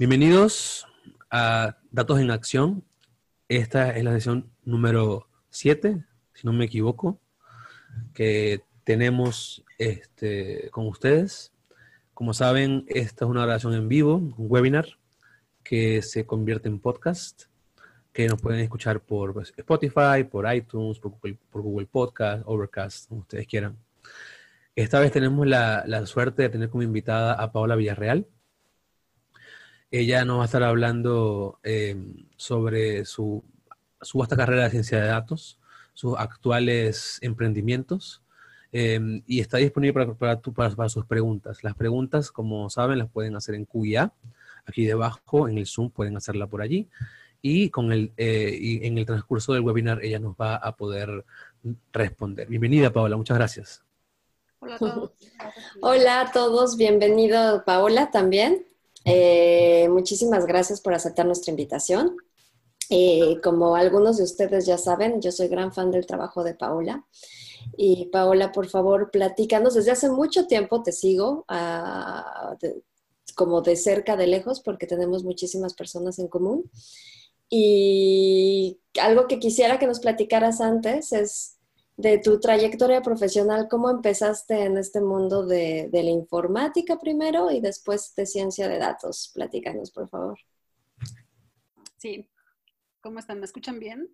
Bienvenidos 0.00 0.86
a 1.30 1.76
Datos 1.90 2.20
en 2.20 2.30
Acción. 2.30 2.82
Esta 3.50 3.94
es 3.94 4.02
la 4.02 4.12
sesión 4.12 4.50
número 4.64 5.28
7, 5.50 6.02
si 6.32 6.46
no 6.46 6.54
me 6.54 6.64
equivoco, 6.64 7.20
que 8.14 8.62
tenemos 8.82 9.62
este, 9.76 10.70
con 10.70 10.86
ustedes. 10.86 11.52
Como 12.14 12.32
saben, 12.32 12.86
esta 12.88 13.26
es 13.26 13.30
una 13.30 13.42
grabación 13.42 13.74
en 13.74 13.88
vivo, 13.88 14.14
un 14.14 14.34
webinar 14.38 14.86
que 15.62 16.00
se 16.00 16.24
convierte 16.24 16.70
en 16.70 16.80
podcast, 16.80 17.42
que 18.14 18.26
nos 18.26 18.40
pueden 18.40 18.60
escuchar 18.60 19.00
por 19.00 19.34
pues, 19.34 19.52
Spotify, 19.54 20.24
por 20.24 20.50
iTunes, 20.50 20.98
por 20.98 21.12
Google, 21.52 21.84
Podcast, 21.84 22.42
Overcast, 22.46 23.06
como 23.10 23.20
ustedes 23.20 23.46
quieran. 23.46 23.76
Esta 24.74 24.98
vez 24.98 25.12
tenemos 25.12 25.46
la 25.46 26.06
suerte 26.06 26.44
de 26.44 26.48
tener 26.48 26.70
como 26.70 26.84
invitada 26.84 27.34
a 27.34 27.52
Paola 27.52 27.76
Villarreal. 27.76 28.26
Ella 29.90 30.24
nos 30.24 30.38
va 30.38 30.42
a 30.42 30.44
estar 30.46 30.62
hablando 30.62 31.58
eh, 31.64 31.96
sobre 32.36 33.04
su, 33.04 33.42
su, 34.00 34.18
vasta 34.18 34.36
carrera 34.36 34.64
de 34.64 34.70
ciencia 34.70 35.00
de 35.00 35.08
datos, 35.08 35.58
sus 35.94 36.16
actuales 36.16 37.18
emprendimientos 37.22 38.22
eh, 38.72 39.22
y 39.26 39.40
está 39.40 39.56
disponible 39.58 39.92
para, 39.92 40.40
para, 40.40 40.70
para, 40.70 40.88
sus 40.88 41.04
preguntas. 41.06 41.64
Las 41.64 41.74
preguntas, 41.74 42.30
como 42.30 42.70
saben, 42.70 42.98
las 42.98 43.10
pueden 43.10 43.34
hacer 43.34 43.54
en 43.54 43.64
QIA. 43.64 44.12
Aquí 44.66 44.86
debajo 44.86 45.48
en 45.48 45.58
el 45.58 45.66
Zoom 45.66 45.90
pueden 45.90 46.16
hacerla 46.16 46.46
por 46.46 46.62
allí. 46.62 46.88
Y, 47.42 47.70
con 47.70 47.90
el, 47.90 48.12
eh, 48.16 48.56
y 48.60 48.86
en 48.86 48.98
el 48.98 49.06
transcurso 49.06 49.54
del 49.54 49.62
webinar 49.62 50.04
ella 50.04 50.18
nos 50.18 50.34
va 50.34 50.56
a 50.56 50.76
poder 50.76 51.24
responder. 51.92 52.46
Bienvenida, 52.46 52.92
Paola. 52.92 53.16
Muchas 53.16 53.38
gracias. 53.38 53.82
Hola 54.60 54.74
a 54.74 54.78
todos. 54.78 55.10
Hola 55.80 56.20
a 56.20 56.32
todos. 56.32 56.76
Bienvenido, 56.76 57.64
Paola, 57.64 58.10
también. 58.10 58.69
Eh, 59.04 59.88
muchísimas 59.88 60.46
gracias 60.46 60.80
por 60.80 60.94
aceptar 60.94 61.26
nuestra 61.26 61.50
invitación. 61.50 62.16
Eh, 62.88 63.40
como 63.42 63.76
algunos 63.76 64.16
de 64.16 64.24
ustedes 64.24 64.66
ya 64.66 64.76
saben, 64.76 65.20
yo 65.20 65.30
soy 65.30 65.48
gran 65.48 65.72
fan 65.72 65.90
del 65.90 66.06
trabajo 66.06 66.42
de 66.44 66.54
Paola. 66.54 67.06
Y 67.76 68.06
Paola, 68.06 68.52
por 68.52 68.68
favor, 68.68 69.10
platícanos. 69.10 69.74
Desde 69.74 69.92
hace 69.92 70.10
mucho 70.10 70.46
tiempo 70.46 70.82
te 70.82 70.92
sigo, 70.92 71.44
de, 72.60 72.82
como 73.34 73.60
de 73.62 73.76
cerca, 73.76 74.16
de 74.16 74.26
lejos, 74.26 74.60
porque 74.60 74.86
tenemos 74.86 75.24
muchísimas 75.24 75.74
personas 75.74 76.18
en 76.18 76.28
común. 76.28 76.70
Y 77.48 78.80
algo 79.00 79.26
que 79.28 79.38
quisiera 79.38 79.78
que 79.78 79.86
nos 79.86 80.00
platicaras 80.00 80.60
antes 80.60 81.12
es 81.12 81.59
de 82.00 82.18
tu 82.18 82.40
trayectoria 82.40 83.02
profesional, 83.02 83.68
¿cómo 83.68 83.90
empezaste 83.90 84.64
en 84.64 84.78
este 84.78 85.00
mundo 85.00 85.44
de, 85.44 85.88
de, 85.92 86.02
la 86.02 86.10
informática 86.10 86.98
primero 86.98 87.50
y 87.50 87.60
después 87.60 88.14
de 88.14 88.26
ciencia 88.26 88.68
de 88.68 88.78
datos? 88.78 89.30
Platícanos, 89.34 89.90
por 89.90 90.08
favor. 90.08 90.38
Sí. 91.98 92.28
¿Cómo 93.02 93.18
están? 93.18 93.38
¿Me 93.40 93.44
escuchan 93.44 93.78
bien? 93.78 94.08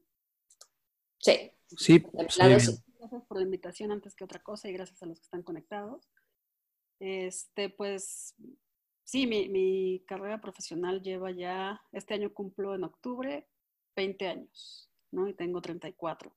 Sí. 1.19 1.53
Sí. 1.77 2.05
Gracias 2.13 2.83
por 3.29 3.39
la 3.39 3.45
invitación 3.45 3.93
antes 3.93 4.15
que 4.15 4.25
otra 4.25 4.43
cosa 4.43 4.69
y 4.69 4.73
gracias 4.73 5.03
a 5.03 5.07
los 5.07 5.19
que 5.21 5.25
están 5.25 5.43
conectados. 5.43 6.09
Este, 6.99 7.71
pues, 7.71 8.35
sí, 9.05 9.27
mi, 9.27 9.49
mi 9.49 10.05
carrera 10.07 10.41
profesional 10.41 11.03
lleva 11.03 11.31
ya, 11.31 11.81
este 11.93 12.15
año 12.15 12.33
cumplo 12.33 12.75
en 12.75 12.85
octubre 12.85 13.47
20 13.95 14.27
años, 14.27 14.91
¿no? 15.13 15.29
Y 15.29 15.35
tengo 15.35 15.61
34. 15.61 16.35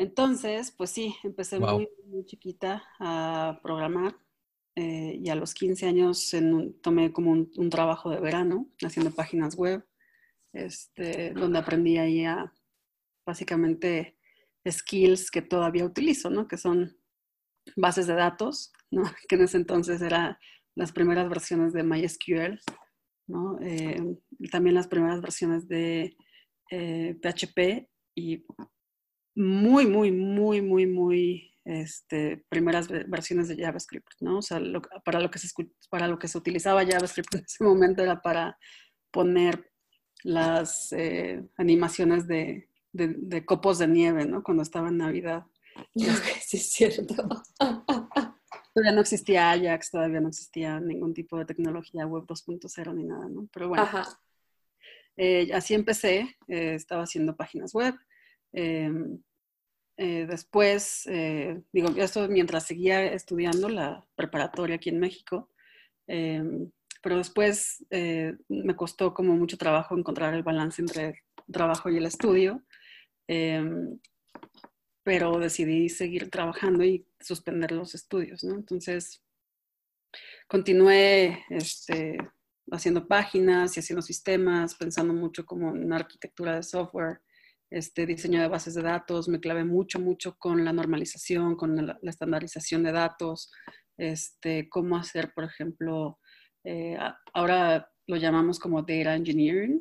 Entonces, 0.00 0.72
pues 0.72 0.88
sí, 0.88 1.14
empecé 1.22 1.58
wow. 1.58 1.74
muy, 1.74 1.88
muy, 2.06 2.24
chiquita 2.24 2.82
a 2.98 3.60
programar 3.62 4.16
eh, 4.74 5.20
y 5.22 5.28
a 5.28 5.34
los 5.34 5.52
15 5.52 5.86
años 5.86 6.32
en 6.32 6.80
tomé 6.80 7.12
como 7.12 7.32
un, 7.32 7.52
un, 7.58 7.68
trabajo 7.68 8.08
de 8.08 8.18
verano 8.18 8.66
haciendo 8.82 9.10
páginas 9.10 9.56
web, 9.56 9.86
este, 10.54 11.34
donde 11.34 11.58
aprendí 11.58 11.98
ahí 11.98 12.24
a 12.24 12.50
básicamente 13.26 14.16
skills 14.66 15.30
que 15.30 15.42
todavía 15.42 15.84
utilizo, 15.84 16.30
¿no? 16.30 16.48
Que 16.48 16.56
son 16.56 16.96
bases 17.76 18.06
de 18.06 18.14
datos, 18.14 18.72
¿no? 18.90 19.02
Que 19.28 19.36
en 19.36 19.42
ese 19.42 19.58
entonces 19.58 20.00
eran 20.00 20.38
las 20.76 20.92
primeras 20.92 21.28
versiones 21.28 21.74
de 21.74 21.82
MySQL, 21.82 22.58
¿no? 23.26 23.58
Eh, 23.60 24.02
también 24.50 24.76
las 24.76 24.88
primeras 24.88 25.20
versiones 25.20 25.68
de 25.68 26.16
eh, 26.70 27.18
PHP 27.20 27.86
y 28.14 28.46
muy, 29.34 29.86
muy, 29.86 30.10
muy, 30.12 30.62
muy, 30.62 30.86
muy 30.86 31.50
este, 31.64 32.44
primeras 32.48 32.88
versiones 32.88 33.48
de 33.48 33.56
JavaScript, 33.56 34.08
¿no? 34.20 34.38
O 34.38 34.42
sea, 34.42 34.58
lo, 34.60 34.82
para, 35.04 35.20
lo 35.20 35.30
que 35.30 35.38
se, 35.38 35.48
para 35.88 36.08
lo 36.08 36.18
que 36.18 36.28
se 36.28 36.38
utilizaba 36.38 36.84
JavaScript 36.84 37.34
en 37.34 37.44
ese 37.44 37.64
momento 37.64 38.02
era 38.02 38.20
para 38.20 38.58
poner 39.10 39.70
las 40.22 40.92
eh, 40.92 41.42
animaciones 41.56 42.26
de, 42.26 42.68
de, 42.92 43.14
de, 43.16 43.44
copos 43.44 43.78
de 43.78 43.88
nieve, 43.88 44.26
¿no? 44.26 44.42
Cuando 44.42 44.62
estaba 44.62 44.88
en 44.88 44.98
Navidad. 44.98 45.44
Sí, 45.94 46.56
es 46.56 46.70
cierto. 46.70 47.14
todavía 48.74 48.92
no 48.92 49.00
existía 49.00 49.50
Ajax, 49.50 49.90
todavía 49.90 50.20
no 50.20 50.28
existía 50.28 50.80
ningún 50.80 51.14
tipo 51.14 51.38
de 51.38 51.44
tecnología 51.44 52.06
web 52.06 52.24
2.0 52.24 52.94
ni 52.94 53.04
nada, 53.04 53.28
¿no? 53.28 53.48
Pero 53.52 53.68
bueno, 53.68 53.86
eh, 55.16 55.50
así 55.52 55.74
empecé, 55.74 56.36
eh, 56.48 56.74
estaba 56.74 57.02
haciendo 57.02 57.36
páginas 57.36 57.74
web. 57.74 57.94
Eh, 58.52 58.90
eh, 60.02 60.24
después, 60.26 61.06
eh, 61.08 61.60
digo, 61.72 61.90
esto 61.98 62.26
mientras 62.26 62.66
seguía 62.66 63.04
estudiando 63.12 63.68
la 63.68 64.02
preparatoria 64.14 64.76
aquí 64.76 64.88
en 64.88 64.98
México, 64.98 65.50
eh, 66.06 66.42
pero 67.02 67.18
después 67.18 67.84
eh, 67.90 68.34
me 68.48 68.74
costó 68.76 69.12
como 69.12 69.36
mucho 69.36 69.58
trabajo 69.58 69.94
encontrar 69.98 70.32
el 70.32 70.42
balance 70.42 70.80
entre 70.80 71.06
el 71.08 71.52
trabajo 71.52 71.90
y 71.90 71.98
el 71.98 72.06
estudio, 72.06 72.64
pero 75.02 75.38
decidí 75.38 75.90
seguir 75.90 76.30
trabajando 76.30 76.82
y 76.82 77.06
suspender 77.20 77.70
los 77.70 77.94
estudios, 77.94 78.42
¿no? 78.42 78.54
Entonces, 78.54 79.22
continué 80.48 81.44
este, 81.50 82.16
haciendo 82.70 83.06
páginas 83.06 83.76
y 83.76 83.80
haciendo 83.80 84.00
sistemas, 84.00 84.74
pensando 84.76 85.12
mucho 85.12 85.44
como 85.44 85.76
en 85.76 85.92
arquitectura 85.92 86.56
de 86.56 86.62
software 86.62 87.20
este 87.70 88.04
diseño 88.04 88.40
de 88.40 88.48
bases 88.48 88.74
de 88.74 88.82
datos, 88.82 89.28
me 89.28 89.40
clavé 89.40 89.64
mucho, 89.64 90.00
mucho 90.00 90.36
con 90.36 90.64
la 90.64 90.72
normalización, 90.72 91.56
con 91.56 91.76
la, 91.76 91.98
la 92.02 92.10
estandarización 92.10 92.82
de 92.82 92.92
datos, 92.92 93.50
este, 93.96 94.68
cómo 94.68 94.96
hacer, 94.96 95.32
por 95.34 95.44
ejemplo, 95.44 96.18
eh, 96.64 96.96
ahora 97.32 97.88
lo 98.06 98.16
llamamos 98.16 98.58
como 98.58 98.82
data 98.82 99.14
engineering, 99.14 99.78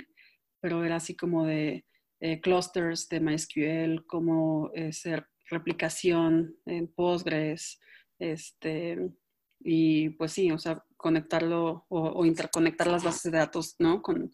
pero 0.61 0.83
era 0.83 0.97
así 0.97 1.15
como 1.15 1.45
de 1.45 1.85
eh, 2.19 2.39
clusters 2.41 3.07
de 3.09 3.19
MySQL, 3.21 4.05
cómo 4.05 4.71
hacer 4.75 5.25
replicación 5.49 6.55
en 6.65 6.93
Postgres, 6.93 7.79
este, 8.19 9.09
y 9.61 10.09
pues 10.09 10.33
sí, 10.33 10.51
o 10.51 10.59
sea, 10.59 10.83
conectarlo 10.95 11.85
o, 11.89 12.09
o 12.09 12.25
interconectar 12.25 12.87
las 12.87 13.03
bases 13.03 13.31
de 13.31 13.37
datos, 13.37 13.75
¿no? 13.79 14.01
Con, 14.01 14.31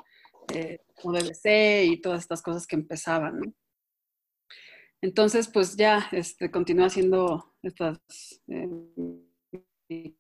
eh, 0.54 0.80
UDBC 1.04 1.86
y 1.86 2.02
todas 2.02 2.22
estas 2.22 2.42
cosas 2.42 2.68
que 2.68 2.76
empezaban. 2.76 3.56
Entonces, 5.02 5.48
pues 5.48 5.76
ya 5.76 6.08
este, 6.12 6.52
continué 6.52 6.86
haciendo 6.86 7.56
estas... 7.62 8.00
Eh, 8.48 10.16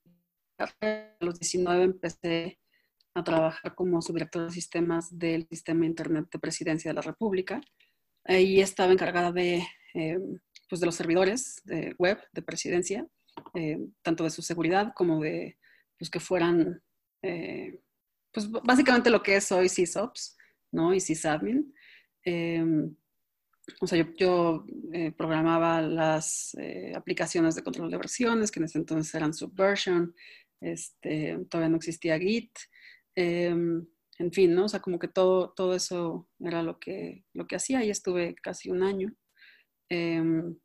a 0.57 1.15
los 1.19 1.39
19 1.39 1.83
empecé 1.83 2.59
a 3.13 3.23
trabajar 3.23 3.75
como 3.75 4.01
subdirector 4.01 4.45
de 4.45 4.51
sistemas 4.51 5.17
del 5.17 5.47
Sistema 5.49 5.85
Internet 5.85 6.27
de 6.31 6.39
Presidencia 6.39 6.91
de 6.91 6.95
la 6.95 7.01
República. 7.01 7.61
Ahí 8.25 8.59
estaba 8.59 8.91
encargada 8.91 9.31
de, 9.31 9.65
eh, 9.93 10.19
pues 10.69 10.81
de 10.81 10.85
los 10.85 10.95
servidores 10.95 11.61
de 11.63 11.95
web 11.97 12.19
de 12.33 12.41
presidencia, 12.41 13.07
eh, 13.53 13.79
tanto 14.01 14.23
de 14.23 14.29
su 14.29 14.41
seguridad 14.41 14.91
como 14.95 15.21
de 15.21 15.57
pues, 15.97 16.09
que 16.09 16.19
fueran 16.19 16.81
eh, 17.21 17.79
pues 18.35 18.51
básicamente 18.51 19.09
lo 19.09 19.23
que 19.23 19.37
es 19.37 19.51
hoy 19.51 19.69
SysOps, 19.69 20.37
¿no? 20.71 20.93
Y 20.93 20.99
sysadmin. 20.99 21.73
Eh, 22.25 22.63
o 23.81 23.87
sea, 23.87 23.97
yo, 23.97 24.13
yo 24.17 24.65
eh, 24.93 25.11
programaba 25.11 25.81
las 25.81 26.55
eh, 26.59 26.93
aplicaciones 26.95 27.55
de 27.55 27.63
control 27.63 27.89
de 27.89 27.97
versiones, 27.97 28.51
que 28.51 28.59
en 28.59 28.65
ese 28.65 28.77
entonces 28.77 29.15
eran 29.15 29.33
Subversion, 29.33 30.13
este, 30.61 31.37
todavía 31.49 31.69
no 31.69 31.77
existía 31.77 32.19
Git, 32.19 32.51
em, 33.15 33.87
en 34.17 34.31
fin, 34.31 34.53
¿no? 34.53 34.65
O 34.65 34.69
sea, 34.69 34.81
como 34.81 34.99
que 34.99 35.07
todo, 35.07 35.53
todo 35.55 35.73
eso 35.73 36.29
era 36.39 36.61
lo 36.61 36.79
que, 36.79 37.25
lo 37.33 37.47
que 37.47 37.55
hacía 37.55 37.83
y 37.83 37.89
estuve 37.89 38.35
casi 38.35 38.69
un 38.69 38.83
año. 38.83 39.13
Em, 39.89 40.57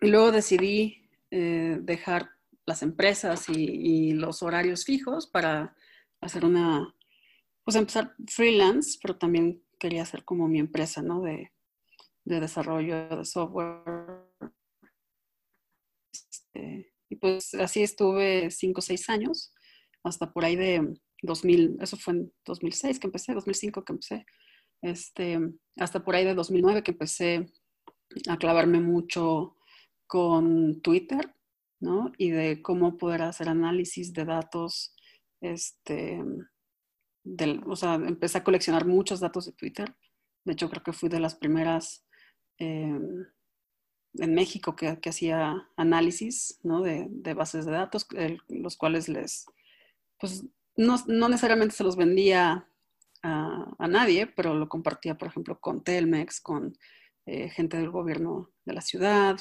y 0.00 0.08
luego 0.08 0.32
decidí 0.32 1.10
eh, 1.30 1.78
dejar 1.82 2.30
las 2.66 2.82
empresas 2.82 3.48
y 3.48 4.12
los 4.12 4.42
horarios 4.42 4.84
fijos 4.84 5.26
para 5.26 5.76
hacer 6.20 6.44
una, 6.44 6.94
pues 7.64 7.76
empezar 7.76 8.14
freelance, 8.28 8.98
pero 9.02 9.16
también 9.16 9.62
quería 9.78 10.02
hacer 10.02 10.24
como 10.24 10.48
mi 10.48 10.58
empresa, 10.58 11.02
¿no? 11.02 11.20
De, 11.22 11.52
de 12.24 12.40
desarrollo 12.40 13.08
de 13.08 13.24
software. 13.24 13.82
Este, 16.12 16.92
y 17.08 17.16
pues 17.16 17.54
así 17.54 17.82
estuve 17.82 18.50
cinco 18.50 18.80
o 18.80 18.82
seis 18.82 19.08
años, 19.08 19.52
hasta 20.02 20.32
por 20.32 20.44
ahí 20.44 20.56
de 20.56 20.98
2000, 21.22 21.78
eso 21.80 21.96
fue 21.96 22.14
en 22.14 22.32
2006 22.44 22.98
que 22.98 23.06
empecé, 23.06 23.32
2005 23.34 23.84
que 23.84 23.92
empecé, 23.92 24.26
este, 24.82 25.38
hasta 25.76 26.04
por 26.04 26.14
ahí 26.14 26.24
de 26.24 26.34
2009 26.34 26.82
que 26.82 26.92
empecé 26.92 27.46
a 28.28 28.36
clavarme 28.36 28.80
mucho 28.80 29.56
con 30.06 30.80
Twitter, 30.82 31.34
¿no? 31.80 32.12
Y 32.18 32.30
de 32.30 32.62
cómo 32.62 32.96
poder 32.96 33.22
hacer 33.22 33.48
análisis 33.48 34.12
de 34.12 34.24
datos, 34.24 34.95
este, 35.40 36.22
del, 37.24 37.62
o 37.66 37.76
sea, 37.76 37.94
empecé 37.94 38.38
a 38.38 38.44
coleccionar 38.44 38.86
muchos 38.86 39.20
datos 39.20 39.46
de 39.46 39.52
Twitter. 39.52 39.94
De 40.44 40.52
hecho, 40.52 40.70
creo 40.70 40.82
que 40.82 40.92
fui 40.92 41.08
de 41.08 41.20
las 41.20 41.34
primeras 41.34 42.06
eh, 42.58 42.98
en 44.18 44.34
México 44.34 44.76
que, 44.76 44.98
hacía 45.08 45.68
análisis 45.76 46.58
¿no? 46.62 46.82
de, 46.82 47.34
bases 47.34 47.66
de 47.66 47.72
datos, 47.72 48.06
los 48.48 48.76
cuales 48.76 49.08
les, 49.08 49.46
pues 50.18 50.44
no, 50.76 50.96
no, 51.06 51.28
necesariamente 51.28 51.74
se 51.74 51.84
los 51.84 51.96
vendía 51.96 52.68
a, 53.22 53.74
a, 53.78 53.88
nadie, 53.88 54.26
pero 54.26 54.54
lo 54.54 54.68
compartía, 54.68 55.18
por 55.18 55.28
ejemplo, 55.28 55.60
con 55.60 55.82
Telmex, 55.82 56.40
con 56.40 56.76
eh, 57.26 57.48
gente 57.50 57.76
del 57.76 57.90
gobierno 57.90 58.50
de 58.64 58.74
la 58.74 58.80
ciudad, 58.80 59.36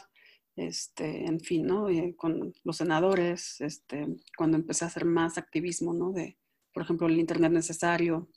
este, 0.56 1.26
en 1.26 1.40
fin, 1.40 1.68
¿no? 1.68 1.88
con 2.16 2.54
los 2.64 2.78
senadores, 2.78 3.60
este, 3.62 4.08
cuando 4.38 4.58
empecé 4.58 4.86
a 4.86 4.88
hacer 4.88 5.06
más 5.06 5.38
activismo, 5.38 5.94
¿no? 5.94 6.12
De, 6.12 6.38
por 6.74 6.84
ejemplo, 6.84 7.08
el 7.08 7.20
Internet 7.20 7.52
necesario, 7.52 8.30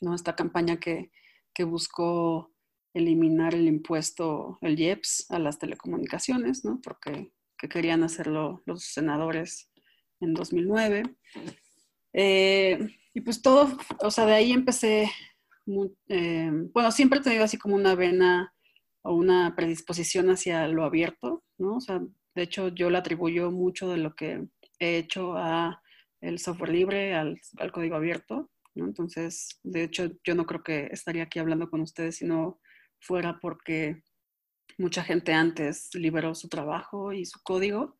¿no? 0.00 0.14
Esta 0.14 0.34
campaña 0.34 0.78
que, 0.78 1.10
que 1.52 1.64
buscó 1.64 2.52
eliminar 2.94 3.54
el 3.54 3.66
impuesto, 3.66 4.58
el 4.62 4.78
IEPS, 4.78 5.30
a 5.30 5.38
las 5.38 5.58
telecomunicaciones, 5.58 6.64
¿no? 6.64 6.80
Porque 6.82 7.32
que 7.58 7.68
querían 7.68 8.02
hacerlo 8.02 8.62
los 8.66 8.84
senadores 8.84 9.70
en 10.20 10.34
2009. 10.34 11.02
Eh, 12.12 12.78
y 13.12 13.20
pues 13.20 13.42
todo, 13.42 13.76
o 14.00 14.10
sea, 14.10 14.26
de 14.26 14.34
ahí 14.34 14.52
empecé, 14.52 15.10
eh, 16.08 16.50
bueno, 16.72 16.90
siempre 16.90 17.20
he 17.20 17.22
tenido 17.22 17.44
así 17.44 17.58
como 17.58 17.74
una 17.74 17.94
vena 17.94 18.53
o 19.04 19.14
una 19.14 19.54
predisposición 19.54 20.30
hacia 20.30 20.66
lo 20.68 20.84
abierto, 20.84 21.44
¿no? 21.58 21.76
O 21.76 21.80
sea, 21.80 22.00
de 22.34 22.42
hecho 22.42 22.68
yo 22.68 22.90
le 22.90 22.98
atribuyo 22.98 23.50
mucho 23.50 23.88
de 23.90 23.98
lo 23.98 24.14
que 24.14 24.46
he 24.78 24.98
hecho 24.98 25.36
a 25.36 25.80
el 26.20 26.38
software 26.38 26.70
libre, 26.70 27.14
al, 27.14 27.38
código 27.70 27.96
abierto, 27.96 28.50
¿no? 28.74 28.86
Entonces, 28.86 29.60
de 29.62 29.84
hecho, 29.84 30.10
yo 30.24 30.34
no 30.34 30.46
creo 30.46 30.62
que 30.62 30.88
estaría 30.90 31.24
aquí 31.24 31.38
hablando 31.38 31.68
con 31.68 31.82
ustedes 31.82 32.16
si 32.16 32.24
no 32.24 32.60
fuera 32.98 33.38
porque 33.40 34.02
mucha 34.78 35.04
gente 35.04 35.34
antes 35.34 35.94
liberó 35.94 36.34
su 36.34 36.48
trabajo 36.48 37.12
y 37.12 37.26
su 37.26 37.40
código, 37.42 37.98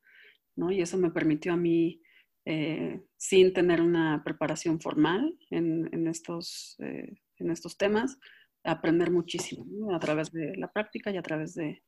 ¿no? 0.57 0.73
Y 0.73 0.81
eso 0.81 0.97
me 0.97 1.11
permitió 1.11 1.53
a 1.53 1.59
mí, 1.59 2.01
eh, 2.47 3.03
sin 3.19 3.53
tener 3.53 3.83
una 3.83 4.23
preparación 4.25 4.81
formal 4.81 5.39
en, 5.51 6.09
estos, 6.09 6.77
eh, 6.79 7.13
en 7.39 7.51
estos 7.51 7.77
temas, 7.77 8.19
aprender 8.65 9.11
muchísimo 9.11 9.95
a 9.95 9.99
través 9.99 10.33
de 10.33 10.57
la 10.57 10.73
práctica 10.73 11.11
y 11.11 11.17
a 11.17 11.23
través 11.23 11.55
de, 11.55 11.83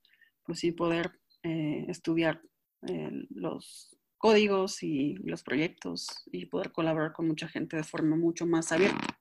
pues 0.44 0.60
sí, 0.60 0.72
poder 0.72 1.10
eh, 1.42 1.86
estudiar 1.88 2.40
eh, 2.88 3.26
los 3.30 3.96
códigos 4.18 4.82
y 4.82 5.14
los 5.24 5.42
proyectos 5.42 6.06
y 6.26 6.46
poder 6.46 6.72
colaborar 6.72 7.12
con 7.12 7.26
mucha 7.26 7.48
gente 7.48 7.76
de 7.76 7.84
forma 7.84 8.16
mucho 8.16 8.46
más 8.46 8.72
abierta. 8.72 9.18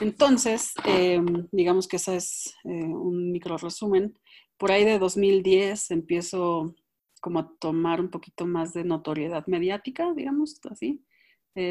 Entonces, 0.00 0.74
eh, 0.86 1.20
digamos 1.52 1.86
que 1.86 1.96
ese 1.96 2.16
es 2.16 2.54
un 2.64 3.30
micro 3.30 3.56
resumen. 3.56 4.18
Por 4.58 4.72
ahí 4.72 4.84
de 4.84 4.98
2010 4.98 5.92
empiezo 5.92 6.74
como 7.20 7.38
a 7.38 7.52
tomar 7.58 8.00
un 8.00 8.10
poquito 8.10 8.44
más 8.44 8.74
de 8.74 8.84
notoriedad 8.84 9.46
mediática, 9.46 10.12
digamos 10.14 10.60
así, 10.70 11.02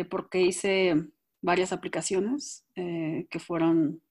porque 0.10 0.42
hice 0.42 0.96
varias 1.42 1.74
aplicaciones 1.74 2.66
que 2.76 3.40
fueron 3.40 4.02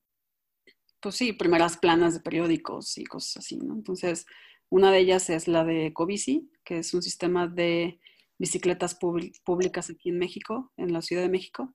pues 1.03 1.17
sí, 1.17 1.33
primeras 1.33 1.77
planas 1.77 2.15
de 2.15 2.21
periódicos 2.21 2.97
y 2.97 3.05
cosas 3.05 3.39
así, 3.39 3.59
¿no? 3.59 3.75
Entonces, 3.75 4.25
una 4.71 4.93
de 4.93 5.01
ellas 5.01 5.29
es 5.29 5.49
la 5.49 5.65
de 5.65 5.93
Covici, 5.93 6.51
que 6.65 6.79
es 6.79 6.95
un 6.95 7.03
sistema 7.03 7.49
de 7.49 7.99
bicicletas 8.39 8.99
públicas 9.45 9.91
aquí 9.91 10.09
en 10.11 10.19
México, 10.19 10.73
en 10.77 10.93
la 10.93 11.03
Ciudad 11.03 11.23
de 11.23 11.29
México. 11.29 11.75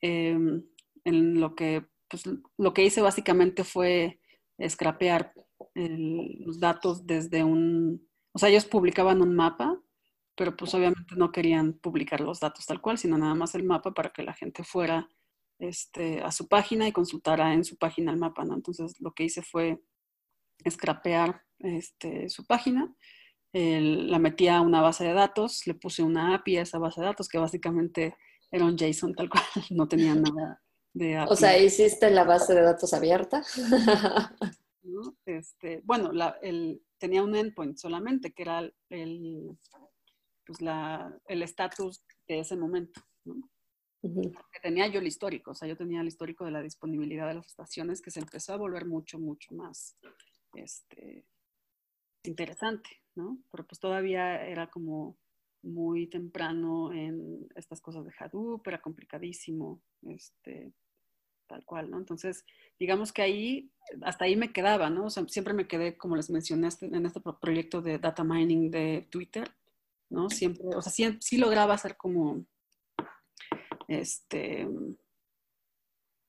Em, 0.00 0.62
en 1.04 1.40
lo 1.40 1.54
que, 1.54 1.86
pues, 2.08 2.24
lo 2.58 2.74
que 2.74 2.84
hice 2.84 3.00
básicamente 3.00 3.64
fue 3.64 4.20
scrapear 4.68 5.32
los 5.74 6.60
datos 6.60 7.06
desde 7.06 7.44
un, 7.44 8.06
o 8.32 8.38
sea, 8.38 8.48
ellos 8.50 8.66
publicaban 8.66 9.22
un 9.22 9.34
mapa, 9.34 9.80
pero 10.36 10.56
pues 10.56 10.74
obviamente 10.74 11.16
no 11.16 11.32
querían 11.32 11.74
publicar 11.74 12.20
los 12.20 12.40
datos 12.40 12.66
tal 12.66 12.80
cual, 12.80 12.98
sino 12.98 13.16
nada 13.18 13.34
más 13.34 13.54
el 13.54 13.64
mapa 13.64 13.92
para 13.94 14.10
que 14.10 14.22
la 14.22 14.34
gente 14.34 14.64
fuera 14.64 15.08
este, 15.58 16.20
a 16.20 16.30
su 16.32 16.48
página 16.48 16.86
y 16.86 16.92
consultara 16.92 17.52
en 17.54 17.64
su 17.64 17.76
página 17.76 18.12
el 18.12 18.18
mapa, 18.18 18.44
¿no? 18.44 18.54
Entonces 18.54 19.00
lo 19.00 19.12
que 19.12 19.24
hice 19.24 19.42
fue 19.42 19.80
scrapear 20.68 21.42
este, 21.58 22.28
su 22.28 22.46
página, 22.46 22.94
la 23.52 24.18
metí 24.18 24.48
a 24.48 24.60
una 24.60 24.82
base 24.82 25.04
de 25.04 25.14
datos, 25.14 25.66
le 25.66 25.74
puse 25.74 26.02
una 26.02 26.34
API 26.34 26.58
a 26.58 26.62
esa 26.62 26.78
base 26.78 27.00
de 27.00 27.06
datos 27.06 27.28
que 27.28 27.38
básicamente 27.38 28.14
era 28.50 28.66
un 28.66 28.76
JSON 28.76 29.14
tal 29.14 29.30
cual, 29.30 29.44
no 29.70 29.88
tenía 29.88 30.14
nada 30.14 30.62
de 30.92 31.16
API. 31.16 31.32
O 31.32 31.36
sea, 31.36 31.58
hiciste 31.58 32.10
la 32.10 32.24
base 32.24 32.54
de 32.54 32.62
datos 32.62 32.92
abierta. 32.92 33.42
Este, 35.26 35.82
bueno, 35.82 36.12
el, 36.42 36.80
tenía 36.98 37.20
un 37.20 37.34
endpoint 37.34 37.76
solamente, 37.76 38.32
que 38.32 38.42
era 38.42 38.60
el 38.88 39.58
pues 40.46 40.58
el 41.26 41.42
estatus 41.42 42.04
de 42.28 42.38
ese 42.38 42.56
momento. 42.56 43.00
¿no? 43.24 43.34
Tenía 44.62 44.86
yo 44.88 45.00
el 45.00 45.06
histórico, 45.06 45.52
o 45.52 45.54
sea, 45.54 45.68
yo 45.68 45.76
tenía 45.76 46.00
el 46.00 46.08
histórico 46.08 46.44
de 46.44 46.50
la 46.50 46.62
disponibilidad 46.62 47.28
de 47.28 47.34
las 47.34 47.46
estaciones 47.46 48.00
que 48.00 48.10
se 48.10 48.20
empezó 48.20 48.52
a 48.52 48.56
volver 48.56 48.86
mucho, 48.86 49.18
mucho 49.18 49.54
más 49.54 49.96
este, 50.54 51.24
interesante, 52.24 52.90
¿no? 53.14 53.38
Pero 53.50 53.66
pues 53.66 53.78
todavía 53.78 54.44
era 54.46 54.68
como 54.68 55.16
muy 55.62 56.06
temprano 56.06 56.92
en 56.92 57.48
estas 57.54 57.80
cosas 57.80 58.04
de 58.04 58.12
Hadoop, 58.18 58.66
era 58.66 58.80
complicadísimo, 58.80 59.80
este, 60.02 60.72
tal 61.46 61.64
cual, 61.64 61.90
¿no? 61.90 61.98
Entonces, 61.98 62.44
digamos 62.78 63.12
que 63.12 63.22
ahí, 63.22 63.70
hasta 64.02 64.24
ahí 64.24 64.36
me 64.36 64.52
quedaba, 64.52 64.90
¿no? 64.90 65.06
O 65.06 65.10
sea, 65.10 65.24
siempre 65.28 65.54
me 65.54 65.66
quedé, 65.66 65.96
como 65.96 66.16
les 66.16 66.30
mencioné, 66.30 66.68
este, 66.68 66.86
en 66.86 67.06
este 67.06 67.20
proyecto 67.40 67.82
de 67.82 67.98
data 67.98 68.24
mining 68.24 68.70
de 68.70 69.06
Twitter, 69.10 69.50
¿no? 70.08 70.30
Siempre, 70.30 70.66
o 70.74 70.82
sea, 70.82 70.92
sí, 70.92 71.18
sí 71.20 71.36
lograba 71.36 71.74
hacer 71.74 71.96
como 71.96 72.44
este, 73.88 74.68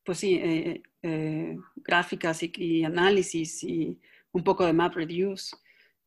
pues 0.04 0.20
sí, 0.20 0.36
eh, 0.36 0.82
eh, 1.02 1.58
gráficas 1.76 2.42
y, 2.42 2.84
análisis 2.84 3.64
y 3.64 4.00
un 4.32 4.44
poco 4.44 4.66
de 4.66 4.74
map 4.74 4.94
reduce, 4.96 5.56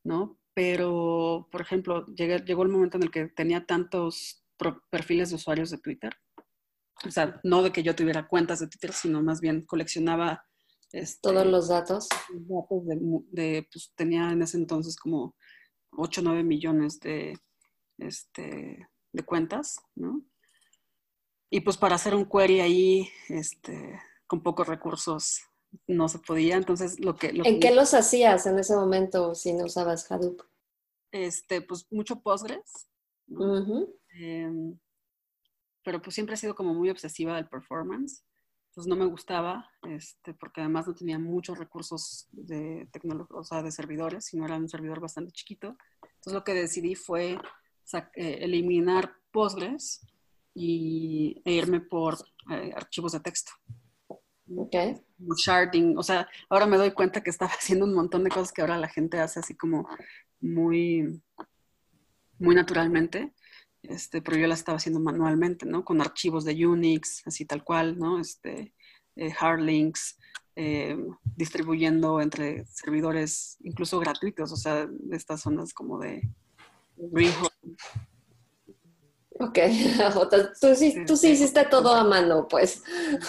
¿no? 0.04 0.38
Pero, 0.54 1.48
por 1.50 1.60
ejemplo, 1.60 2.06
llegó 2.06 2.62
el 2.62 2.68
momento 2.68 2.96
en 2.96 3.04
el 3.04 3.10
que 3.10 3.26
tenía 3.26 3.64
tantos 3.66 4.44
perfiles 4.90 5.30
de 5.30 5.36
usuarios 5.36 5.70
de 5.70 5.78
Twitter. 5.78 6.14
O 7.06 7.10
sea, 7.10 7.40
no 7.44 7.62
de 7.62 7.72
que 7.72 7.82
yo 7.82 7.94
tuviera 7.94 8.28
cuentas 8.28 8.60
de 8.60 8.68
Twitter, 8.68 8.92
sino 8.92 9.22
más 9.22 9.40
bien 9.40 9.62
coleccionaba 9.62 10.44
este, 10.92 11.20
todos 11.22 11.46
los 11.46 11.68
datos. 11.68 12.08
datos 12.30 12.82
de, 13.30 13.66
pues 13.72 13.92
tenía 13.94 14.32
en 14.32 14.42
ese 14.42 14.56
entonces 14.56 14.96
como 14.96 15.36
8 15.92 16.20
o 16.20 16.24
9 16.24 16.42
millones 16.42 17.00
de, 17.00 17.38
este, 17.98 18.88
de 19.12 19.22
cuentas, 19.24 19.80
¿no? 19.94 20.22
Y 21.50 21.60
pues 21.60 21.76
para 21.76 21.96
hacer 21.96 22.14
un 22.14 22.26
query 22.26 22.60
ahí, 22.60 23.08
este, 23.28 24.00
con 24.26 24.42
pocos 24.42 24.68
recursos, 24.68 25.42
no 25.88 26.08
se 26.08 26.20
podía. 26.20 26.56
Entonces, 26.56 27.00
lo 27.00 27.16
que... 27.16 27.28
¿En 27.28 27.58
qué 27.58 27.74
los 27.74 27.92
hacías 27.92 28.46
en 28.46 28.58
ese 28.58 28.76
momento 28.76 29.34
si 29.34 29.52
no 29.52 29.64
usabas 29.64 30.10
Hadoop? 30.10 30.42
Este, 31.10 31.60
pues 31.60 31.86
mucho 31.90 32.20
Postgres. 32.20 32.88
Em, 34.12 34.78
pero 35.82 36.00
pues 36.00 36.14
siempre 36.14 36.34
he 36.34 36.38
sido 36.38 36.54
como 36.54 36.72
muy 36.72 36.88
obsesiva 36.88 37.34
del 37.34 37.48
performance. 37.48 38.24
Entonces 38.68 38.88
no 38.88 38.94
me 38.94 39.10
gustaba, 39.10 39.68
este, 39.82 40.32
porque 40.34 40.60
además 40.60 40.86
no 40.86 40.94
tenía 40.94 41.18
muchos 41.18 41.58
recursos 41.58 42.28
de 42.30 42.88
tecnología, 42.92 43.36
o 43.36 43.42
sea, 43.42 43.64
de 43.64 43.72
servidores, 43.72 44.26
sino 44.26 44.44
era 44.44 44.56
un 44.56 44.68
servidor 44.68 45.00
bastante 45.00 45.32
chiquito. 45.32 45.76
Entonces 46.02 46.32
lo 46.32 46.44
que 46.44 46.54
decidí 46.54 46.94
fue 46.94 47.36
eh, 48.14 48.38
eliminar 48.40 49.16
Postgres 49.32 50.06
y, 50.60 51.42
e 51.44 51.52
irme 51.52 51.80
por 51.80 52.18
eh, 52.50 52.72
archivos 52.74 53.12
de 53.12 53.20
texto. 53.20 53.52
Ok. 54.56 54.74
Sharding, 55.36 55.96
o 55.96 56.02
sea, 56.02 56.28
ahora 56.48 56.66
me 56.66 56.76
doy 56.76 56.92
cuenta 56.92 57.22
que 57.22 57.30
estaba 57.30 57.50
haciendo 57.58 57.86
un 57.86 57.94
montón 57.94 58.24
de 58.24 58.30
cosas 58.30 58.52
que 58.52 58.60
ahora 58.60 58.78
la 58.78 58.88
gente 58.88 59.18
hace 59.18 59.40
así 59.40 59.56
como 59.56 59.88
muy, 60.40 61.22
muy 62.38 62.54
naturalmente, 62.54 63.32
este, 63.82 64.20
pero 64.20 64.36
yo 64.36 64.46
las 64.46 64.58
estaba 64.58 64.76
haciendo 64.76 65.00
manualmente, 65.00 65.66
¿no? 65.66 65.84
Con 65.84 66.00
archivos 66.00 66.44
de 66.44 66.66
Unix, 66.66 67.26
así 67.26 67.46
tal 67.46 67.64
cual, 67.64 67.98
¿no? 67.98 68.20
Este, 68.20 68.74
eh, 69.16 69.32
hard 69.38 69.60
links, 69.60 70.18
eh, 70.56 70.98
distribuyendo 71.36 72.20
entre 72.20 72.66
servidores 72.66 73.56
incluso 73.60 73.98
gratuitos, 73.98 74.52
o 74.52 74.56
sea, 74.56 74.86
de 74.86 75.16
estas 75.16 75.40
zonas 75.40 75.72
como 75.72 75.98
de 75.98 76.28
Ok, 79.40 79.58
tú 80.60 80.74
sí, 80.74 81.02
tú 81.06 81.16
sí 81.16 81.30
hiciste 81.30 81.64
todo 81.64 81.94
a 81.94 82.04
mano, 82.04 82.46
pues. 82.46 82.84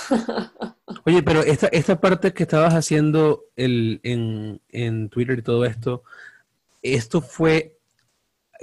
Oye, 1.06 1.24
pero 1.24 1.42
esta, 1.42 1.68
esta 1.68 2.02
parte 2.02 2.34
que 2.34 2.44
estabas 2.44 2.74
haciendo 2.74 3.46
el, 3.56 4.02
en, 4.04 4.62
en 4.70 5.10
Twitter 5.10 5.40
y 5.40 5.42
todo 5.42 5.64
esto, 5.64 6.04
esto 6.82 7.22
fue 7.22 7.80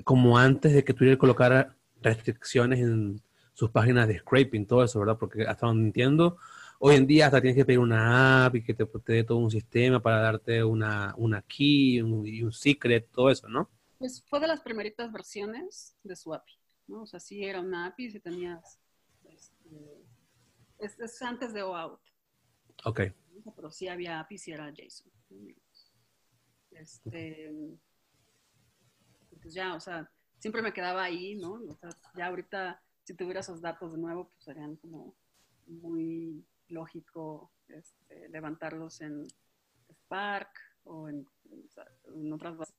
como 0.05 0.37
antes 0.37 0.75
de 0.75 0.85
que 0.85 0.93
Twitter 0.93 1.17
colocara 1.17 1.75
restricciones 2.03 2.81
en 2.81 3.23
sus 3.55 3.71
páginas 3.71 4.09
de 4.09 4.19
scraping, 4.19 4.67
todo 4.67 4.85
eso, 4.85 5.01
¿verdad? 5.01 5.17
Porque 5.19 5.45
hasta 5.45 5.67
donde 5.67 5.87
entiendo, 5.87 6.37
hoy 6.79 6.97
en 6.97 7.07
día 7.07 7.27
hasta 7.27 7.41
tienes 7.41 7.57
que 7.57 7.65
pedir 7.65 7.79
una 7.79 8.45
app 8.45 8.57
y 8.57 8.63
que 8.63 8.75
te, 8.75 8.87
dé 9.07 9.25
todo 9.25 9.39
un 9.39 9.51
sistema 9.51 10.01
para 10.01 10.21
darte 10.21 10.63
una, 10.63 11.15
una 11.17 11.41
key 11.43 11.97
y 11.97 12.43
un 12.43 12.53
secret, 12.53 13.09
todo 13.11 13.31
eso, 13.31 13.49
¿no? 13.49 13.71
Pues 13.99 14.23
fue 14.29 14.39
de 14.39 14.47
las 14.47 14.61
primeritas 14.61 15.11
versiones 15.11 15.97
de 16.05 16.15
su 16.15 16.33
API, 16.33 16.55
¿no? 16.89 17.03
O 17.03 17.07
sea, 17.07 17.21
sí 17.21 17.45
era 17.45 17.61
una 17.61 17.87
API 17.87 18.11
si 18.11 18.21
tenías... 18.21 18.81
Este, 19.25 20.05
es, 20.79 21.23
antes 21.23 21.53
de 21.53 21.63
OAuth. 21.63 22.01
Ok. 22.85 23.01
Pero 23.55 23.71
sí 23.71 23.89
había 23.89 24.21
API, 24.21 24.39
si 24.39 24.53
era 24.53 24.73
JSON. 24.73 25.13
Este, 26.71 27.53
pues 29.41 29.55
ya, 29.55 29.75
o 29.75 29.81
sea, 29.81 30.11
siempre 30.39 30.63
me 30.63 30.73
quedaba 30.73 31.03
ahí, 31.03 31.35
¿no? 31.35 31.55
O 31.55 31.77
sea, 31.77 31.91
ya 32.17 32.27
ahorita, 32.27 32.83
si 33.05 33.15
tuviera 33.15 33.41
esos 33.41 33.61
datos 33.61 33.93
de 33.93 33.99
nuevo, 33.99 34.29
pues 34.29 34.45
serían 34.45 34.77
como 34.77 35.17
muy 35.67 36.45
lógico 36.69 37.53
este, 37.69 38.29
levantarlos 38.29 39.01
en 39.01 39.25
Spark 39.93 40.51
o 40.85 41.09
en, 41.09 41.29
en 42.15 42.33
otras 42.33 42.57
bases, 42.57 42.75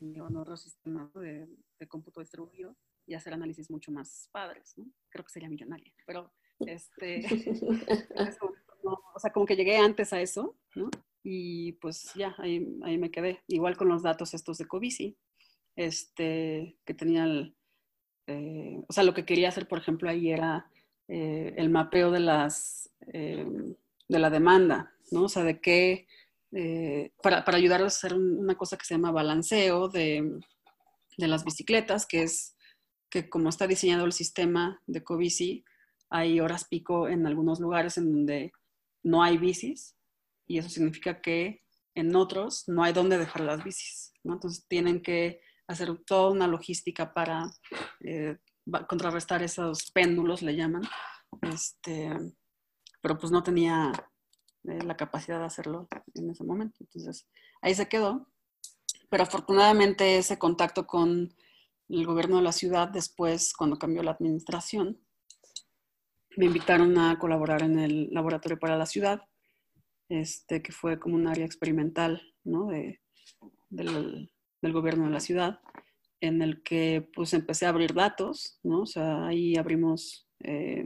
en 0.00 0.36
otros 0.36 0.62
sistemas 0.62 1.12
de, 1.14 1.48
cómputo 1.88 2.20
distribuido 2.20 2.76
y 3.06 3.14
hacer 3.14 3.32
análisis 3.32 3.70
mucho 3.70 3.90
más 3.92 4.28
padres, 4.32 4.74
¿no? 4.76 4.86
Creo 5.08 5.24
que 5.24 5.32
sería 5.32 5.48
millonaria, 5.48 5.92
pero 6.06 6.32
este, 6.60 7.20
o 8.84 9.18
sea, 9.18 9.32
como 9.32 9.46
que 9.46 9.56
llegué 9.56 9.76
antes 9.76 10.12
a 10.12 10.20
eso, 10.20 10.56
¿no? 10.74 10.90
Y 11.22 11.72
pues 11.72 12.12
ya, 12.14 12.34
ahí, 12.38 12.78
ahí 12.82 12.96
me 12.98 13.10
quedé. 13.10 13.42
Igual 13.46 13.76
con 13.76 13.88
los 13.88 14.02
datos 14.02 14.32
estos 14.34 14.58
de 14.58 14.66
Covici, 14.66 15.16
este, 15.76 16.78
que 16.84 16.94
tenía 16.94 17.24
el, 17.24 17.54
eh, 18.26 18.82
o 18.86 18.92
sea, 18.92 19.04
lo 19.04 19.14
que 19.14 19.24
quería 19.24 19.48
hacer, 19.48 19.66
por 19.66 19.78
ejemplo, 19.78 20.08
ahí 20.08 20.30
era 20.30 20.70
eh, 21.08 21.54
el 21.56 21.70
mapeo 21.70 22.10
de 22.10 22.20
las, 22.20 22.90
eh, 23.12 23.74
de 24.08 24.18
la 24.18 24.30
demanda, 24.30 24.92
¿no? 25.10 25.24
O 25.24 25.28
sea, 25.28 25.42
de 25.42 25.60
qué, 25.60 26.06
para, 27.22 27.44
para 27.44 27.56
ayudar 27.56 27.82
a 27.82 27.86
hacer 27.86 28.14
una 28.14 28.56
cosa 28.56 28.76
que 28.76 28.84
se 28.84 28.94
llama 28.94 29.12
balanceo 29.12 29.88
de, 29.88 30.40
de 31.16 31.28
las 31.28 31.44
bicicletas, 31.44 32.06
que 32.06 32.22
es 32.22 32.56
que 33.10 33.28
como 33.28 33.48
está 33.48 33.66
diseñado 33.66 34.04
el 34.04 34.12
sistema 34.12 34.80
de 34.86 35.02
Covici, 35.02 35.64
hay 36.10 36.40
horas 36.40 36.66
pico 36.68 37.08
en 37.08 37.26
algunos 37.26 37.60
lugares 37.60 37.98
en 37.98 38.12
donde 38.12 38.52
no 39.02 39.22
hay 39.22 39.38
bicis, 39.38 39.96
y 40.46 40.58
eso 40.58 40.68
significa 40.68 41.20
que 41.20 41.62
en 41.94 42.14
otros 42.16 42.64
no 42.66 42.82
hay 42.82 42.92
dónde 42.92 43.18
dejar 43.18 43.42
las 43.42 43.62
bicis. 43.62 44.12
¿no? 44.24 44.34
Entonces 44.34 44.66
tienen 44.68 45.00
que 45.02 45.40
hacer 45.68 45.96
toda 46.04 46.30
una 46.30 46.46
logística 46.48 47.12
para 47.14 47.44
eh, 48.00 48.36
contrarrestar 48.88 49.42
esos 49.42 49.90
péndulos, 49.92 50.42
le 50.42 50.56
llaman. 50.56 50.82
Este, 51.42 52.10
pero 53.00 53.16
pues 53.18 53.30
no 53.30 53.42
tenía 53.42 53.92
eh, 54.64 54.82
la 54.84 54.96
capacidad 54.96 55.38
de 55.38 55.46
hacerlo 55.46 55.88
en 56.14 56.30
ese 56.30 56.44
momento. 56.44 56.76
Entonces 56.80 57.26
ahí 57.62 57.74
se 57.74 57.88
quedó. 57.88 58.26
Pero 59.08 59.24
afortunadamente 59.24 60.18
ese 60.18 60.38
contacto 60.38 60.86
con 60.86 61.34
el 61.88 62.06
gobierno 62.06 62.36
de 62.36 62.42
la 62.42 62.52
ciudad 62.52 62.88
después, 62.88 63.52
cuando 63.54 63.78
cambió 63.78 64.02
la 64.02 64.12
administración, 64.12 65.00
me 66.36 66.46
invitaron 66.46 66.96
a 66.98 67.18
colaborar 67.18 67.62
en 67.62 67.78
el 67.78 68.08
laboratorio 68.12 68.58
para 68.58 68.76
la 68.76 68.86
ciudad 68.86 69.22
este, 70.10 70.60
que 70.60 70.72
fue 70.72 70.98
como 70.98 71.14
un 71.14 71.28
área 71.28 71.46
experimental 71.46 72.20
¿no? 72.44 72.66
de, 72.66 73.00
del, 73.70 74.28
gobierno 74.60 75.04
de 75.04 75.10
la 75.10 75.20
ciudad, 75.20 75.60
en 76.20 76.42
el 76.42 76.62
que 76.62 77.08
pues 77.14 77.32
empecé 77.32 77.64
a 77.64 77.70
abrir 77.70 77.94
datos, 77.94 78.58
¿no? 78.62 78.82
o 78.82 78.86
sea, 78.86 79.26
ahí 79.26 79.56
abrimos 79.56 80.28
eh, 80.40 80.84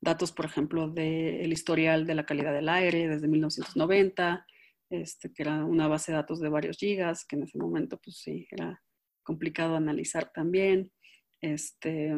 datos, 0.00 0.32
por 0.32 0.44
ejemplo, 0.44 0.88
del 0.88 1.52
historial 1.52 2.06
de 2.06 2.14
la 2.14 2.26
calidad 2.26 2.52
del 2.52 2.68
aire 2.68 3.08
desde 3.08 3.28
1990, 3.28 4.46
este, 4.90 5.32
que 5.32 5.42
era 5.42 5.64
una 5.64 5.88
base 5.88 6.12
de 6.12 6.16
datos 6.16 6.40
de 6.40 6.48
varios 6.48 6.78
gigas, 6.78 7.24
que 7.24 7.36
en 7.36 7.42
ese 7.44 7.58
momento 7.58 7.98
pues 7.98 8.18
sí, 8.18 8.46
era 8.50 8.82
complicado 9.22 9.76
analizar 9.76 10.30
también. 10.32 10.92
Este, 11.40 12.14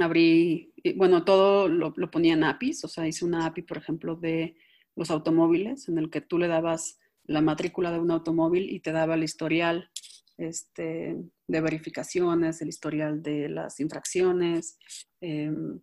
abrí, 0.00 0.72
bueno, 0.96 1.24
todo 1.24 1.68
lo, 1.68 1.92
lo, 1.96 2.10
ponía 2.10 2.34
en 2.34 2.44
APIs, 2.44 2.84
o 2.84 2.88
sea, 2.88 3.06
hice 3.06 3.24
una 3.24 3.46
API, 3.46 3.62
por 3.62 3.76
ejemplo, 3.76 4.16
de 4.16 4.56
los 4.96 5.10
automóviles, 5.10 5.88
en 5.88 5.98
el 5.98 6.10
que 6.10 6.20
tú 6.20 6.38
le 6.38 6.48
dabas 6.48 6.98
la 7.24 7.40
matrícula 7.40 7.90
de 7.90 7.98
un 7.98 8.10
automóvil 8.10 8.70
y 8.70 8.80
te 8.80 8.92
daba 8.92 9.14
el 9.14 9.24
historial 9.24 9.90
este, 10.36 11.16
de 11.46 11.60
verificaciones, 11.60 12.60
el 12.60 12.68
historial 12.68 13.22
de 13.22 13.48
las 13.48 13.80
infracciones, 13.80 14.78
em, 15.20 15.80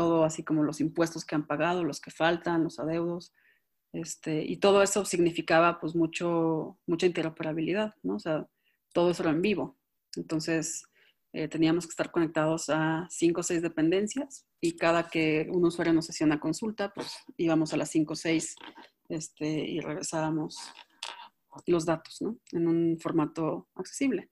todo 0.00 0.24
así 0.24 0.42
como 0.42 0.62
los 0.62 0.80
impuestos 0.80 1.26
que 1.26 1.34
han 1.34 1.46
pagado, 1.46 1.84
los 1.84 2.00
que 2.00 2.10
faltan, 2.10 2.64
los 2.64 2.78
adeudos. 2.78 3.34
Este, 3.92 4.42
y 4.42 4.56
todo 4.56 4.82
eso 4.82 5.04
significaba 5.04 5.78
pues 5.78 5.94
mucho, 5.94 6.78
mucha 6.86 7.04
interoperabilidad, 7.04 7.94
¿no? 8.02 8.14
O 8.14 8.18
sea, 8.18 8.48
todo 8.94 9.10
eso 9.10 9.22
era 9.22 9.32
en 9.32 9.42
vivo. 9.42 9.76
Entonces, 10.16 10.84
eh, 11.34 11.48
teníamos 11.48 11.84
que 11.84 11.90
estar 11.90 12.10
conectados 12.10 12.70
a 12.70 13.06
cinco 13.10 13.40
o 13.40 13.42
seis 13.42 13.60
dependencias 13.60 14.46
y 14.58 14.78
cada 14.78 15.10
que 15.10 15.46
un 15.52 15.66
usuario 15.66 15.92
nos 15.92 16.08
hacía 16.08 16.26
una 16.26 16.40
consulta, 16.40 16.94
pues 16.94 17.12
íbamos 17.36 17.74
a 17.74 17.76
las 17.76 17.90
cinco 17.90 18.14
o 18.14 18.16
seis 18.16 18.56
este, 19.10 19.46
y 19.46 19.80
regresábamos 19.80 20.56
los 21.66 21.84
datos 21.84 22.22
¿no? 22.22 22.38
en 22.52 22.68
un 22.68 22.98
formato 22.98 23.68
accesible. 23.74 24.30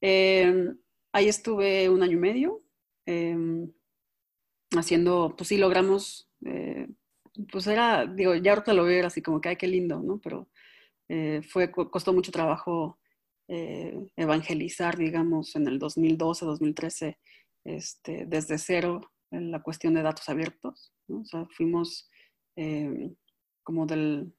Em, 0.00 0.76
ahí 1.12 1.28
estuve 1.28 1.88
un 1.88 2.02
año 2.02 2.14
y 2.14 2.20
medio 2.20 2.62
em, 3.06 3.72
haciendo, 4.76 5.34
pues 5.36 5.48
sí 5.48 5.56
logramos, 5.56 6.28
eh, 6.44 6.88
pues 7.50 7.66
era, 7.66 8.06
digo, 8.06 8.34
ya 8.34 8.52
ahorita 8.52 8.74
lo 8.74 8.84
veo 8.84 9.06
así 9.06 9.22
como 9.22 9.40
que, 9.40 9.50
ay, 9.50 9.56
qué 9.56 9.66
lindo, 9.66 10.00
¿no? 10.00 10.18
Pero 10.18 10.48
eh, 11.08 11.40
fue, 11.42 11.70
costó 11.70 12.12
mucho 12.12 12.32
trabajo 12.32 12.98
eh, 13.48 13.96
evangelizar, 14.16 14.96
digamos, 14.96 15.56
en 15.56 15.66
el 15.68 15.78
2012, 15.78 16.44
2013, 16.44 17.18
este, 17.64 18.26
desde 18.26 18.58
cero 18.58 19.00
en 19.30 19.50
la 19.50 19.62
cuestión 19.62 19.94
de 19.94 20.02
datos 20.02 20.28
abiertos. 20.28 20.92
¿no? 21.06 21.20
O 21.20 21.24
sea, 21.24 21.46
fuimos 21.56 22.08
como 23.62 23.86
del, 23.86 24.34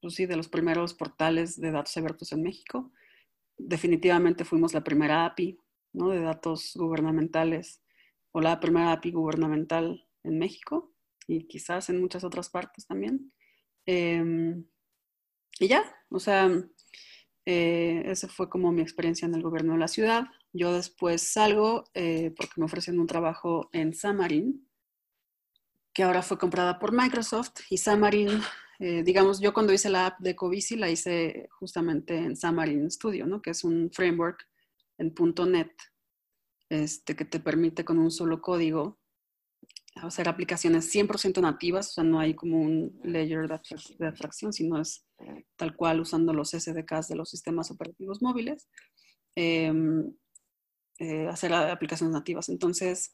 pues 0.00 0.14
sí, 0.14 0.26
de 0.26 0.34
los 0.34 0.48
primeros 0.48 0.94
portales 0.94 1.60
de 1.60 1.70
datos 1.70 1.96
abiertos 1.96 2.32
en 2.32 2.42
México. 2.42 2.90
Definitivamente 3.56 4.44
fuimos 4.44 4.74
la 4.74 4.82
primera 4.82 5.26
API 5.26 5.60
¿no? 5.92 6.08
de 6.08 6.20
datos 6.20 6.72
gubernamentales 6.74 7.85
o 8.36 8.40
la 8.42 8.60
primera 8.60 8.92
API 8.92 9.12
gubernamental 9.12 10.06
en 10.22 10.38
México 10.38 10.92
y 11.26 11.48
quizás 11.48 11.88
en 11.88 12.02
muchas 12.02 12.22
otras 12.22 12.50
partes 12.50 12.86
también. 12.86 13.32
Eh, 13.86 14.62
y 15.58 15.68
ya, 15.68 15.82
o 16.10 16.20
sea, 16.20 16.50
eh, 17.46 18.02
esa 18.04 18.28
fue 18.28 18.50
como 18.50 18.72
mi 18.72 18.82
experiencia 18.82 19.24
en 19.24 19.34
el 19.34 19.42
gobierno 19.42 19.72
de 19.72 19.78
la 19.78 19.88
ciudad. 19.88 20.26
Yo 20.52 20.74
después 20.74 21.22
salgo 21.22 21.84
eh, 21.94 22.30
porque 22.36 22.52
me 22.58 22.66
ofrecen 22.66 23.00
un 23.00 23.06
trabajo 23.06 23.70
en 23.72 23.94
Xamarin, 23.94 24.68
que 25.94 26.02
ahora 26.02 26.20
fue 26.20 26.36
comprada 26.36 26.78
por 26.78 26.92
Microsoft. 26.92 27.60
Y 27.70 27.78
Xamarin, 27.78 28.42
eh, 28.80 29.02
digamos, 29.02 29.40
yo 29.40 29.54
cuando 29.54 29.72
hice 29.72 29.88
la 29.88 30.08
app 30.08 30.20
de 30.20 30.36
Covici 30.36 30.76
la 30.76 30.90
hice 30.90 31.48
justamente 31.58 32.18
en 32.18 32.36
Xamarin 32.36 32.90
Studio, 32.90 33.24
¿no? 33.24 33.40
que 33.40 33.48
es 33.48 33.64
un 33.64 33.90
framework 33.90 34.46
en 34.98 35.14
.NET 35.50 35.72
este, 36.68 37.16
que 37.16 37.24
te 37.24 37.40
permite 37.40 37.84
con 37.84 37.98
un 37.98 38.10
solo 38.10 38.40
código 38.40 38.98
hacer 39.96 40.28
aplicaciones 40.28 40.94
100% 40.94 41.40
nativas, 41.40 41.88
o 41.88 41.92
sea, 41.92 42.04
no 42.04 42.20
hay 42.20 42.34
como 42.34 42.60
un 42.60 43.00
layer 43.02 43.48
de, 43.48 44.06
abstracción, 44.06 44.52
sino 44.52 44.80
es 44.80 45.06
tal 45.56 45.74
cual 45.74 46.00
usando 46.00 46.32
los 46.34 46.50
SDKs 46.50 47.08
de 47.08 47.16
los 47.16 47.30
sistemas 47.30 47.70
operativos 47.70 48.20
móviles, 48.20 48.68
em, 49.34 50.14
eh, 50.98 51.26
hacer 51.28 51.52
aplicaciones 51.52 52.12
nativas. 52.12 52.48
Entonces, 52.48 53.12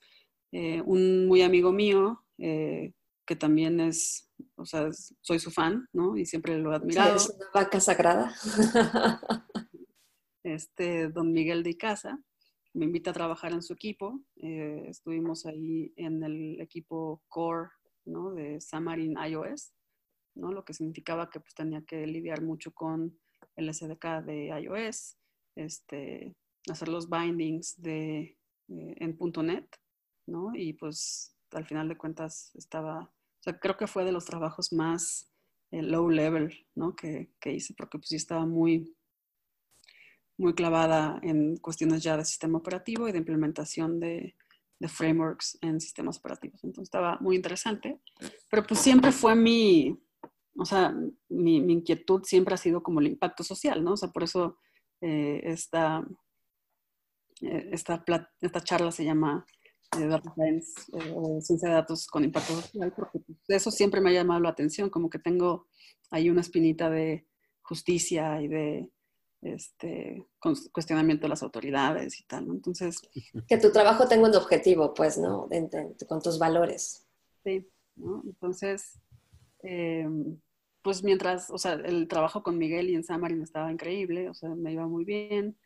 eh, 0.53 0.83
un 0.83 1.27
muy 1.27 1.43
amigo 1.43 1.73
mío, 1.73 2.25
eh, 2.39 2.93
que 3.27 3.37
también 3.37 3.81
es, 3.81 4.29
o 4.57 4.67
sea, 4.67 4.89
soy 5.21 5.39
su 5.39 5.51
fan, 5.51 5.89
¿no? 5.93 6.17
Y 6.17 6.27
siempre 6.27 6.59
lo 6.59 6.73
he 6.73 6.77
admirado. 6.77 7.17
es 7.17 7.31
una 7.31 7.47
vaca 7.55 7.81
sagrada. 7.81 8.35
este, 10.45 11.09
don 11.09 11.33
Miguel 11.33 11.63
de 11.63 11.77
Casa, 11.77 12.21
me 12.75 12.87
invita 12.87 13.11
a 13.11 13.15
trabajar 13.15 13.53
en 13.53 13.63
su 13.63 13.73
equipo. 13.73 14.21
Eh, 14.37 14.85
estuvimos 14.89 15.47
ahí 15.47 15.93
en 15.97 16.23
el 16.23 16.61
equipo 16.61 17.23
core 17.29 17.71
¿no? 18.05 18.33
de 18.33 18.59
Xamarin 18.61 19.17
iOS, 19.29 19.73
¿no? 20.35 20.53
lo 20.53 20.65
que 20.65 20.75
significaba 20.75 21.31
que 21.31 21.41
pues, 21.41 21.55
tenía 21.55 21.83
que 21.83 22.07
lidiar 22.07 22.43
mucho 22.43 22.73
con 22.73 23.19
el 23.57 23.73
SDK 23.73 24.25
de 24.25 24.47
iOS, 24.63 25.17
este, 25.57 26.35
hacer 26.71 26.89
los 26.89 27.09
bindings 27.09 27.81
de, 27.81 28.39
eh, 28.69 28.95
en 28.99 29.19
.NET, 29.47 29.77
¿no? 30.27 30.55
Y 30.55 30.73
pues 30.73 31.37
al 31.51 31.67
final 31.67 31.89
de 31.89 31.99
cuentas 31.99 32.55
estaba, 32.55 33.03
o 33.03 33.43
sea, 33.43 33.59
creo 33.59 33.77
que 33.77 33.87
fue 33.87 34.05
de 34.05 34.13
los 34.13 34.25
trabajos 34.25 34.73
más 34.73 35.31
eh, 35.71 35.83
low 35.83 36.09
level, 36.09 36.67
¿no? 36.75 36.95
Que, 36.95 37.31
que, 37.41 37.53
hice, 37.53 37.75
porque 37.75 37.99
pues 37.99 38.09
sí 38.09 38.17
estaba 38.17 38.47
muy, 38.47 38.97
muy 40.39 40.55
clavada 40.55 41.19
en 41.23 41.57
cuestiones 41.57 42.03
ya 42.03 42.17
de 42.17 42.25
sistema 42.25 42.59
operativo 42.59 43.09
y 43.09 43.13
de 43.13 43.19
implementación 43.19 44.01
de, 44.01 44.35
de 44.83 44.89
frameworks 44.89 45.59
en 45.61 45.81
sistemas 45.81 46.19
operativos. 46.19 46.63
Entonces 46.65 46.89
estaba 46.89 47.17
muy 47.21 47.37
interesante, 47.37 48.01
pero 48.51 48.65
pues 48.65 48.81
siempre 48.81 49.13
fue 49.13 49.37
mi, 49.37 49.97
o 50.57 50.65
sea, 50.65 50.93
mi, 51.29 51.61
mi 51.61 51.75
inquietud 51.75 52.23
siempre 52.25 52.55
ha 52.55 52.59
sido 52.59 52.83
como 52.83 53.01
el 53.01 53.07
impacto 53.07 53.45
social, 53.45 53.83
¿no? 53.85 53.93
O 53.93 53.97
sea, 53.97 54.11
por 54.11 54.25
eso 54.25 54.59
eh, 55.01 55.41
esta, 55.45 56.05
eh, 57.43 57.69
esta, 57.73 58.05
esta 58.41 58.61
charla 58.61 58.91
se 58.91 59.05
llama 59.05 59.47
eh, 59.99 60.07
Data 60.07 60.33
Science 60.35 60.73
o 61.15 61.41
Ciencia 61.41 61.69
de 61.69 61.75
Datos 61.77 62.09
con 62.09 62.25
Impacto 62.25 62.55
Social, 62.61 62.93
porque 62.97 63.21
pues, 63.21 63.39
eso 63.49 63.71
siempre 63.71 64.01
me 64.01 64.11
ha 64.11 64.15
llamado 64.15 64.41
la 64.41 64.49
atención, 64.49 64.91
como 64.91 65.09
que 65.09 65.21
tengo 65.21 65.69
ahí 66.11 66.29
una 66.29 66.41
espinita 66.41 66.91
de 66.91 67.27
justicia 67.63 68.43
y 68.43 68.49
de 68.49 68.91
este, 69.43 70.25
cuestionamiento 70.73 71.25
de 71.25 71.31
las 71.31 71.43
autoridades 71.43 72.19
y 72.21 72.25
tal, 72.25 72.47
¿no? 72.47 72.55
Entonces... 72.55 73.01
Que 73.49 73.59
tu 73.59 73.73
trabajo 73.73 74.07
tenga 74.07 74.29
un 74.29 74.37
objetivo, 74.37 74.95
pues, 74.95 75.19
¿no? 75.19 75.49
con 76.09 76.23
tus 76.23 76.39
valores. 76.39 77.07
Sí, 77.45 77.69
¿no? 77.97 78.23
Entonces, 78.25 79.01
eh, 79.63 80.09
pues 80.81 81.03
mientras, 81.03 81.51
o 81.51 81.59
sea, 81.59 81.75
el 81.75 82.09
trabajo 82.09 82.43
con 82.43 82.57
Miguel 82.57 82.91
y 82.91 82.95
en 82.95 83.05
Samarin 83.05 83.43
estaba 83.43 83.71
increíble, 83.71 84.29
o 84.29 84.35
sea, 84.35 84.51
me 84.51 84.73
iba 84.73 84.87
muy 84.87 85.05
bien. 85.05 85.57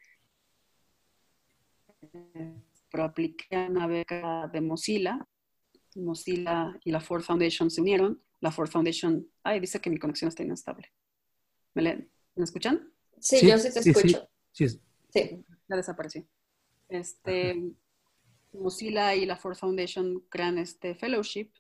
pero 2.91 3.05
apliqué 3.05 3.67
una 3.69 3.87
beca 3.87 4.49
de 4.53 4.61
Mozilla. 4.61 5.27
Mozilla 5.97 6.79
y 6.85 6.91
la 6.91 7.01
Ford 7.01 7.23
Foundation 7.23 7.71
se 7.71 7.81
unieron. 7.81 8.23
La 8.41 8.51
Ford 8.51 8.69
Foundation, 8.69 9.27
ay, 9.43 9.61
dice 9.61 9.81
que 9.81 9.91
mi 9.91 9.99
conexión 9.99 10.29
está 10.29 10.43
inestable. 10.43 10.93
¿Me, 11.75 12.09
¿Me 12.35 12.45
escuchan? 12.45 12.93
Sí, 13.21 13.47
yo 13.47 13.59
sí 13.59 13.73
te 13.73 13.81
escucho. 13.81 14.29
Sí, 14.53 14.69
sí, 14.69 15.45
Ya 15.69 15.77
desapareció. 15.77 16.27
Este, 16.89 17.73
Mozilla 18.53 19.15
y 19.15 19.27
la 19.27 19.37
Ford 19.37 19.57
Foundation 19.57 20.23
crean 20.29 20.59
este 20.59 20.95
fellowship, 20.95 21.51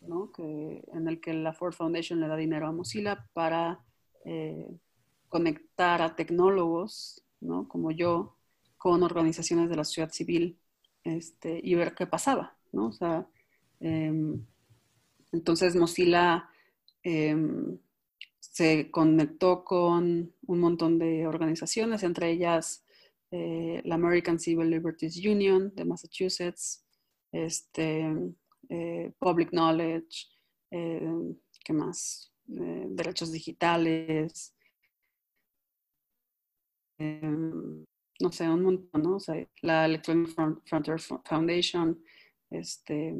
¿no? 0.00 0.30
que, 0.32 0.84
en 0.92 1.08
el 1.08 1.20
que 1.20 1.32
la 1.34 1.52
Ford 1.52 1.72
Foundation 1.72 2.20
le 2.20 2.28
da 2.28 2.36
dinero 2.36 2.66
a 2.66 2.72
Mozilla 2.72 3.28
para 3.32 3.84
eh, 4.24 4.68
conectar 5.28 6.02
a 6.02 6.14
tecnólogos, 6.16 7.22
¿no? 7.40 7.68
como 7.68 7.90
yo, 7.90 8.36
con 8.76 9.02
organizaciones 9.02 9.68
de 9.68 9.76
la 9.76 9.84
sociedad 9.84 10.10
civil 10.10 10.58
este, 11.04 11.60
y 11.62 11.74
ver 11.74 11.94
qué 11.94 12.06
pasaba. 12.06 12.56
¿no? 12.72 12.86
O 12.88 12.92
sea, 12.92 13.26
em, 13.80 14.44
entonces 15.32 15.74
Mozilla 15.76 16.48
em, 17.02 17.78
se 18.58 18.90
conectó 18.90 19.62
con 19.62 20.34
un 20.48 20.58
montón 20.58 20.98
de 20.98 21.28
organizaciones, 21.28 22.02
entre 22.02 22.32
ellas 22.32 22.84
eh, 23.30 23.80
la 23.84 23.94
American 23.94 24.40
Civil 24.40 24.68
Liberties 24.68 25.24
Union 25.24 25.72
de 25.76 25.84
Massachusetts, 25.84 26.84
este, 27.30 28.12
eh, 28.68 29.12
Public 29.16 29.50
Knowledge, 29.50 30.26
eh, 30.72 31.08
¿qué 31.64 31.72
más? 31.72 32.32
derechos 32.50 33.30
digitales, 33.30 34.56
no 36.98 38.32
sé, 38.32 38.48
un 38.48 38.62
montón, 38.62 39.02
¿no? 39.02 39.16
O 39.16 39.20
sea, 39.20 39.46
la 39.60 39.84
Electronic 39.84 40.34
Frontier 40.64 40.98
Foundation, 40.98 42.02
este, 42.50 43.14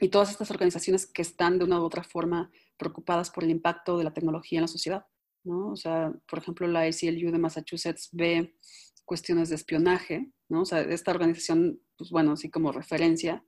y 0.00 0.08
todas 0.08 0.30
estas 0.30 0.52
organizaciones 0.52 1.06
que 1.06 1.22
están 1.22 1.58
de 1.58 1.64
una 1.64 1.80
u 1.80 1.84
otra 1.84 2.04
forma 2.04 2.52
preocupadas 2.78 3.30
por 3.30 3.44
el 3.44 3.50
impacto 3.50 3.98
de 3.98 4.04
la 4.04 4.14
tecnología 4.14 4.58
en 4.58 4.62
la 4.62 4.68
sociedad. 4.68 5.04
¿no? 5.44 5.72
O 5.72 5.76
sea, 5.76 6.12
por 6.28 6.38
ejemplo, 6.38 6.66
la 6.66 6.82
ACLU 6.82 7.30
de 7.30 7.38
Massachusetts 7.38 8.08
ve 8.12 8.54
cuestiones 9.04 9.48
de 9.48 9.54
espionaje, 9.54 10.30
¿no? 10.48 10.62
O 10.62 10.64
sea, 10.64 10.80
esta 10.82 11.10
organización, 11.10 11.80
pues 11.96 12.10
bueno, 12.10 12.32
así 12.32 12.50
como 12.50 12.72
referencia, 12.72 13.42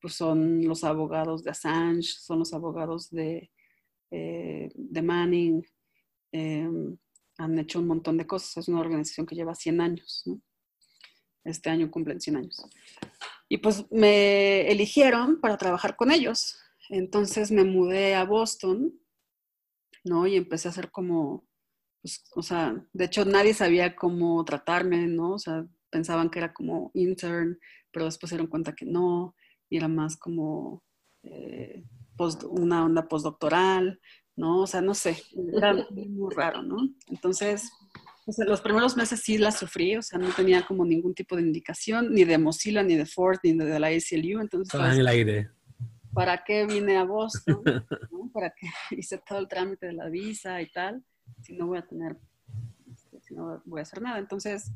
pues 0.00 0.14
son 0.14 0.62
los 0.64 0.84
abogados 0.84 1.42
de 1.42 1.50
Assange, 1.50 2.08
son 2.20 2.40
los 2.40 2.52
abogados 2.52 3.10
de, 3.10 3.50
eh, 4.10 4.68
Manning, 5.02 5.64
em, 6.32 6.96
han 7.38 7.58
hecho 7.58 7.80
un 7.80 7.86
montón 7.86 8.16
de 8.18 8.26
cosas, 8.26 8.56
es 8.58 8.68
una 8.68 8.80
organización 8.80 9.26
que 9.26 9.34
lleva 9.34 9.54
100 9.54 9.80
años, 9.80 10.22
¿no? 10.26 10.40
Este 11.44 11.70
año 11.70 11.90
cumplen 11.90 12.20
100 12.20 12.36
años. 12.36 12.62
Y 13.48 13.58
pues 13.58 13.86
me 13.90 14.68
eligieron 14.70 15.40
para 15.40 15.56
trabajar 15.56 15.96
con 15.96 16.10
ellos. 16.10 16.58
Entonces 16.90 17.50
me 17.50 17.64
mudé 17.64 18.14
a 18.14 18.24
Boston, 18.24 18.92
¿no? 20.04 20.26
Y 20.26 20.36
empecé 20.36 20.68
a 20.68 20.70
hacer 20.70 20.90
como, 20.90 21.46
pues, 22.02 22.24
o 22.34 22.42
sea, 22.42 22.84
de 22.92 23.04
hecho 23.04 23.24
nadie 23.24 23.54
sabía 23.54 23.96
cómo 23.96 24.44
tratarme, 24.44 25.06
¿no? 25.06 25.32
O 25.32 25.38
sea, 25.38 25.66
pensaban 25.90 26.30
que 26.30 26.38
era 26.38 26.52
como 26.52 26.90
intern, 26.94 27.58
pero 27.92 28.04
después 28.04 28.30
se 28.30 28.36
dieron 28.36 28.50
cuenta 28.50 28.74
que 28.74 28.86
no, 28.86 29.34
y 29.68 29.76
era 29.78 29.88
más 29.88 30.16
como 30.16 30.82
eh, 31.22 31.84
una 32.50 32.84
onda 32.84 33.08
postdoctoral, 33.08 34.00
¿no? 34.36 34.62
O 34.62 34.66
sea, 34.66 34.80
no 34.80 34.94
sé, 34.94 35.22
era 35.56 35.74
muy 35.90 36.34
raro, 36.34 36.62
¿no? 36.62 36.76
Entonces, 37.08 37.70
los 38.46 38.60
primeros 38.60 38.96
meses 38.96 39.20
sí 39.20 39.38
la 39.38 39.52
sufrí, 39.52 39.96
o 39.96 40.02
sea, 40.02 40.18
no 40.18 40.28
tenía 40.30 40.66
como 40.66 40.84
ningún 40.84 41.14
tipo 41.14 41.36
de 41.36 41.42
indicación, 41.42 42.12
ni 42.12 42.24
de 42.24 42.38
Mozilla, 42.38 42.82
ni 42.82 42.96
de 42.96 43.06
Ford, 43.06 43.38
ni 43.42 43.52
de 43.52 43.78
la 43.78 43.88
ACLU, 43.88 44.40
entonces... 44.40 44.74
Estaba 44.74 44.92
en 44.92 45.00
el 45.00 45.06
aire. 45.06 45.50
¿Para 46.16 46.42
qué 46.44 46.64
vine 46.64 46.96
a 46.96 47.04
Boston? 47.04 47.62
¿Para 48.32 48.50
qué 48.50 48.66
hice 48.96 49.18
todo 49.18 49.38
el 49.38 49.48
trámite 49.48 49.86
de 49.86 49.92
la 49.92 50.08
visa 50.08 50.62
y 50.62 50.70
tal? 50.70 51.04
Si 51.42 51.52
no 51.52 51.66
voy 51.66 51.78
a 51.78 51.86
tener, 51.86 52.16
este, 52.90 53.20
si 53.20 53.34
no 53.34 53.62
voy 53.66 53.80
a 53.80 53.82
hacer 53.82 54.00
nada. 54.00 54.18
Entonces, 54.18 54.72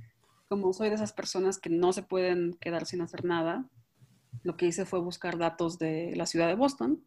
como 0.48 0.72
soy 0.74 0.90
de 0.90 0.96
esas 0.96 1.14
personas 1.14 1.59
que 1.59 1.70
no 1.70 1.94
se 1.94 2.03
pueden 2.03 2.53
quedar 2.61 2.85
sin 2.85 3.00
hacer 3.00 3.24
nada, 3.24 3.64
lo 4.42 4.57
que 4.57 4.66
hice 4.66 4.85
fue 4.85 5.00
buscar 5.00 5.38
datos 5.38 5.79
de 5.79 6.14
la 6.14 6.26
ciudad 6.26 6.46
de 6.46 6.57
Boston, 6.57 7.03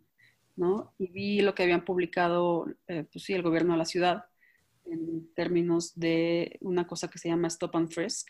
¿no? 0.56 0.94
Y 0.98 1.12
vi 1.12 1.42
lo 1.42 1.54
que 1.54 1.64
habían 1.64 1.86
publicado, 1.86 2.66
eh, 2.88 3.06
pues 3.12 3.26
sí, 3.26 3.34
el 3.34 3.44
gobierno 3.44 3.74
de 3.74 3.80
la 3.80 3.86
ciudad 3.86 4.26
en 4.86 5.32
términos 5.36 5.94
de 5.96 6.58
una 6.62 6.88
cosa 6.88 7.08
que 7.08 7.20
se 7.20 7.30
llama 7.30 7.48
stop 7.50 7.76
and 7.76 7.92
frisk, 7.92 8.30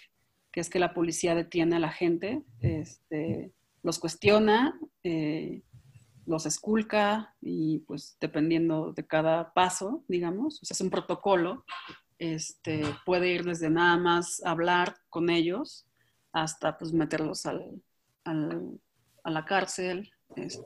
que 0.52 0.60
es 0.60 0.70
que 0.70 0.80
la 0.80 0.94
policía 0.94 1.34
detiene 1.34 1.78
a 1.78 1.80
la 1.80 1.92
gente, 1.92 2.44
este, 2.60 3.54
los 3.82 4.00
cuestiona, 4.00 4.80
eh, 5.04 5.64
los 6.26 6.46
esculca 6.46 7.36
y 7.42 7.80
pues 7.80 8.18
dependiendo 8.20 8.94
de 8.94 9.06
cada 9.06 9.54
paso, 9.54 10.04
digamos, 10.08 10.60
es 10.62 10.82
un 10.82 10.90
protocolo, 10.90 11.66
este, 12.18 12.84
puede 13.06 13.30
ir 13.30 13.44
desde 13.44 13.70
nada 13.70 13.98
más 13.98 14.42
hablar 14.46 14.96
con 15.10 15.30
ellos 15.30 15.86
hasta 16.32 16.78
pues 16.78 16.94
meterlos 16.94 17.46
al, 17.46 17.82
al, 18.24 18.80
a 19.24 19.32
la 19.32 19.46
cárcel. 19.46 20.12
Este, 20.36 20.64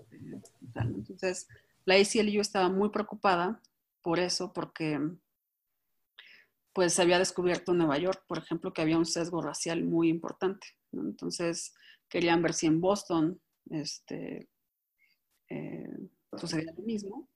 Entonces, 0.76 1.48
la 1.86 1.96
ACLU 1.96 2.42
estaba 2.42 2.70
muy 2.70 2.90
preocupada 2.90 3.62
por 4.02 4.20
eso, 4.20 4.54
porque 4.54 5.00
pues 6.74 6.94
se 6.94 7.02
había 7.02 7.18
descubierto 7.18 7.72
en 7.72 7.80
Nueva 7.80 7.98
York, 7.98 8.24
por 8.28 8.38
ejemplo, 8.38 8.72
que 8.72 8.84
había 8.84 8.98
un 8.98 9.06
sesgo 9.06 9.42
racial 9.42 9.84
muy 9.84 10.10
importante. 10.10 10.68
Entonces, 10.92 11.74
querían 12.08 12.42
ver 12.44 12.54
si 12.54 12.68
en 12.68 12.80
Boston 12.80 13.42
este, 13.72 14.48
eh, 15.50 16.10
sucedía 16.38 16.74
lo 16.74 16.84
mismo. 16.84 17.30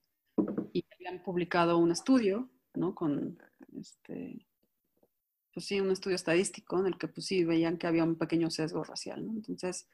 Y 0.72 0.84
habían 0.94 1.22
publicado 1.22 1.78
un 1.78 1.90
estudio, 1.90 2.50
¿no? 2.74 2.94
Con, 2.94 3.38
este, 3.78 4.46
pues 5.52 5.66
sí, 5.66 5.80
un 5.80 5.90
estudio 5.90 6.16
estadístico 6.16 6.78
en 6.80 6.86
el 6.86 6.98
que 6.98 7.08
pues 7.08 7.26
sí 7.26 7.44
veían 7.44 7.76
que 7.76 7.86
había 7.86 8.04
un 8.04 8.16
pequeño 8.16 8.50
sesgo 8.50 8.82
racial, 8.84 9.26
¿no? 9.26 9.32
Entonces, 9.32 9.88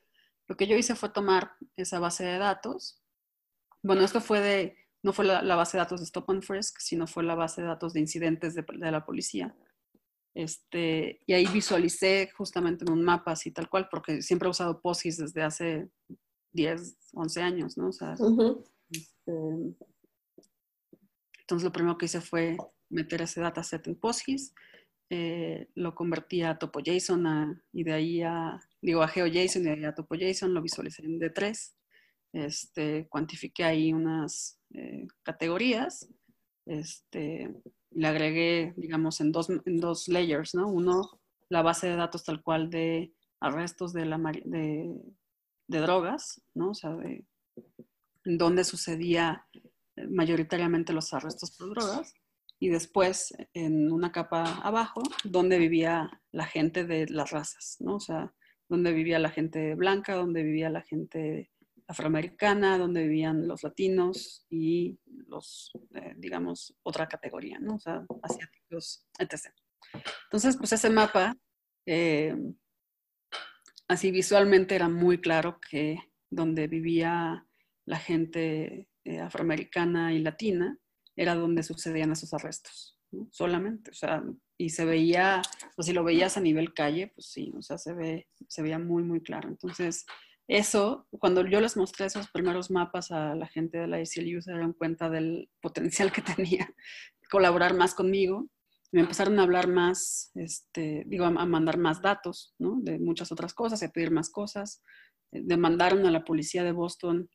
lo 0.47 0.57
que 0.57 0.67
yo 0.67 0.77
hice 0.77 0.95
fue 0.95 1.11
tomar 1.11 1.53
esa 1.77 1.99
base 1.99 2.25
de 2.25 2.39
datos. 2.39 3.03
Bueno, 3.83 4.03
esto 4.03 4.21
fue 4.21 4.41
de, 4.41 4.77
no 5.03 5.13
fue 5.13 5.25
la, 5.25 5.55
base 5.57 5.77
de 5.77 5.83
datos 5.83 6.01
de 6.01 6.05
Stop 6.05 6.31
and 6.31 6.43
Frisk, 6.43 6.79
sino 6.81 7.07
fue 7.07 7.23
la 7.23 7.35
base 7.35 7.61
de 7.61 7.69
datos 7.69 7.93
de 7.93 8.01
incidentes 8.01 8.55
de, 8.55 8.65
la 8.91 9.05
policía. 9.05 9.55
Este, 10.35 11.21
y 11.27 11.33
ahí 11.33 11.47
visualicé 11.47 12.31
justamente 12.37 12.85
en 12.85 12.93
un 12.93 13.03
mapa 13.03 13.33
así 13.33 13.51
tal 13.51 13.69
cual, 13.69 13.89
porque 13.91 14.23
siempre 14.23 14.47
he 14.47 14.51
usado 14.51 14.81
POSIX 14.81 15.17
desde 15.19 15.43
hace 15.43 15.89
10, 16.59 16.97
11 17.13 17.43
años, 17.43 17.79
¿no? 17.79 17.89
O 17.89 17.93
sea, 17.93 18.15
este, 18.91 19.33
entonces 21.41 21.65
lo 21.65 21.73
primero 21.73 21.97
que 21.97 22.07
hice 22.07 22.21
fue 22.21 22.57
meter 22.91 23.23
ese 23.23 23.41
dataset 23.41 23.87
en 23.87 23.95
PostGIS, 23.95 24.53
eh, 25.11 25.69
lo 25.75 25.95
convertí 25.95 26.43
a 26.43 26.59
TopoJSON 26.59 27.63
y 27.73 27.85
de 27.85 27.93
ahí 27.93 28.23
a, 28.23 28.61
digo, 28.83 29.03
a 29.03 29.09
GeoJSON 29.09 29.63
y 29.63 29.65
de 29.67 29.71
ahí 29.71 29.85
a 29.85 29.95
TopoJSON, 29.95 30.53
lo 30.53 30.61
visualicé 30.61 31.05
en 31.05 31.21
D3, 31.21 31.75
este, 32.33 33.07
cuantifiqué 33.09 33.65
ahí 33.65 33.93
unas 33.93 34.61
eh, 34.75 35.07
categorías, 35.23 36.09
este, 36.67 37.55
le 37.93 38.07
agregué, 38.07 38.75
digamos, 38.77 39.21
en 39.21 39.31
dos, 39.31 39.49
en 39.49 39.79
dos 39.79 40.09
layers, 40.09 40.55
¿no? 40.55 40.69
Uno 40.69 41.21
la 41.49 41.63
base 41.63 41.87
de 41.87 41.97
datos 41.97 42.25
tal 42.25 42.43
cual 42.43 42.69
de 42.69 43.15
arrestos 43.41 43.93
de, 43.93 44.05
la, 44.05 44.19
de, 44.45 44.95
de 45.69 45.79
drogas, 45.81 46.43
¿no? 46.55 46.71
O 46.71 46.75
sea, 46.75 46.91
de 46.97 47.25
dónde 48.25 48.65
sucedía 48.65 49.47
mayoritariamente 50.11 50.93
los 50.93 51.13
arrestos 51.15 51.53
por 51.53 51.71
drogas 51.71 52.15
y 52.59 52.69
después 52.69 53.35
en 53.55 53.93
una 53.93 54.13
capa 54.13 54.59
abajo 54.63 55.03
donde 55.25 55.59
vivía 55.59 56.11
la 56.33 56.47
gente 56.47 56.85
de 56.85 57.07
las 57.09 57.31
razas, 57.31 57.77
¿no? 57.81 57.97
O 57.97 58.01
sea, 58.01 58.33
donde 58.69 58.93
vivía 58.93 59.19
la 59.19 59.31
gente 59.31 59.75
blanca, 59.75 60.15
donde 60.15 60.43
vivía 60.43 60.69
la 60.69 60.83
gente 60.83 61.51
afroamericana, 61.87 62.77
donde 62.77 63.03
vivían 63.03 63.49
los 63.49 63.63
latinos 63.63 64.45
y 64.51 64.99
los, 65.27 65.73
eh, 65.95 66.15
digamos, 66.19 66.75
otra 66.83 67.09
categoría, 67.09 67.59
¿no? 67.61 67.77
O 67.77 67.81
sea, 67.81 68.05
asiáticos, 68.23 69.07
etc. 69.19 69.55
Entonces, 70.25 70.57
pues 70.59 70.73
ese 70.73 70.91
mapa, 70.91 71.35
eh, 71.87 72.37
así 73.89 74.11
visualmente 74.11 74.75
era 74.75 74.89
muy 74.89 75.19
claro 75.19 75.59
que 75.71 75.99
donde 76.31 76.67
vivía 76.69 77.47
la 77.87 77.99
gente 77.99 78.89
eh, 79.05 79.21
afroamericana 79.21 80.13
y 80.13 80.19
latina 80.19 80.79
era 81.17 81.35
donde 81.35 81.63
sucedían 81.63 82.13
esos 82.13 82.33
arrestos, 82.33 82.97
solamente, 83.31 83.91
o 83.91 83.95
sea, 83.95 84.23
y 84.57 84.71
se 84.71 84.85
veía, 84.85 85.43
o 85.77 85.83
si 85.83 85.93
lo 85.93 86.05
veías 86.05 86.37
a 86.37 86.41
nivel 86.41 86.75
calle, 86.75 87.09
pues 87.09 87.27
sí, 87.27 87.53
o 87.57 87.63
sea, 87.63 87.79
se, 87.79 87.95
ve, 87.95 88.29
se 88.49 88.63
veía 88.63 88.79
muy, 88.79 89.03
muy 89.03 89.21
claro. 89.21 89.49
Entonces, 89.49 90.05
eso, 90.49 91.07
cuando 91.11 91.47
yo 91.47 91.61
les 91.61 91.77
mostré 91.77 92.07
esos 92.07 92.31
primeros 92.31 92.71
mapas 92.71 93.11
a 93.11 93.35
la 93.35 93.47
gente 93.47 93.79
de 93.79 93.87
la 93.87 93.99
ACLU, 93.99 94.41
se 94.41 94.53
dieron 94.53 94.73
cuenta 94.73 95.11
del 95.11 95.51
potencial 95.61 96.11
que 96.11 96.23
tenía 96.23 96.75
colaborar 97.31 97.75
más 97.75 97.95
conmigo. 97.95 98.49
Me 98.91 99.01
empezaron 99.01 99.39
a 99.39 99.43
hablar 99.43 99.69
más, 99.69 100.31
este, 100.35 101.05
digo, 101.07 101.25
a, 101.25 101.31
mandar 101.31 101.79
más 101.79 102.01
datos, 102.01 102.55
¿no? 102.59 102.79
De 102.81 102.99
muchas 102.99 103.31
otras 103.33 103.53
cosas, 103.53 103.83
a 103.83 103.91
pedir 103.91 104.11
más 104.11 104.31
cosas. 104.31 104.83
Eh, 105.33 105.43
demandaron 105.45 106.07
a 106.07 106.11
la 106.11 106.25
policía 106.25 106.65
de 106.65 106.73
Boston 106.73 107.29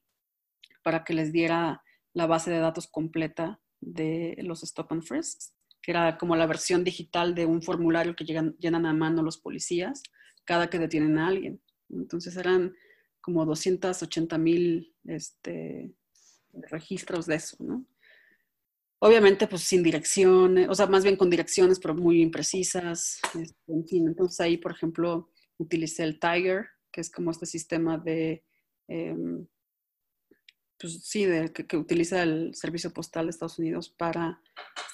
para 0.83 1.03
que 1.03 1.13
les 1.13 1.31
diera 1.31 1.81
la 2.13 2.25
base 2.27 2.51
de 2.51 2.59
datos 2.59 2.87
completa 2.87 3.59
de 3.79 4.35
los 4.43 4.63
stop 4.63 4.91
and 4.91 5.03
frisks, 5.03 5.53
que 5.81 5.91
era 5.91 6.17
como 6.17 6.35
la 6.35 6.47
versión 6.47 6.83
digital 6.83 7.35
de 7.35 7.45
un 7.45 7.61
formulario 7.61 8.15
que 8.15 8.25
llegan, 8.25 8.55
llenan 8.57 8.85
a 8.85 8.93
mano 8.93 9.21
los 9.21 9.37
policías 9.37 10.01
cada 10.45 10.69
que 10.69 10.79
detienen 10.79 11.17
a 11.17 11.27
alguien. 11.27 11.61
Entonces 11.89 12.35
eran 12.37 12.73
como 13.21 13.45
280 13.45 14.37
mil 14.37 14.93
este, 15.05 15.93
registros 16.51 17.25
de 17.25 17.35
eso, 17.35 17.57
¿no? 17.59 17.85
Obviamente, 19.05 19.47
pues 19.47 19.63
sin 19.63 19.83
direcciones, 19.83 20.69
o 20.69 20.73
sea, 20.73 20.87
más 20.87 21.03
bien 21.03 21.17
con 21.17 21.29
direcciones, 21.29 21.77
pero 21.77 21.93
muy 21.93 22.21
imprecisas, 22.21 23.19
este. 23.37 23.97
Entonces 23.97 24.39
ahí, 24.39 24.55
por 24.55 24.71
ejemplo, 24.71 25.29
utilicé 25.57 26.03
el 26.03 26.21
Tiger, 26.21 26.67
que 26.89 27.01
es 27.01 27.11
como 27.11 27.31
este 27.31 27.45
sistema 27.45 27.97
de, 27.97 28.45
em, 28.87 29.45
pues 30.79 31.03
sí, 31.03 31.25
de, 31.25 31.51
que, 31.51 31.75
utiliza 31.75 32.23
el 32.23 32.55
Servicio 32.55 32.93
Postal 32.93 33.25
de 33.25 33.31
Estados 33.31 33.59
Unidos 33.59 33.89
para 33.89 34.41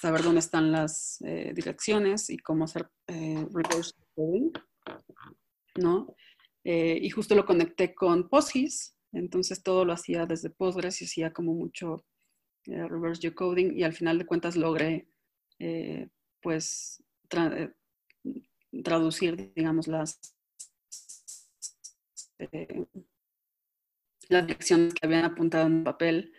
saber 0.02 0.24
dónde 0.24 0.40
están 0.40 0.72
las 0.72 1.22
eh, 1.22 1.52
direcciones 1.54 2.30
y 2.30 2.38
cómo 2.38 2.64
hacer 2.64 2.90
eh, 3.06 3.46
reverse 3.52 3.94
¿no? 5.76 6.16
Eh, 6.64 6.98
y 7.00 7.10
justo 7.10 7.36
lo 7.36 7.46
conecté 7.46 7.94
con 7.94 8.28
PostGIS, 8.28 8.96
entonces 9.12 9.62
todo 9.62 9.84
lo 9.84 9.92
hacía 9.92 10.26
desde 10.26 10.50
Postgres 10.50 11.00
y 11.00 11.04
hacía 11.04 11.32
como 11.32 11.54
mucho 11.54 12.04
eh, 12.70 12.88
reverse 12.88 13.22
geocoding 13.22 13.76
y 13.76 13.82
al 13.82 13.92
final 13.92 14.18
de 14.18 14.26
cuentas 14.26 14.56
logré 14.56 15.08
eh, 15.58 16.08
pues 16.40 17.02
traducir, 18.82 19.52
digamos, 19.54 19.86
las, 19.86 20.18
las 24.28 24.46
direcciones 24.46 24.94
que 24.94 25.06
habían 25.06 25.24
apuntado 25.24 25.66
en 25.66 25.84
papel 25.84 26.32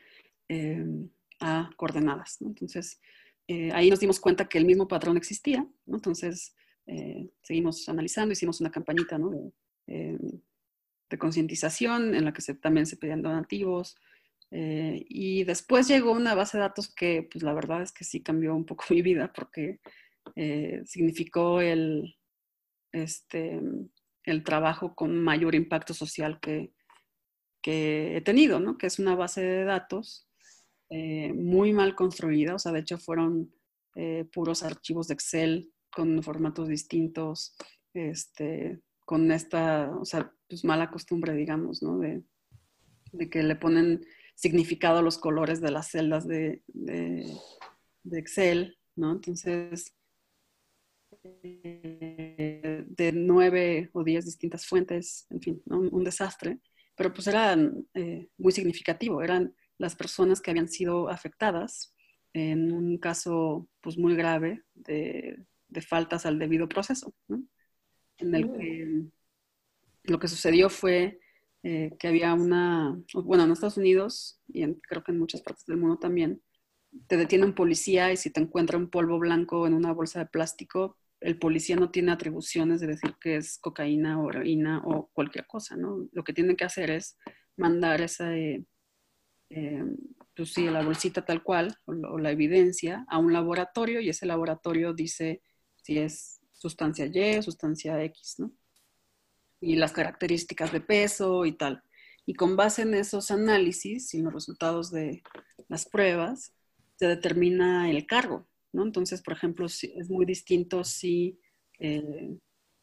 a 1.40 1.70
coordenadas. 1.78 2.42
Entonces, 2.42 3.00
ahí 3.74 3.90
nos 3.90 4.02
dimos 4.02 4.20
cuenta 4.20 4.50
que 4.50 4.58
el 4.58 4.66
mismo 4.66 4.88
patrón 4.88 5.16
existía, 5.16 5.66
entonces 5.88 6.54
seguimos 7.42 7.88
analizando, 7.88 8.34
hicimos 8.34 8.60
una 8.60 8.72
campañita. 8.72 9.18
Eh, 9.88 10.18
de 11.10 11.18
concientización 11.18 12.16
en 12.16 12.24
la 12.24 12.32
que 12.32 12.42
también 12.54 12.86
se 12.86 12.96
pedían 12.96 13.22
donativos. 13.22 13.98
Eh, 14.52 15.06
y 15.08 15.44
después 15.46 15.88
llegó 15.88 16.12
una 16.12 16.36
base 16.36 16.58
de 16.58 16.64
datos 16.64 16.94
que, 16.94 17.28
pues 17.32 17.44
la 17.44 17.54
verdad 17.54 17.82
es 17.82 17.92
que 17.92 18.04
sí 18.04 18.22
cambió 18.22 18.54
un 18.54 18.66
poco 18.66 18.84
mi 18.90 19.02
vida 19.02 19.32
porque 19.34 19.80
eh, 20.36 20.82
significó 20.86 21.62
el, 21.62 22.16
este, 22.92 23.60
el 24.26 24.44
trabajo 24.44 24.94
con 24.94 25.18
mayor 25.24 25.56
impacto 25.56 25.94
social 25.94 26.40
que, 26.42 26.74
que 27.62 28.18
he 28.18 28.22
tenido, 28.22 28.60
¿no? 28.60 28.78
que 28.78 28.88
es 28.88 29.00
una 29.00 29.16
base 29.16 29.42
de 29.42 29.64
datos 29.64 30.28
muy 31.34 31.72
mal 31.72 31.96
construida, 31.96 32.56
o 32.56 32.60
sea, 32.60 32.74
de 32.74 32.82
hecho 32.82 32.98
fueron 32.98 33.50
puros 34.34 34.62
archivos 34.62 35.08
de 35.08 35.14
Excel 35.14 35.72
con 35.90 36.22
formatos 36.22 36.68
distintos, 36.68 37.56
este, 37.94 38.82
con 39.06 39.32
esta, 39.32 39.92
o 40.00 40.06
sea, 40.06 40.34
pues 40.48 40.64
mala 40.64 40.90
costumbre, 40.90 41.34
digamos, 41.34 41.84
¿no? 41.84 42.00
De, 42.00 42.24
que 43.30 43.44
le 43.44 43.58
ponen 43.58 44.06
significado 44.42 44.98
a 44.98 45.02
los 45.04 45.20
colores 45.20 45.62
de 45.62 45.70
las 45.70 45.90
celdas 45.92 46.28
de, 46.28 46.64
Excel, 48.12 48.78
¿no? 48.96 49.12
Entonces, 49.12 49.96
eh, 51.44 52.84
de 52.88 53.12
nueve 53.12 53.92
o 53.94 54.04
diez 54.04 54.26
distintas 54.26 54.66
fuentes, 54.66 55.28
en 55.30 55.42
fin, 55.42 55.62
un 55.68 56.04
desastre, 56.04 56.60
pero 56.96 57.14
pues 57.14 57.28
era 57.28 57.56
eh, 57.94 58.30
muy 58.38 58.52
significativo, 58.52 59.22
eran 59.22 59.56
las 59.78 59.96
personas 59.96 60.42
que 60.42 60.50
habían 60.50 60.68
sido 60.68 61.10
afectadas 61.10 61.94
en 62.34 62.72
un 62.72 62.98
caso 62.98 63.68
pues 63.80 63.98
muy 63.98 64.16
grave 64.16 64.64
de, 64.74 65.38
de 65.68 65.82
faltas 65.82 66.26
al 66.26 66.40
debido 66.40 66.68
proceso, 66.68 67.14
¿no? 67.28 67.44
en 68.18 68.36
el 68.36 68.52
que 68.52 69.04
lo 70.04 70.20
que 70.20 70.28
sucedió 70.28 70.70
fue 70.70 71.20
eh, 71.64 71.92
que 72.00 72.08
había 72.08 72.34
una, 72.34 73.00
bueno, 73.14 73.44
en 73.44 73.52
Estados 73.52 73.78
Unidos 73.78 74.40
y 74.48 74.66
creo 74.82 75.04
que 75.04 75.12
en 75.12 75.20
muchas 75.20 75.42
partes 75.42 75.66
del 75.66 75.78
mundo 75.78 75.98
también, 75.98 76.42
te 77.08 77.18
detiene 77.18 77.46
un 77.46 77.56
policía 77.56 78.12
y 78.12 78.18
si 78.18 78.32
te 78.32 78.42
encuentra 78.42 78.78
un 78.78 78.90
polvo 78.90 79.20
blanco 79.20 79.66
en 79.68 79.74
una 79.74 79.94
bolsa 79.94 80.20
de 80.20 80.26
plástico, 80.26 80.98
el 81.22 81.38
policía 81.38 81.76
no 81.76 81.92
tiene 81.92 82.12
atribuciones 82.12 82.82
de 82.82 82.88
decir 82.88 83.16
que 83.22 83.38
es 83.38 83.60
cocaína 83.60 84.20
o 84.20 84.30
heroína 84.30 84.82
o 84.84 85.10
cualquier 85.14 85.46
cosa, 85.46 85.78
¿no? 85.78 86.10
Lo 86.12 86.24
que 86.24 86.34
tiene 86.34 86.56
que 86.56 86.66
hacer 86.66 86.90
es 86.90 87.18
mandar 87.56 88.02
esa, 88.02 88.36
eh, 88.36 88.66
eh, 89.50 89.84
pues 90.36 90.54
sí, 90.54 90.66
la 90.66 90.84
bolsita 90.84 91.24
tal 91.24 91.44
cual 91.44 91.76
o 91.86 92.18
la 92.18 92.32
evidencia 92.32 93.06
a 93.08 93.20
un 93.20 93.34
laboratorio 93.34 94.02
y 94.02 94.10
ese 94.10 94.26
laboratorio 94.26 94.94
dice 94.94 95.42
si 95.76 96.00
es 96.00 96.42
sustancia 96.54 97.06
Y, 97.06 97.42
sustancia 97.44 98.04
X, 98.04 98.36
¿no? 98.40 98.52
Y 99.62 99.76
las 99.76 99.94
características 99.94 100.72
de 100.72 100.82
peso 100.82 101.46
y 101.46 101.54
tal. 101.54 101.84
Y 102.26 102.34
con 102.34 102.56
base 102.56 102.82
en 102.82 102.94
esos 102.94 103.32
análisis 103.32 104.14
y 104.14 104.22
los 104.22 104.34
resultados 104.34 104.92
de 104.92 105.24
las 105.70 105.86
pruebas, 105.86 106.54
se 106.96 107.08
determina 107.08 107.90
el 107.90 108.06
cargo, 108.06 108.48
¿no? 108.74 108.84
Entonces, 108.84 109.22
por 109.22 109.34
ejemplo, 109.34 109.66
es 109.66 110.10
muy 110.10 110.26
distinto 110.26 110.84
si 110.84 111.40
eh, 111.80 112.38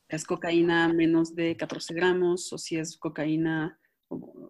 es 0.08 0.24
cocaína 0.24 0.92
menos 0.92 1.34
de 1.34 1.56
14 1.56 1.94
gramos 1.94 2.52
o 2.52 2.58
si 2.58 2.76
es 2.76 2.96
cocaína 2.96 3.78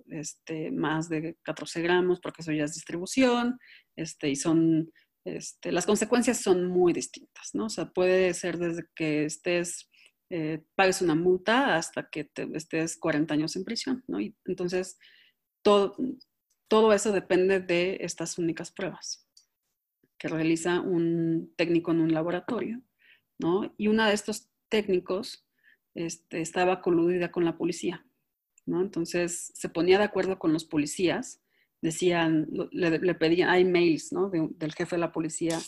este, 0.08 0.70
más 0.70 1.08
de 1.08 1.36
14 1.42 1.82
gramos, 1.82 2.20
porque 2.20 2.42
eso 2.42 2.52
ya 2.52 2.64
es 2.64 2.74
distribución, 2.74 3.58
este, 3.96 4.30
y 4.30 4.36
son 4.36 4.90
este, 5.24 5.72
las 5.72 5.84
consecuencias 5.84 6.40
son 6.40 6.66
muy 6.66 6.92
distintas, 6.92 7.50
¿no? 7.54 7.66
O 7.66 7.68
sea, 7.68 7.90
puede 7.90 8.32
ser 8.34 8.58
desde 8.58 8.84
que 8.94 9.24
estés, 9.24 9.87
eh, 10.30 10.64
pagues 10.74 11.02
una 11.02 11.14
multa 11.14 11.76
hasta 11.76 12.08
que 12.08 12.24
te, 12.24 12.48
estés 12.54 12.96
40 12.96 13.34
años 13.34 13.56
en 13.56 13.64
prisión, 13.64 14.04
¿no? 14.06 14.20
Y 14.20 14.36
entonces, 14.44 14.98
todo, 15.62 15.96
todo 16.68 16.92
eso 16.92 17.12
depende 17.12 17.60
de 17.60 17.98
estas 18.00 18.38
únicas 18.38 18.70
pruebas 18.70 19.26
que 20.18 20.28
realiza 20.28 20.80
un 20.80 21.52
técnico 21.56 21.92
en 21.92 22.00
un 22.00 22.12
laboratorio, 22.12 22.82
¿no? 23.38 23.74
Y 23.78 23.88
una 23.88 24.08
de 24.08 24.14
estos 24.14 24.50
técnicos 24.68 25.46
este, 25.94 26.40
estaba 26.40 26.82
coludida 26.82 27.30
con 27.30 27.44
la 27.44 27.56
policía, 27.56 28.04
¿no? 28.66 28.80
Entonces, 28.80 29.52
se 29.54 29.68
ponía 29.68 29.98
de 29.98 30.04
acuerdo 30.04 30.38
con 30.38 30.52
los 30.52 30.64
policías 30.64 31.40
decían, 31.80 32.48
le, 32.72 33.14
pedían, 33.14 33.50
hay 33.50 33.64
mails 33.64 34.12
¿no? 34.12 34.30
del 34.30 34.74
jefe 34.74 34.96
de 34.96 35.00
la 35.00 35.12
policía 35.12 35.58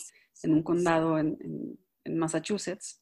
en 0.43 0.53
un 0.53 0.63
condado 0.63 1.17
en, 1.17 1.37
en, 2.03 2.17
Massachusetts, 2.17 3.00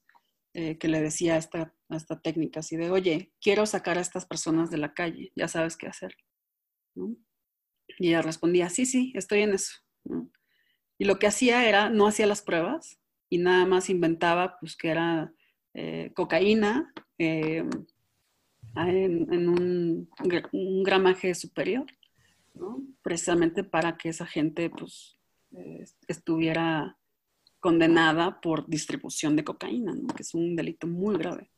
eh, 0.53 0.79
que 0.79 0.87
le 0.87 0.99
decía 1.01 1.37
esta, 1.37 1.75
esta 1.89 2.19
técnica 2.19 2.61
así 2.61 2.75
de, 2.75 2.89
oye, 2.89 3.31
quiero 3.39 3.67
sacar 3.67 3.99
a 3.99 4.01
estas 4.01 4.25
personas 4.25 4.71
de 4.71 4.77
la 4.77 4.93
calle, 4.95 5.31
ya 5.35 5.47
sabes 5.47 5.77
qué 5.77 5.87
hacer. 5.87 6.15
Y 6.95 8.07
ella 8.07 8.23
respondía, 8.23 8.69
sí, 8.69 8.85
sí, 8.85 9.13
estoy 9.15 9.41
en 9.41 9.53
eso. 9.53 9.73
Y 10.97 11.05
lo 11.05 11.19
que 11.19 11.27
hacía 11.27 11.67
era, 11.69 11.89
no 11.89 12.07
hacía 12.07 12.25
las 12.25 12.41
pruebas 12.41 12.99
y 13.29 13.37
nada 13.37 13.65
más 13.65 13.89
inventaba 13.89 14.57
pues 14.59 14.75
que 14.75 14.89
era 14.89 15.31
eh, 15.75 16.11
cocaína 16.15 16.91
eh, 17.19 17.63
en, 18.75 19.49
un, 19.49 20.09
gramaje 20.83 21.35
superior, 21.35 21.85
precisamente 23.03 23.63
para 23.63 23.97
que 23.97 24.09
esa 24.09 24.25
gente 24.25 24.69
pues, 24.69 25.19
estuviera 26.07 26.98
condenada 27.59 28.39
por 28.41 28.67
distribución 28.67 29.35
de 29.35 29.43
cocaína, 29.43 29.93
que 30.15 30.23
es 30.23 30.33
un 30.33 30.55
delito 30.55 30.87
muy 30.87 31.17
grave. 31.17 31.51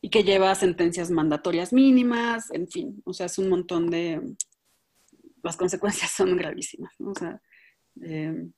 Y 0.00 0.10
que 0.10 0.24
lleva 0.24 0.54
sentencias 0.54 1.10
mandatorias 1.10 1.72
mínimas, 1.72 2.50
en 2.52 2.68
fin, 2.68 3.02
o 3.04 3.12
sea, 3.12 3.26
es 3.26 3.38
un 3.38 3.48
montón 3.48 3.88
de... 3.90 4.20
Las 5.42 5.56
consecuencias 5.56 6.10
son 6.10 6.36
gravísimas, 6.36 6.92
¿no? 6.98 7.10
O 7.10 7.14
sea, 7.14 7.40
eh, 8.02 8.48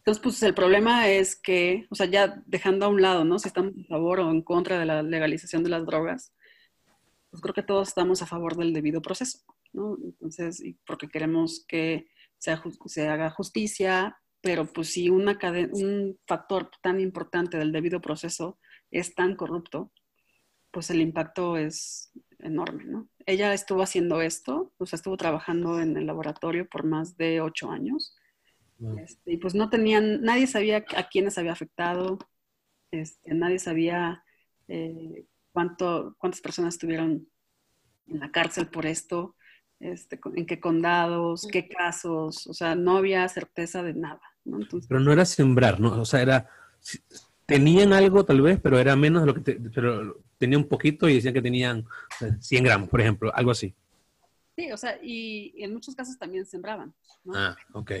entonces, 0.00 0.22
pues 0.22 0.42
el 0.42 0.54
problema 0.54 1.08
es 1.08 1.36
que, 1.36 1.86
o 1.90 1.94
sea, 1.94 2.06
ya 2.06 2.42
dejando 2.46 2.86
a 2.86 2.88
un 2.88 3.02
lado, 3.02 3.24
¿no? 3.24 3.38
Si 3.38 3.48
estamos 3.48 3.74
a 3.84 3.88
favor 3.88 4.20
o 4.20 4.30
en 4.30 4.40
contra 4.42 4.78
de 4.78 4.86
la 4.86 5.02
legalización 5.02 5.62
de 5.62 5.70
las 5.70 5.84
drogas, 5.84 6.32
pues 7.30 7.42
creo 7.42 7.54
que 7.54 7.62
todos 7.62 7.88
estamos 7.88 8.22
a 8.22 8.26
favor 8.26 8.56
del 8.56 8.72
debido 8.72 9.02
proceso, 9.02 9.40
¿no? 9.72 9.98
Entonces, 10.02 10.62
porque 10.86 11.08
queremos 11.08 11.64
que 11.68 12.08
se 12.38 12.52
haga 13.06 13.30
justicia, 13.30 14.16
pero 14.40 14.66
pues 14.66 14.92
si 14.92 15.10
una 15.10 15.38
un 15.72 16.18
factor 16.26 16.70
tan 16.82 17.00
importante 17.00 17.58
del 17.58 17.72
debido 17.72 18.00
proceso 18.00 18.58
es 18.90 19.14
tan 19.14 19.36
corrupto, 19.36 19.92
pues 20.70 20.90
el 20.90 21.00
impacto 21.00 21.56
es 21.56 22.12
enorme, 22.38 22.84
¿no? 22.84 23.08
Ella 23.26 23.52
estuvo 23.52 23.82
haciendo 23.82 24.22
esto, 24.22 24.72
o 24.78 24.86
sea, 24.86 24.96
estuvo 24.96 25.16
trabajando 25.16 25.80
en 25.80 25.96
el 25.96 26.06
laboratorio 26.06 26.68
por 26.68 26.84
más 26.84 27.16
de 27.16 27.40
ocho 27.40 27.70
años 27.70 28.16
este, 28.98 29.32
y 29.32 29.36
pues 29.36 29.54
no 29.54 29.68
tenían, 29.68 30.22
nadie 30.22 30.46
sabía 30.46 30.84
a 30.96 31.08
quiénes 31.08 31.36
había 31.36 31.52
afectado, 31.52 32.18
este, 32.90 33.34
nadie 33.34 33.58
sabía 33.58 34.24
eh, 34.68 35.26
cuánto, 35.52 36.16
cuántas 36.18 36.40
personas 36.40 36.74
estuvieron 36.74 37.28
en 38.06 38.20
la 38.20 38.30
cárcel 38.30 38.68
por 38.68 38.86
esto, 38.86 39.36
este, 39.80 40.18
en 40.34 40.46
qué 40.46 40.60
condados, 40.60 41.46
qué 41.50 41.68
casos, 41.68 42.46
o 42.46 42.54
sea, 42.54 42.74
no 42.74 42.96
había 42.96 43.28
certeza 43.28 43.82
de 43.82 43.94
nada. 43.94 44.22
¿No? 44.44 44.58
pero 44.88 45.00
no 45.00 45.12
era 45.12 45.24
sembrar, 45.24 45.80
¿no? 45.80 46.00
O 46.00 46.04
sea, 46.04 46.22
era, 46.22 46.48
tenían 47.46 47.92
algo 47.92 48.24
tal 48.24 48.40
vez, 48.40 48.60
pero 48.60 48.78
era 48.78 48.96
menos 48.96 49.22
de 49.22 49.26
lo 49.26 49.34
que, 49.34 49.60
pero 49.74 50.20
tenían 50.38 50.62
un 50.62 50.68
poquito 50.68 51.08
y 51.08 51.14
decían 51.14 51.34
que 51.34 51.42
tenían 51.42 51.84
100 52.40 52.64
gramos, 52.64 52.88
por 52.88 53.00
ejemplo, 53.00 53.34
algo 53.34 53.50
así. 53.50 53.74
Sí, 54.56 54.72
o 54.72 54.76
sea, 54.76 54.98
y, 55.02 55.54
en 55.62 55.72
muchos 55.72 55.94
casos 55.94 56.18
también 56.18 56.46
sembraban. 56.46 56.94
¿no? 57.24 57.32
Ah, 57.34 57.56
ok. 57.72 57.92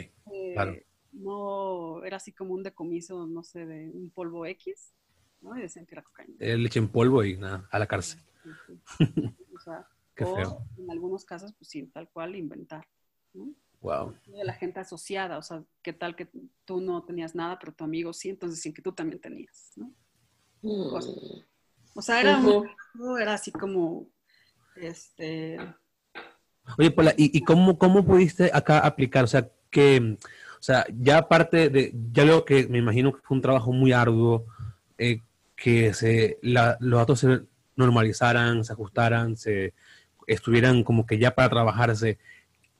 claro. 0.54 0.72
Eh, 0.72 0.86
no 1.12 2.04
era 2.04 2.18
así 2.18 2.32
como 2.32 2.54
un 2.54 2.62
decomiso, 2.62 3.26
no 3.26 3.42
sé, 3.42 3.66
de 3.66 3.90
un 3.90 4.10
polvo 4.10 4.46
X, 4.46 4.92
¿no? 5.40 5.58
Y 5.58 5.62
decían 5.62 5.86
que 5.86 5.94
era 5.94 6.02
cocaína. 6.02 6.34
Eh, 6.38 6.56
leche 6.56 6.78
en 6.78 6.88
polvo 6.88 7.24
y 7.24 7.36
nada, 7.36 7.68
a 7.70 7.78
la 7.78 7.86
cárcel. 7.86 8.20
O 9.52 9.62
sea, 9.62 9.86
Qué 10.14 10.24
feo. 10.24 10.66
En 10.78 10.90
algunos 10.90 11.24
casos, 11.24 11.52
pues 11.52 11.68
sí, 11.68 11.82
tal 11.86 12.08
cual 12.08 12.34
inventar. 12.34 12.86
¿no? 13.34 13.52
Wow. 13.80 14.14
De 14.40 14.46
la 14.46 14.54
gente 14.54 14.80
asociada, 14.80 15.36
o 15.36 15.42
sea, 15.42 15.62
qué 15.82 15.92
tal 15.92 16.16
que 16.16 16.30
tú 16.64 16.80
no 16.80 17.04
tenías 17.04 17.34
nada, 17.34 17.58
pero 17.58 17.74
tu 17.74 17.84
amigo 17.84 18.14
sí, 18.14 18.30
entonces 18.30 18.62
sí 18.62 18.72
que 18.72 18.80
tú 18.80 18.92
también 18.92 19.20
tenías, 19.20 19.72
¿no? 19.76 19.92
Mm. 20.62 20.94
O 21.94 22.00
sea, 22.00 22.20
era, 22.20 22.40
era 23.20 23.34
así 23.34 23.52
como, 23.52 24.08
este, 24.76 25.58
Oye, 26.78 26.90
Paula, 26.90 27.14
¿y, 27.16 27.40
cómo, 27.42 27.78
cómo 27.78 28.04
pudiste 28.04 28.50
acá 28.52 28.78
aplicar? 28.78 29.24
O 29.24 29.26
sea, 29.26 29.48
que, 29.70 30.16
o 30.58 30.62
sea, 30.62 30.86
ya 30.96 31.18
aparte 31.18 31.68
de, 31.68 31.92
ya 32.12 32.24
veo 32.24 32.44
que 32.44 32.66
me 32.68 32.78
imagino 32.78 33.12
que 33.12 33.20
fue 33.22 33.36
un 33.36 33.42
trabajo 33.42 33.72
muy 33.72 33.92
arduo, 33.92 34.46
eh, 34.98 35.20
que 35.56 35.92
se, 35.94 36.38
los 36.42 36.98
datos 36.98 37.20
se 37.20 37.42
normalizaran, 37.76 38.64
se 38.64 38.72
ajustaran, 38.72 39.36
se 39.36 39.74
estuvieran 40.26 40.84
como 40.84 41.06
que 41.06 41.18
ya 41.18 41.34
para 41.34 41.50
trabajarse. 41.50 42.18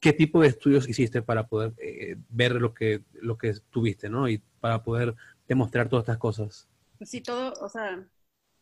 ¿Qué 0.00 0.12
tipo 0.12 0.40
de 0.40 0.48
estudios 0.48 0.88
hiciste 0.88 1.22
para 1.22 1.46
poder 1.46 1.74
eh, 1.78 2.16
ver 2.30 2.52
lo 2.52 2.72
que, 2.72 3.04
lo 3.12 3.36
que 3.36 3.52
tuviste, 3.70 4.08
¿no? 4.08 4.28
Y 4.28 4.38
para 4.60 4.82
poder 4.82 5.14
demostrar 5.46 5.88
todas 5.88 6.04
estas 6.04 6.18
cosas. 6.18 6.68
Sí, 7.02 7.20
todo, 7.20 7.52
o 7.60 7.68
sea, 7.68 8.08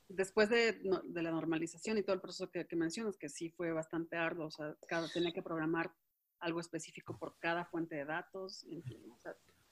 después 0.08 0.48
de, 0.48 0.80
la 0.82 1.30
normalización 1.30 1.98
y 1.98 2.02
todo 2.02 2.14
el 2.14 2.20
proceso 2.20 2.50
que, 2.50 2.66
mencionas, 2.76 3.16
que 3.16 3.28
sí 3.28 3.50
fue 3.50 3.72
bastante 3.72 4.16
arduo, 4.16 4.46
o 4.46 4.50
sea, 4.50 4.74
cada, 4.88 5.08
tenía 5.08 5.32
que 5.32 5.42
programar 5.42 5.92
algo 6.40 6.60
específico 6.60 7.16
por 7.18 7.36
cada 7.38 7.64
fuente 7.64 7.96
de 7.96 8.04
datos, 8.04 8.66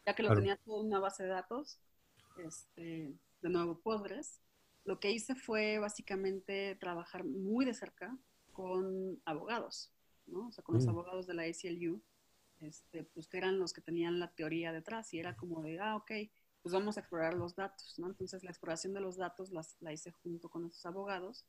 ya 0.05 0.15
que 0.15 0.23
lo 0.23 0.35
tenía 0.35 0.57
todo 0.57 0.81
en 0.81 0.87
una 0.87 1.01
base 1.01 1.25
de 1.25 1.31
datos, 1.31 1.79
este, 2.39 3.15
de 3.41 3.49
nuevo 3.49 3.81
Postgres, 3.81 4.41
lo 4.85 5.01
que 5.01 5.11
hice 5.11 5.35
fue 5.35 5.79
básicamente 5.79 6.77
trabajar 6.77 7.25
muy 7.25 7.65
de 7.65 7.75
cerca 7.75 8.17
con 8.53 9.21
abogados, 9.25 9.93
¿no? 10.27 10.49
O 10.49 10.53
sea, 10.53 10.65
con 10.65 10.75
los 10.75 10.87
mm. 10.87 10.91
abogados 10.91 11.27
de 11.27 11.35
la 11.35 11.43
ACLU, 11.45 12.03
este, 12.61 13.05
pues 13.05 13.29
que 13.29 13.39
eran 13.39 13.59
los 13.59 13.73
que 13.73 13.81
tenían 13.81 14.19
la 14.19 14.33
teoría 14.33 14.73
detrás 14.73 15.13
y 15.15 15.19
era 15.19 15.37
como 15.37 15.63
de, 15.63 15.79
ah, 15.79 15.97
ok, 15.97 16.11
pues 16.63 16.73
vamos 16.73 16.97
a 16.97 17.01
explorar 17.01 17.35
los 17.35 17.55
datos, 17.55 17.99
¿no? 17.99 18.09
Entonces 18.09 18.43
la 18.43 18.51
exploración 18.51 18.93
de 18.95 19.01
los 19.01 19.17
datos 19.17 19.51
la 19.81 19.93
hice 19.93 20.11
junto 20.11 20.49
con 20.49 20.63
nuestros 20.63 20.87
abogados 20.87 21.45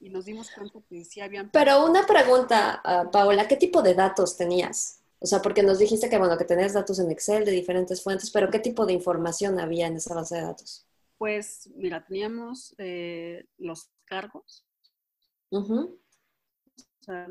y 0.00 0.10
nos 0.10 0.24
dimos 0.24 0.50
cuenta 0.50 0.80
que 0.88 1.04
sí 1.04 1.20
habían... 1.20 1.50
Pero 1.50 1.84
una 1.86 2.06
pregunta, 2.06 2.82
uh, 2.84 3.10
Paola, 3.10 3.48
¿qué 3.48 3.56
tipo 3.56 3.82
de 3.82 3.94
datos 3.94 4.36
tenías? 4.36 5.00
O 5.18 5.26
sea, 5.26 5.40
porque 5.40 5.62
nos 5.62 5.78
dijiste 5.78 6.10
que, 6.10 6.18
bueno, 6.18 6.36
que 6.36 6.44
tenías 6.44 6.74
datos 6.74 6.98
en 6.98 7.10
Excel 7.10 7.44
de 7.44 7.52
diferentes 7.52 8.02
fuentes, 8.02 8.30
pero 8.30 8.50
¿qué 8.50 8.58
tipo 8.58 8.84
de 8.84 8.92
información 8.92 9.58
había 9.58 9.86
en 9.86 9.96
esa 9.96 10.14
base 10.14 10.36
de 10.36 10.42
datos? 10.42 10.86
Pues, 11.16 11.70
mira, 11.74 12.04
teníamos 12.04 12.74
eh, 12.76 13.46
los 13.56 13.88
cargos, 14.04 14.66
o 15.50 15.96
sea, 17.00 17.28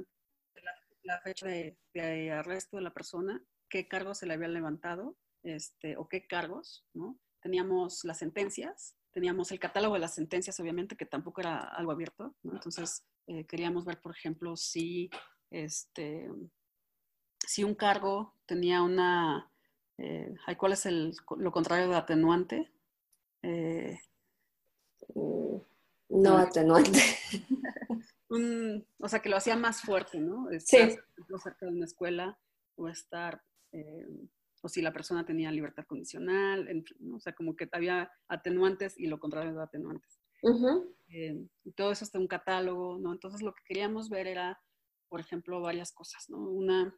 la, 1.05 1.21
fecha 1.21 1.47
de, 1.47 1.77
de, 1.93 2.31
arresto 2.31 2.77
de 2.77 2.83
la 2.83 2.93
persona, 2.93 3.41
qué 3.69 3.87
cargos 3.87 4.19
se 4.19 4.25
le 4.25 4.33
habían 4.33 4.53
levantado, 4.53 5.15
este, 5.43 5.97
o 5.97 6.07
qué 6.07 6.27
cargos, 6.27 6.85
¿no? 6.93 7.17
teníamos 7.45 8.03
las 8.05 8.17
sentencias, 8.17 8.95
teníamos 9.11 9.51
el 9.51 9.59
catálogo 9.59 9.93
de 9.93 9.99
las 9.99 10.15
sentencias, 10.15 10.59
obviamente, 10.59 10.97
que 10.97 11.05
tampoco 11.05 11.41
era 11.41 11.59
algo 11.59 11.91
abierto, 11.91 12.33
Entonces, 12.43 13.05
eh, 13.27 13.45
queríamos 13.45 13.85
ver, 13.85 14.01
por 14.01 14.11
ejemplo, 14.17 14.57
si, 14.57 15.11
este, 15.51 16.27
si 17.45 17.63
un 17.63 17.75
cargo 17.75 18.33
tenía 18.47 18.81
una, 18.81 19.51
eh, 19.99 20.33
¿cuál 20.57 20.73
es 20.73 20.87
el, 20.87 21.13
lo 21.37 21.51
contrario 21.51 21.87
de 21.87 21.95
atenuante? 21.95 22.71
Eh, 23.43 23.99
no 26.09 26.37
atenuante. 26.37 26.99
o 28.29 29.07
sea, 29.07 29.19
que 29.19 29.29
lo 29.29 29.37
hacía 29.37 29.55
más 29.55 29.81
fuerte, 29.81 30.19
¿no? 30.19 30.49
Estar, 30.49 30.91
sí. 30.91 30.97
cerca 31.43 31.65
de 31.65 31.71
una 31.71 31.85
escuela 31.85 32.37
o 32.75 32.87
estar 32.87 33.41
o 34.65 34.67
si 34.67 34.81
la 34.81 34.91
persona 34.91 35.23
tenía 35.23 35.51
libertad 35.51 35.85
condicional, 35.85 36.67
o 37.13 37.19
sea, 37.19 37.33
como 37.33 37.55
que 37.55 37.69
había 37.71 38.11
atenuantes 38.27 38.99
y 38.99 39.05
lo 39.05 39.19
contrario 39.19 39.53
de 39.53 39.61
atenuantes. 39.61 40.19
Eh, 41.07 41.45
y 41.63 41.71
todo 41.73 41.91
eso 41.91 42.03
está 42.03 42.17
en 42.17 42.23
un 42.23 42.27
catálogo, 42.27 42.97
¿no? 42.97 43.13
Entonces 43.13 43.43
lo 43.43 43.53
que 43.53 43.61
queríamos 43.67 44.09
ver 44.09 44.25
era, 44.25 44.59
por 45.07 45.19
ejemplo, 45.19 45.61
varias 45.61 45.91
cosas, 45.91 46.25
¿no? 46.29 46.39
Una, 46.39 46.97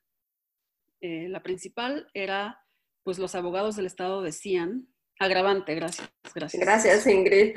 eh, 1.02 1.28
la 1.28 1.44
principal 1.44 2.10
era, 2.14 2.58
pues 3.04 3.20
los 3.20 3.36
abogados 3.36 3.76
del 3.76 3.86
Estado 3.86 4.22
decían, 4.22 4.88
agravante, 5.20 5.76
gracias, 5.76 6.10
gracias. 6.34 6.62
Gracias, 6.62 7.06
Ingrid. 7.06 7.54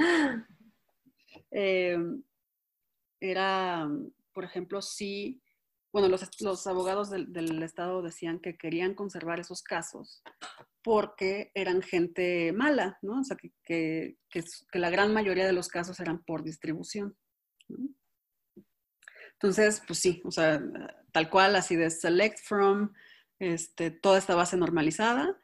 Eh, 3.20 3.30
era, 3.30 3.88
por 4.32 4.44
ejemplo, 4.44 4.82
si 4.82 5.42
bueno, 5.92 6.08
los, 6.08 6.66
abogados 6.66 7.10
del, 7.10 7.62
Estado 7.62 8.00
decían 8.00 8.38
que 8.38 8.56
querían 8.56 8.94
conservar 8.94 9.40
esos 9.40 9.62
casos 9.62 10.22
porque 10.82 11.50
eran 11.54 11.82
gente 11.82 12.52
mala, 12.52 12.98
¿no? 13.02 13.20
O 13.20 13.24
sea, 13.24 13.36
que, 13.64 14.16
la 14.72 14.90
gran 14.90 15.12
mayoría 15.12 15.46
de 15.46 15.52
los 15.52 15.68
casos 15.68 15.98
eran 15.98 16.22
por 16.22 16.44
distribución. 16.44 17.16
Entonces, 19.32 19.82
pues 19.86 19.98
sí, 19.98 20.22
o 20.24 20.30
sea, 20.30 20.62
tal 21.12 21.28
cual, 21.28 21.56
así 21.56 21.74
de 21.74 21.90
select 21.90 22.38
from, 22.38 22.92
este, 23.40 23.90
toda 23.90 24.18
esta 24.18 24.34
base 24.36 24.56
normalizada 24.56 25.40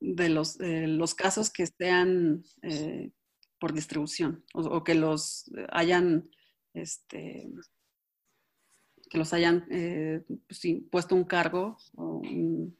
de 0.00 0.28
los, 0.28 0.56
los 0.58 1.14
casos 1.14 1.50
que 1.50 1.66
sean 1.66 2.42
eh, 2.62 3.12
por 3.60 3.72
distribución 3.72 4.44
o, 4.54 4.82
que 4.82 4.94
los 4.94 5.50
hayan 5.70 6.28
este, 6.74 7.50
que 9.08 9.18
los 9.18 9.32
hayan 9.32 9.66
eh, 9.70 10.22
pues 10.46 10.60
puesto 10.90 11.14
un 11.14 11.24
cargo, 11.24 11.78
un, 11.94 12.76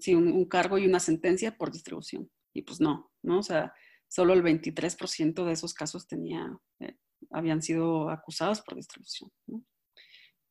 sí, 0.00 0.14
un, 0.14 0.44
cargo 0.46 0.78
y 0.78 0.86
una 0.86 1.00
sentencia 1.00 1.56
por 1.56 1.70
distribución. 1.70 2.30
Y 2.54 2.62
pues 2.62 2.80
no, 2.80 3.12
¿no? 3.22 3.40
O 3.40 3.42
sea, 3.42 3.74
solo 4.08 4.32
el 4.32 4.42
23% 4.42 5.44
de 5.44 5.52
esos 5.52 5.74
casos 5.74 6.08
tenía, 6.08 6.58
eh, 6.80 6.96
habían 7.30 7.62
sido 7.62 8.08
acusados 8.08 8.62
por 8.62 8.76
distribución. 8.76 9.30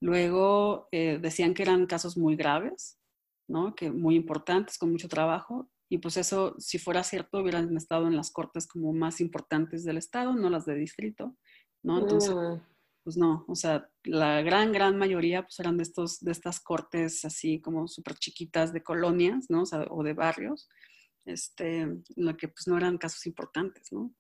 Luego 0.02 0.88
eh, 0.92 1.18
decían 1.20 1.54
que 1.54 1.64
eran 1.64 1.88
casos 1.88 2.18
muy 2.18 2.36
graves, 2.36 3.00
¿no? 3.48 3.74
Que 3.76 3.92
muy 3.92 4.16
importantes, 4.16 4.78
con 4.78 4.92
mucho 4.92 5.08
trabajo, 5.08 5.70
Y 5.88 6.00
pues 6.00 6.18
eso, 6.18 6.56
si 6.58 6.80
fuera 6.80 7.04
cierto, 7.04 7.40
hubieran 7.40 7.76
estado 7.78 8.08
en 8.08 8.16
las 8.16 8.32
cortes 8.32 8.68
como 8.68 8.92
más 8.92 9.22
importantes 9.22 9.84
del 9.84 9.98
estado, 9.98 10.34
no 10.34 10.50
las 10.50 10.66
de 10.66 10.76
distrito, 10.76 11.38
¿no? 11.86 12.00
Entonces, 12.00 12.34
mm. 12.34 12.62
pues 13.04 13.16
no, 13.16 13.46
o 13.48 13.56
sea, 13.56 13.90
la 14.04 14.42
gran, 14.42 14.72
gran 14.72 14.98
mayoría 14.98 15.44
pues 15.44 15.60
eran 15.60 15.78
de, 15.78 15.84
estos, 15.84 16.20
de 16.20 16.32
estas 16.32 16.60
cortes 16.60 17.24
así 17.26 17.62
como 17.62 17.88
súper 17.88 18.16
chiquitas 18.16 18.74
de 18.74 18.84
colonias, 18.84 19.50
¿no? 19.50 19.64
O, 19.92 20.04
de 20.04 20.14
barrios, 20.14 20.68
este, 21.26 21.88
lo 22.16 22.36
que 22.36 22.48
pues 22.48 22.68
no 22.68 22.76
eran 22.78 22.98
casos 22.98 23.26
importantes, 23.28 23.92
¿no? 23.92 24.14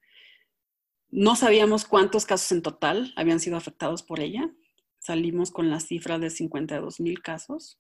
No 1.09 1.35
sabíamos 1.35 1.85
cuántos 1.85 2.25
casos 2.25 2.51
en 2.51 2.61
total 2.61 3.13
habían 3.15 3.39
sido 3.39 3.57
afectados 3.57 4.03
por 4.03 4.19
ella. 4.19 4.51
Salimos 4.99 5.49
con 5.49 5.69
la 5.69 5.79
cifra 5.79 6.19
de 6.19 6.29
52 6.29 6.99
mil 6.99 7.21
casos. 7.21 7.79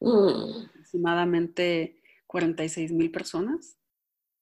Mm. 0.00 0.66
Aproximadamente 0.68 2.00
46 2.26 2.92
mil 2.92 3.10
personas, 3.10 3.78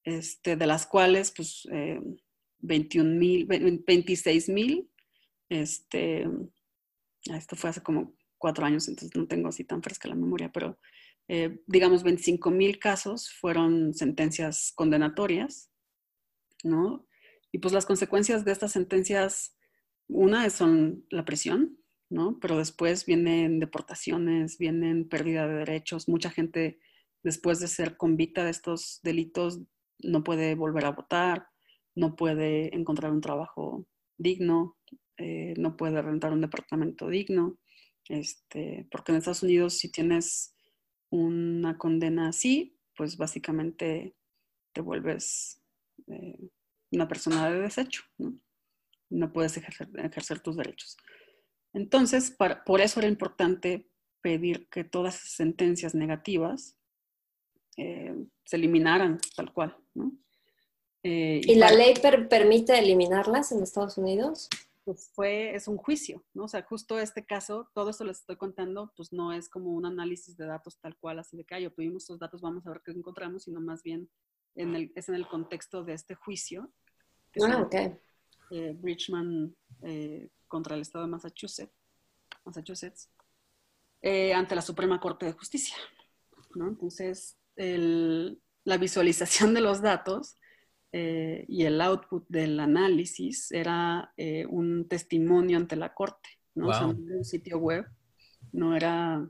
este, 0.05 0.57
de 0.57 0.66
las 0.66 0.87
cuales 0.87 1.33
pues 1.35 1.66
21 2.62 3.11
eh, 3.11 3.14
mil, 3.14 3.46
26 3.46 4.48
mil, 4.48 4.90
este, 5.48 6.27
ah, 7.31 7.37
esto 7.37 7.57
fue 7.57 7.70
hace 7.70 7.83
como 7.83 8.14
cuatro 8.38 8.64
años, 8.64 8.88
entonces 8.88 9.16
no 9.16 9.27
tengo 9.27 9.48
así 9.48 9.64
tan 9.64 9.83
fresca 9.83 10.09
la 10.09 10.14
memoria, 10.14 10.51
pero 10.51 10.79
eh, 11.29 11.61
digamos 11.66 12.03
25 12.03 12.51
mil 12.51 12.79
casos 12.79 13.31
fueron 13.31 13.94
sentencias 13.94 14.72
condenatorias, 14.75 15.70
¿no? 16.64 17.07
Y 17.53 17.59
pues 17.59 17.75
las 17.75 17.87
consecuencias 17.87 18.44
de 18.44 18.53
estas 18.53 18.72
sentencias, 18.72 19.57
una 20.09 20.48
son 20.51 21.05
la 21.11 21.25
prisión, 21.25 21.79
¿no? 22.11 22.38
Pero 22.40 22.59
después 22.59 23.07
vienen 23.07 23.61
deportaciones, 23.61 24.59
vienen 24.59 25.09
pérdida 25.09 25.46
de 25.46 25.57
derechos, 25.57 26.09
mucha 26.09 26.31
gente 26.31 26.81
después 27.22 27.61
de 27.61 27.68
ser 27.68 27.96
convicta 27.96 28.44
de 28.44 28.51
estos 28.51 29.01
delitos 29.03 29.61
no 30.01 30.25
puede 30.25 30.55
volver 30.55 30.87
a 30.87 30.90
votar, 30.90 31.51
no 31.94 32.16
puede 32.16 32.74
encontrar 32.74 33.12
un 33.12 33.20
trabajo 33.20 33.87
digno, 34.18 34.76
eh, 35.18 35.55
no 35.57 35.76
puede 35.76 36.00
rentar 36.00 36.33
un 36.33 36.40
departamento 36.40 37.09
digno, 37.09 37.59
este, 38.09 38.87
porque 38.90 39.12
en 39.12 39.18
Estados 39.18 39.42
Unidos 39.42 39.74
si 39.74 39.90
tienes 39.90 40.55
una 41.11 41.76
condena 41.78 42.28
así, 42.28 42.76
pues 42.96 43.16
básicamente 43.16 44.14
te 44.72 44.81
vuelves 44.81 45.62
eh, 46.07 46.38
una 46.90 47.09
persona 47.09 47.50
de 47.50 47.61
desecho, 47.61 48.02
¿no? 48.18 48.38
no 49.11 49.33
puedes 49.33 49.57
ejercer, 49.57 50.40
tus 50.40 50.57
derechos. 50.57 50.96
Entonces, 51.74 52.35
por 52.64 52.81
eso 52.81 53.00
era 53.00 53.09
importante 53.09 53.90
pedir 54.22 54.68
que 54.68 54.85
todas 54.85 55.16
esas 55.16 55.33
sentencias 55.33 55.94
negativas 55.94 56.78
eh, 57.76 58.14
se 58.44 58.57
eliminaran 58.57 59.18
tal 59.37 59.52
cual. 59.52 59.76
¿no? 59.94 60.12
Eh, 61.02 61.40
¿Y, 61.44 61.56
la 61.56 61.70
ley 61.72 61.94
permite 62.28 62.78
eliminarlas 62.78 63.50
en 63.52 63.62
Estados 63.62 63.98
Unidos? 63.98 64.48
Pues 64.84 65.10
fue, 65.14 65.54
es 65.54 65.68
un 65.68 65.76
juicio, 65.76 66.24
¿no? 66.32 66.44
O 66.44 66.48
sea, 66.48 66.62
justo 66.62 66.98
este 66.98 67.24
caso, 67.24 67.68
todo 67.74 67.90
esto 67.90 68.04
les 68.04 68.20
estoy 68.20 68.36
contando, 68.36 68.92
pues 68.96 69.12
no 69.12 69.32
es 69.32 69.48
como 69.48 69.70
un 69.72 69.86
análisis 69.86 70.36
de 70.36 70.46
datos 70.46 70.78
tal 70.78 70.96
cual, 70.96 71.18
así 71.18 71.36
de 71.36 71.44
que, 71.44 71.54
ay, 71.54 71.66
obtuvimos 71.66 72.04
estos 72.04 72.18
datos, 72.18 72.40
vamos 72.40 72.66
a 72.66 72.70
ver 72.70 72.82
qué 72.84 72.92
encontramos, 72.92 73.44
sino 73.44 73.60
más 73.60 73.82
bien 73.82 74.08
en 74.54 74.74
el, 74.74 74.92
es 74.94 75.08
en 75.08 75.14
el 75.16 75.26
contexto 75.26 75.84
de 75.84 75.94
este 75.94 76.14
juicio. 76.14 76.72
ah, 77.42 77.62
ok. 77.62 77.74
Eh, 78.50 78.76
Bridgman 78.76 79.56
contra 80.46 80.76
el 80.76 80.82
Estado 80.82 81.06
de 81.06 81.10
Massachusetts, 81.10 81.72
Massachusetts 82.44 83.08
ante 84.34 84.54
la 84.54 84.62
Suprema 84.62 85.00
Corte 85.00 85.26
de 85.26 85.32
Justicia, 85.32 85.76
¿no? 86.54 86.68
Entonces, 86.68 87.38
la 87.56 88.76
visualización 88.76 89.54
de 89.54 89.60
los 89.62 89.80
datos 89.80 90.36
eh, 90.92 91.46
y 91.48 91.64
el 91.64 91.81
output 91.81 92.26
del 92.28 92.61
análisis 92.61 93.50
era 93.50 94.12
eh, 94.16 94.44
un 94.46 94.87
testimonio 94.88 95.57
ante 95.57 95.74
la 95.74 95.94
corte, 95.94 96.28
¿no? 96.55 96.68
O 96.68 96.72
sea, 96.72 96.87
un 96.87 97.24
sitio 97.24 97.59
web, 97.59 97.87
no 98.52 98.76
era 98.76 99.26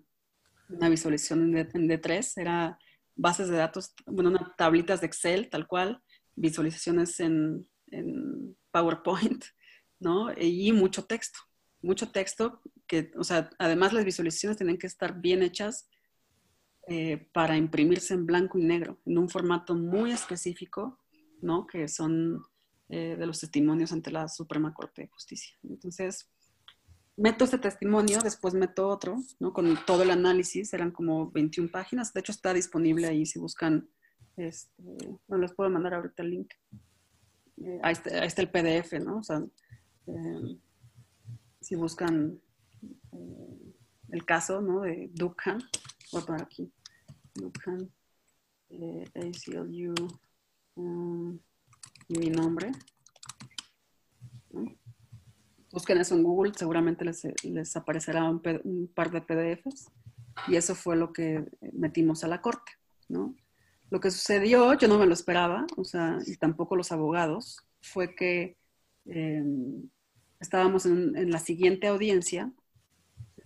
una 0.68 0.88
visualización 0.88 1.56
en, 1.56 1.88
D3, 1.88 2.40
era 2.40 2.78
bases 3.14 3.48
de 3.48 3.56
datos, 3.56 3.94
bueno, 4.06 4.30
unas 4.30 4.56
tablitas 4.56 5.00
de 5.00 5.06
Excel, 5.06 5.50
tal 5.50 5.66
cual, 5.68 6.02
visualizaciones 6.34 7.20
en, 7.20 7.68
en 7.88 8.56
PowerPoint, 8.70 9.44
¿no? 10.00 10.32
Y 10.36 10.72
mucho 10.72 11.04
texto, 11.04 11.38
mucho 11.80 12.10
texto 12.10 12.60
que, 12.88 13.12
o 13.16 13.24
sea, 13.24 13.50
además 13.58 13.92
las 13.92 14.04
visualizaciones 14.04 14.56
tienen 14.56 14.78
que 14.78 14.86
estar 14.86 15.20
bien 15.20 15.42
hechas 15.42 15.88
eh, 16.88 17.28
para 17.32 17.56
imprimirse 17.56 18.14
en 18.14 18.26
blanco 18.26 18.58
y 18.58 18.64
negro, 18.64 18.98
en 19.06 19.18
un 19.18 19.28
formato 19.28 19.76
muy 19.76 20.10
específico, 20.10 20.98
¿no? 21.42 21.66
Que 21.66 21.88
son 21.88 22.42
eh, 22.88 23.16
de 23.16 23.26
los 23.26 23.40
testimonios 23.40 23.92
ante 23.92 24.10
la 24.10 24.28
Suprema 24.28 24.72
Corte 24.72 25.02
de 25.02 25.08
Justicia. 25.08 25.56
Entonces, 25.62 26.28
meto 27.16 27.44
este 27.44 27.58
testimonio, 27.58 28.20
después 28.20 28.54
meto 28.54 28.88
otro, 28.88 29.16
¿no? 29.38 29.52
Con 29.52 29.78
todo 29.86 30.02
el 30.02 30.10
análisis, 30.10 30.72
eran 30.72 30.90
como 30.90 31.30
21 31.30 31.70
páginas. 31.70 32.12
De 32.12 32.20
hecho, 32.20 32.32
está 32.32 32.54
disponible 32.54 33.06
ahí 33.06 33.26
si 33.26 33.38
buscan, 33.38 33.88
este, 34.36 34.82
no 35.28 35.36
les 35.38 35.52
puedo 35.52 35.70
mandar 35.70 35.94
ahorita 35.94 36.22
el 36.22 36.30
link. 36.30 36.52
Eh, 37.58 37.80
ahí, 37.82 37.92
está, 37.92 38.42
el 38.42 38.50
PDF, 38.50 38.92
¿no? 39.04 39.18
O 39.18 39.22
sea, 39.22 39.42
si 41.60 41.76
buscan 41.76 42.40
el 44.10 44.24
caso, 44.24 44.60
¿no? 44.60 44.80
De 44.80 45.10
Dukhan, 45.12 45.58
voy 46.12 46.22
a 46.22 46.26
poner 46.26 46.42
aquí, 46.42 46.72
Lukhan, 47.34 47.90
eh, 48.68 49.04
ACLU, 49.14 49.94
um, 50.76 51.38
mi 52.08 52.30
nombre. 52.30 52.72
Busquen 55.72 55.98
eso 55.98 56.14
en 56.14 56.22
Google, 56.22 56.52
seguramente 56.54 57.04
les, 57.04 57.26
les 57.44 57.76
aparecerá 57.76 58.28
un, 58.28 58.40
par 58.94 59.10
de 59.10 59.22
PDFs. 59.22 59.90
Y 60.48 60.56
eso 60.56 60.74
fue 60.74 60.96
lo 60.96 61.12
que 61.12 61.44
metimos 61.72 62.24
a 62.24 62.28
la 62.28 62.40
corte, 62.40 62.72
¿no? 63.08 63.34
Lo 63.90 64.00
que 64.00 64.10
sucedió, 64.10 64.74
yo 64.74 64.88
no 64.88 64.98
me 64.98 65.06
lo 65.06 65.12
esperaba, 65.12 65.66
o 65.76 65.84
sea, 65.84 66.18
y 66.26 66.36
tampoco 66.36 66.76
los 66.76 66.92
abogados, 66.92 67.60
fue 67.82 68.14
que 68.14 68.56
em, 69.04 69.88
estábamos 70.40 70.86
en, 70.86 71.30
la 71.30 71.38
siguiente 71.38 71.86
audiencia, 71.86 72.52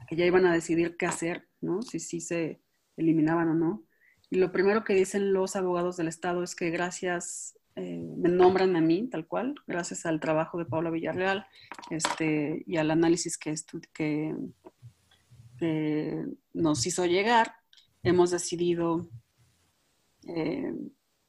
que 0.09 0.17
ya 0.17 0.25
iban 0.25 0.47
a 0.47 0.53
decidir 0.53 0.97
qué 0.97 1.07
hacer, 1.07 1.49
¿no? 1.61 1.83
Si 1.83 1.99
sí 1.99 2.21
se 2.21 2.61
eliminaban 2.97 3.49
o 3.49 3.55
no. 3.55 3.83
Lo 4.31 4.51
primero 4.51 4.83
que 4.85 4.95
dicen 4.95 5.33
los 5.33 5.55
abogados 5.55 5.97
del 5.97 6.09
Estado 6.09 6.43
es 6.43 6.57
que 6.57 6.71
gracias, 6.71 7.59
eh, 7.77 8.03
me 8.17 8.29
nombran 8.29 8.75
a 8.75 8.81
mí 8.81 9.09
tal 9.09 9.27
cual, 9.27 9.55
gracias 9.67 10.05
al 10.05 10.19
trabajo 10.19 10.59
de 10.59 10.65
Paula 10.65 10.91
Villarreal 10.91 11.47
este, 11.91 12.65
y 12.67 12.77
al 12.77 12.91
análisis 12.91 13.39
que, 13.39 13.55
que, 13.93 14.35
nos 16.53 16.87
hizo 16.87 17.07
llegar, 17.07 17.55
hemos 18.03 18.31
decidido 18.31 19.09
eh, 20.27 20.75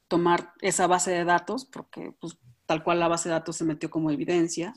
tomar 0.08 0.52
esa 0.60 0.86
base 0.86 1.12
de 1.12 1.24
datos, 1.24 1.64
porque 1.64 2.12
pues, 2.20 2.36
tal 2.66 2.82
cual 2.82 3.00
la 3.00 3.08
base 3.08 3.28
de 3.28 3.34
datos 3.34 3.56
se 3.56 3.64
metió 3.64 3.90
como 3.90 4.10
evidencia, 4.10 4.74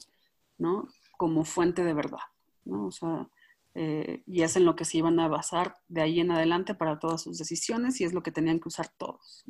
¿no? 0.57 0.87
Como 1.17 1.43
fuente 1.43 1.83
de 1.83 1.93
verdad, 1.93 2.19
¿no? 2.63 2.85
O 2.85 2.91
sea, 2.91 3.27
eh, 3.73 4.23
y 4.25 4.41
es 4.41 4.55
en 4.57 4.65
lo 4.65 4.75
que 4.75 4.85
se 4.85 4.97
iban 4.97 5.19
a 5.19 5.27
basar 5.27 5.75
de 5.87 6.01
ahí 6.01 6.19
en 6.19 6.31
adelante 6.31 6.75
para 6.75 6.99
todas 6.99 7.21
sus 7.21 7.37
decisiones 7.37 8.01
y 8.01 8.03
es 8.03 8.13
lo 8.13 8.21
que 8.21 8.31
tenían 8.31 8.59
que 8.59 8.67
usar 8.67 8.89
todos. 8.97 9.45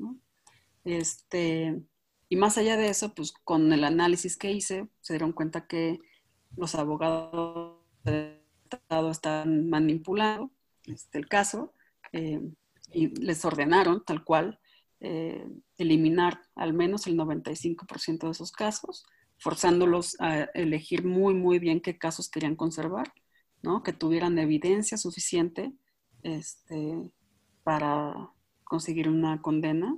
Este, 0.83 1.81
y 2.29 2.35
más 2.35 2.57
allá 2.57 2.77
de 2.77 2.89
eso, 2.89 3.13
pues 3.15 3.31
con 3.31 3.73
el 3.73 3.83
análisis 3.83 4.37
que 4.37 4.51
hice, 4.51 4.87
se 5.01 5.13
dieron 5.13 5.33
cuenta 5.33 5.67
que 5.67 5.99
los 6.55 6.75
abogados 6.75 7.77
del 8.03 8.41
Estado 8.69 9.09
están 9.09 9.69
manipulando 9.69 10.51
este, 10.85 11.17
el 11.17 11.27
caso 11.27 11.73
eh, 12.13 12.41
y 12.93 13.07
les 13.21 13.43
ordenaron 13.43 14.03
tal 14.05 14.23
cual 14.23 14.59
eh, 14.99 15.47
eliminar 15.77 16.41
al 16.55 16.73
menos 16.73 17.07
el 17.07 17.17
95% 17.17 18.19
de 18.19 18.31
esos 18.31 18.51
casos, 18.51 19.03
forzándolos 19.39 20.15
a 20.19 20.43
elegir 20.53 21.03
muy, 21.03 21.33
muy 21.33 21.57
bien 21.57 21.81
qué 21.81 21.97
casos 21.97 22.29
querían 22.29 22.55
conservar 22.55 23.11
que 23.83 23.93
tuvieran 23.93 24.37
evidencia 24.37 24.97
suficiente 24.97 25.73
este, 26.23 27.11
para 27.63 28.31
conseguir 28.63 29.09
una 29.09 29.41
condena, 29.41 29.97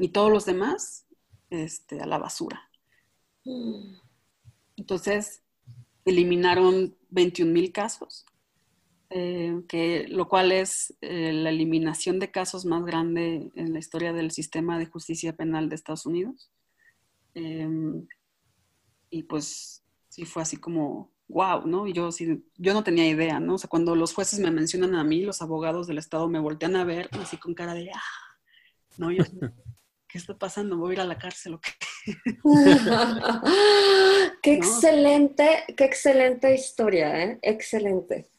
Y 0.00 0.08
todos 0.08 0.30
los 0.30 0.44
demás 0.44 1.06
este, 1.50 2.00
a 2.00 2.06
la 2.06 2.18
basura. 2.18 2.70
Entonces, 4.76 5.42
eliminaron 6.04 6.96
21 7.10 7.52
mil 7.52 7.72
casos, 7.72 8.26
eh, 9.10 9.62
que, 9.68 10.06
lo 10.08 10.28
cual 10.28 10.52
es 10.52 10.94
eh, 11.00 11.32
la 11.32 11.50
eliminación 11.50 12.18
de 12.18 12.30
casos 12.30 12.64
más 12.64 12.84
grande 12.84 13.50
en 13.54 13.72
la 13.72 13.78
historia 13.78 14.12
del 14.12 14.30
sistema 14.30 14.78
de 14.78 14.86
justicia 14.86 15.34
penal 15.34 15.68
de 15.68 15.76
Estados 15.76 16.06
Unidos. 16.06 16.50
Em, 17.34 18.06
y 19.10 19.22
pues 19.24 19.84
sí 20.08 20.24
fue 20.24 20.42
así 20.42 20.56
como 20.56 21.10
wow, 21.28 21.66
¿no? 21.66 21.86
Y 21.86 21.92
yo, 21.92 22.10
sí, 22.10 22.44
yo 22.56 22.72
no 22.72 22.82
tenía 22.82 23.06
idea, 23.06 23.38
¿no? 23.38 23.54
O 23.54 23.58
sea, 23.58 23.68
cuando 23.68 23.94
los 23.94 24.14
jueces 24.14 24.40
me 24.40 24.50
mencionan 24.50 24.94
a 24.94 25.04
mí, 25.04 25.22
los 25.22 25.42
abogados 25.42 25.86
del 25.86 25.98
Estado 25.98 26.28
me 26.28 26.40
voltean 26.40 26.76
a 26.76 26.84
ver 26.84 27.08
así 27.12 27.36
con 27.36 27.54
cara 27.54 27.74
de, 27.74 27.90
ah, 27.90 28.36
No, 28.96 29.12
yo, 29.12 29.24
¿qué 30.08 30.18
está 30.18 30.36
pasando? 30.36 30.78
¿Voy 30.78 30.90
a 30.90 30.94
ir 30.94 31.00
a 31.00 31.04
la 31.04 31.18
cárcel 31.18 31.54
o 31.54 31.60
qué? 31.60 31.70
qué 34.42 34.54
excelente, 34.54 35.64
qué 35.76 35.84
excelente 35.84 36.54
historia, 36.54 37.24
¿eh? 37.24 37.38
Excelente. 37.42 38.30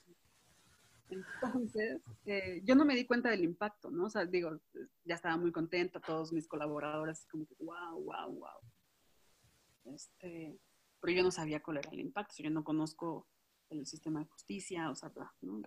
Entonces, 1.10 2.02
eh, 2.26 2.62
yo 2.64 2.76
no 2.76 2.86
me 2.86 2.96
di 2.96 3.06
cuenta 3.06 3.30
del 3.30 3.44
impacto, 3.44 3.90
¿no? 3.90 4.06
O 4.06 4.10
sea, 4.10 4.26
digo, 4.26 4.60
ya 5.06 5.16
estaba 5.16 5.38
muy 5.38 5.52
contenta, 5.52 6.00
todos 6.00 6.32
mis 6.32 6.48
colaboradores, 6.48 7.26
como 7.32 7.46
que, 7.46 7.56
wow, 7.60 8.04
wow, 8.04 8.32
wow. 8.32 9.94
Este, 9.96 10.60
pero 11.00 11.14
yo 11.14 11.24
no 11.24 11.32
sabía 11.32 11.62
cuál 11.62 11.78
era 11.78 11.92
el 11.92 12.00
impacto, 12.00 12.44
yo 12.44 12.50
no 12.50 12.64
conozco 12.64 13.28
el 13.70 13.86
sistema 13.86 14.20
de 14.20 14.26
justicia, 14.26 14.90
o 14.90 14.96
sea, 14.96 15.12
¿no? 15.42 15.62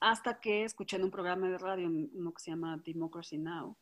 Hasta 0.00 0.40
que 0.40 0.64
escuché 0.64 0.96
en 0.96 1.04
un 1.04 1.10
programa 1.10 1.48
de 1.48 1.58
radio, 1.58 1.88
uno 1.88 2.32
que 2.32 2.42
se 2.42 2.50
llama 2.52 2.80
Democracy 2.84 3.38
Now, 3.38 3.76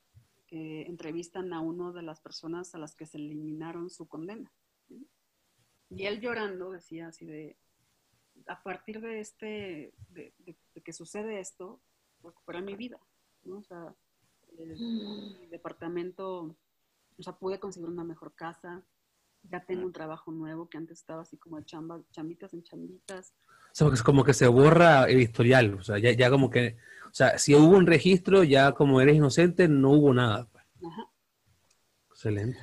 que 0.47 0.83
entrevistan 0.83 1.53
a 1.53 1.61
uno 1.61 1.93
de 1.93 2.03
las 2.03 2.21
personas 2.21 2.75
a 2.75 2.79
las 2.79 2.95
que 2.95 3.05
se 3.05 3.19
eliminaron 3.19 3.91
su 3.91 4.09
condena. 4.09 4.51
Y 5.91 6.07
él 6.07 6.21
llorando 6.21 6.71
decía 6.71 7.09
así 7.09 7.27
de, 7.27 7.57
a 8.47 8.63
partir 8.63 9.01
de 9.01 9.21
este, 9.21 9.93
de, 10.09 10.33
que 10.83 10.93
sucede 10.93 11.39
esto, 11.39 11.81
recuperé 12.23 12.63
mi 12.63 12.77
vida, 12.77 12.99
¿no? 13.45 13.59
O 13.59 13.63
sea, 13.63 13.95
el, 14.59 14.79
mi 14.79 15.47
departamento, 15.49 16.57
o 17.19 17.23
sea, 17.23 17.35
pude 17.35 17.61
conseguir 17.61 17.89
una 17.89 18.05
mejor 18.05 18.35
casa, 18.35 18.83
ya 19.51 19.65
tengo 19.65 19.85
un 19.85 19.93
trabajo 19.93 20.31
nuevo 20.33 20.69
que 20.69 20.79
antes 20.79 20.99
estaba 20.99 21.23
así 21.23 21.37
como 21.37 21.59
de 21.59 21.65
chamba, 21.65 22.01
chambitas 22.13 22.53
en 22.55 22.63
chambitas. 22.63 23.35
O 23.49 23.75
sea, 23.75 23.89
es 23.89 24.03
como 24.03 24.25
que 24.25 24.35
se 24.35 24.49
borra 24.49 25.05
el 25.05 25.21
historial, 25.21 25.75
o 25.75 25.83
sea, 25.83 25.99
ya, 25.99 26.13
ya 26.13 26.31
como 26.31 26.51
que, 26.51 26.77
o 27.05 27.15
sea, 27.15 27.39
si 27.39 27.55
hubo 27.55 27.77
un 27.77 27.87
registro, 27.87 28.45
ya 28.45 28.73
como 28.73 29.01
eres 29.01 29.17
inocente, 29.17 29.69
no 29.69 29.91
hubo 29.93 30.15
nada. 30.15 30.47
Pues. 30.51 30.65
Ajá. 30.93 31.11
Excelente. 32.11 32.59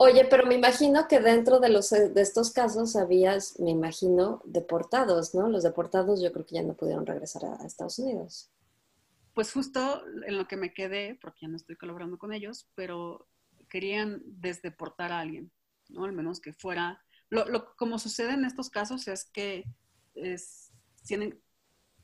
Oye, 0.00 0.24
pero 0.30 0.46
me 0.46 0.54
imagino 0.54 1.08
que 1.08 1.18
dentro 1.18 1.58
de, 1.58 1.70
los, 1.70 1.90
de 1.90 2.22
estos 2.22 2.52
casos 2.52 2.94
habías, 2.94 3.58
me 3.58 3.70
imagino, 3.70 4.40
deportados, 4.44 5.34
¿no? 5.34 5.48
Los 5.48 5.64
deportados 5.64 6.22
yo 6.22 6.32
creo 6.32 6.46
que 6.46 6.54
ya 6.54 6.62
no 6.62 6.74
pudieron 6.74 7.04
regresar 7.04 7.44
a, 7.44 7.66
Estados 7.66 7.98
Unidos. 7.98 8.48
Pues 9.34 9.52
justo 9.52 10.02
en 10.24 10.38
lo 10.38 10.46
que 10.46 10.56
me 10.56 10.72
quedé, 10.72 11.18
porque 11.20 11.40
ya 11.42 11.48
no 11.48 11.56
estoy 11.56 11.74
colaborando 11.74 12.16
con 12.16 12.32
ellos, 12.32 12.68
pero 12.76 13.26
querían 13.68 14.22
desdeportar 14.24 15.10
a 15.10 15.18
alguien, 15.18 15.50
¿no? 15.88 16.04
Al 16.04 16.12
menos 16.12 16.40
que 16.40 16.52
fuera... 16.52 17.02
Lo, 17.30 17.76
como 17.76 17.98
sucede 17.98 18.32
en 18.32 18.46
estos 18.46 18.70
casos 18.70 19.06
es 19.06 19.26
que 19.26 19.64
es, 20.14 20.72
tienen, 21.06 21.38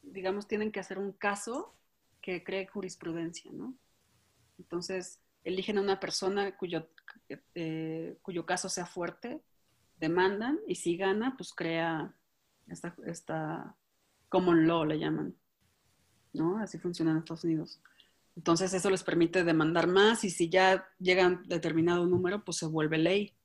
digamos, 0.02 0.46
tienen 0.46 0.70
que 0.70 0.80
hacer 0.80 0.98
un 0.98 1.12
caso 1.12 1.74
que 2.20 2.44
cree 2.44 2.66
jurisprudencia, 2.66 3.50
¿no? 3.52 3.74
Entonces, 4.58 5.20
eligen 5.42 5.78
a 5.78 5.82
una 5.82 6.00
persona 6.00 6.56
cuyo, 6.56 6.88
eh, 7.54 8.18
cuyo 8.22 8.46
caso 8.46 8.68
sea 8.68 8.86
fuerte, 8.86 9.42
demandan 9.96 10.58
y 10.66 10.74
si 10.74 10.96
gana, 10.96 11.34
pues 11.36 11.52
crea 11.54 12.14
esta, 12.68 12.94
esta 13.06 13.76
common 14.28 14.66
law, 14.66 14.84
le 14.84 14.98
llaman. 14.98 15.34
¿No? 16.32 16.58
Así 16.58 16.78
funciona 16.78 17.12
en 17.12 17.18
Estados 17.18 17.44
Unidos. 17.44 17.80
Entonces 18.36 18.74
eso 18.74 18.90
les 18.90 19.04
permite 19.04 19.44
demandar 19.44 19.86
más 19.86 20.24
y 20.24 20.30
si 20.30 20.48
ya 20.48 20.88
llegan 20.98 21.44
determinado 21.46 22.06
número, 22.06 22.44
pues 22.44 22.56
se 22.56 22.66
vuelve 22.66 22.98
ley. 22.98 23.36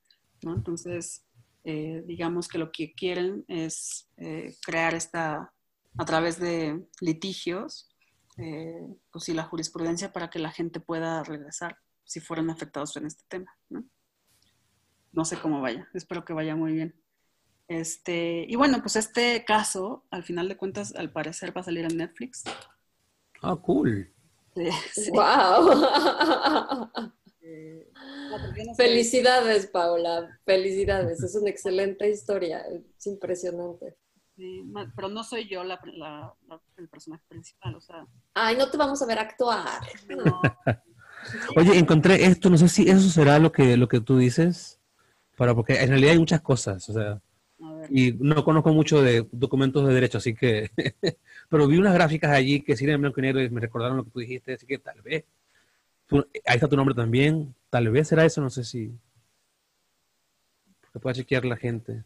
¿No? 0.43 0.53
Entonces, 0.53 1.25
eh, 1.63 2.03
digamos 2.05 2.47
que 2.47 2.57
lo 2.57 2.71
que 2.71 2.93
quieren 2.93 3.45
es 3.47 4.09
eh, 4.17 4.55
crear 4.61 4.93
esta, 4.93 5.53
a 5.97 6.05
través 6.05 6.39
de 6.39 6.85
litigios, 7.01 7.87
pues 9.11 9.25
sí, 9.25 9.33
la 9.33 9.43
jurisprudencia 9.43 10.13
para 10.13 10.29
que 10.29 10.39
la 10.39 10.49
gente 10.49 10.79
pueda 10.79 11.23
regresar 11.23 11.77
si 12.05 12.21
fueran 12.21 12.49
afectados 12.49 12.95
en 12.95 13.05
este 13.05 13.23
tema, 13.27 13.53
¿no? 13.69 13.83
No 15.11 15.25
sé 15.25 15.37
cómo 15.37 15.59
vaya, 15.61 15.89
espero 15.93 16.23
que 16.23 16.33
vaya 16.33 16.55
muy 16.55 16.73
bien. 16.73 16.95
Este, 17.67 18.45
y 18.49 18.55
bueno, 18.55 18.79
pues 18.81 18.95
este 18.95 19.45
caso, 19.45 20.03
al 20.09 20.23
final 20.23 20.49
de 20.49 20.57
cuentas, 20.57 20.95
al 20.95 21.11
parecer 21.11 21.55
va 21.55 21.61
a 21.61 21.65
salir 21.65 21.85
en 21.85 21.97
Netflix. 21.97 22.43
Ah, 23.43 23.55
cool. 23.55 24.11
¡Wow! 25.13 25.85
Felicidades, 28.75 29.67
Paula. 29.67 30.39
Felicidades. 30.45 31.21
Es 31.23 31.35
una 31.35 31.49
excelente 31.49 32.09
historia. 32.09 32.63
Es 32.97 33.07
impresionante. 33.07 33.97
pero 34.95 35.09
no 35.09 35.23
soy 35.23 35.47
yo 35.47 35.63
la, 35.63 35.79
el 36.77 36.89
personaje 36.89 37.23
principal, 37.27 37.75
o 37.75 37.81
sea. 37.81 38.05
Ay, 38.33 38.55
no 38.57 38.69
te 38.69 38.77
vamos 38.77 39.01
a 39.01 39.05
ver 39.05 39.19
actuar. 39.19 39.81
No, 40.07 40.41
Oye, 41.55 41.77
encontré 41.77 42.25
esto, 42.25 42.49
no 42.49 42.57
sé 42.57 42.69
si 42.69 42.89
eso 42.89 43.09
será 43.09 43.39
lo 43.39 43.51
que, 43.51 43.77
lo 43.77 43.87
que 43.87 43.99
tú 43.99 44.17
dices, 44.17 44.79
para, 45.35 45.53
porque 45.53 45.81
en 45.81 45.89
realidad 45.89 46.13
hay 46.13 46.19
muchas 46.19 46.41
cosas, 46.41 46.87
o 46.89 46.93
sea, 46.93 47.21
y 47.89 48.13
no 48.13 48.43
conozco 48.43 48.73
mucho 48.73 49.01
de 49.01 49.27
documentos 49.31 49.85
de 49.87 49.93
derecho, 49.93 50.19
así 50.19 50.33
que, 50.33 50.71
pero 51.49 51.67
vi 51.67 51.77
unas 51.77 51.93
gráficas 51.93 52.31
allí 52.31 52.61
que 52.61 52.77
siguen 52.77 52.95
en 52.95 53.01
blanco 53.01 53.19
y 53.19 53.23
negro 53.23 53.41
y 53.41 53.49
me 53.49 53.61
recordaron 53.61 53.97
lo 53.97 54.05
que 54.05 54.11
tú 54.11 54.19
dijiste, 54.19 54.53
así 54.53 54.65
que 54.65 54.79
tal 54.79 55.01
vez, 55.01 55.25
ahí 56.11 56.55
está 56.55 56.67
tu 56.67 56.75
nombre 56.75 56.95
también, 56.95 57.55
tal 57.69 57.89
vez 57.89 58.07
será 58.07 58.25
eso, 58.25 58.41
no 58.41 58.49
sé 58.49 58.63
si, 58.63 58.97
porque 60.81 60.99
pueda 60.99 61.13
chequear 61.13 61.45
la 61.45 61.57
gente. 61.57 62.03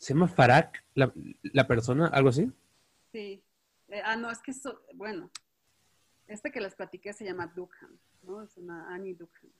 ¿Se 0.00 0.14
llama 0.14 0.28
Farak 0.28 0.82
la, 0.94 1.12
la 1.42 1.66
persona? 1.66 2.06
¿Algo 2.06 2.30
así? 2.30 2.50
Sí. 3.12 3.44
Eh, 3.88 4.00
ah, 4.02 4.16
no, 4.16 4.30
es 4.30 4.38
que, 4.38 4.52
eso, 4.52 4.82
bueno, 4.94 5.30
este 6.26 6.50
que 6.50 6.60
les 6.60 6.74
platiqué 6.74 7.12
se 7.12 7.26
llama 7.26 7.48
Dukhan, 7.48 8.00
¿no? 8.22 8.42
Es 8.42 8.56
una 8.56 8.94
Annie 8.94 9.14
Dukhan. 9.14 9.50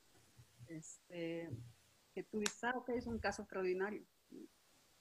Este, 0.70 1.50
que 2.14 2.22
tú 2.22 2.38
dices, 2.38 2.62
ah, 2.64 2.74
ok, 2.76 2.90
es 2.90 3.06
un 3.06 3.18
caso 3.18 3.42
extraordinario. 3.42 4.04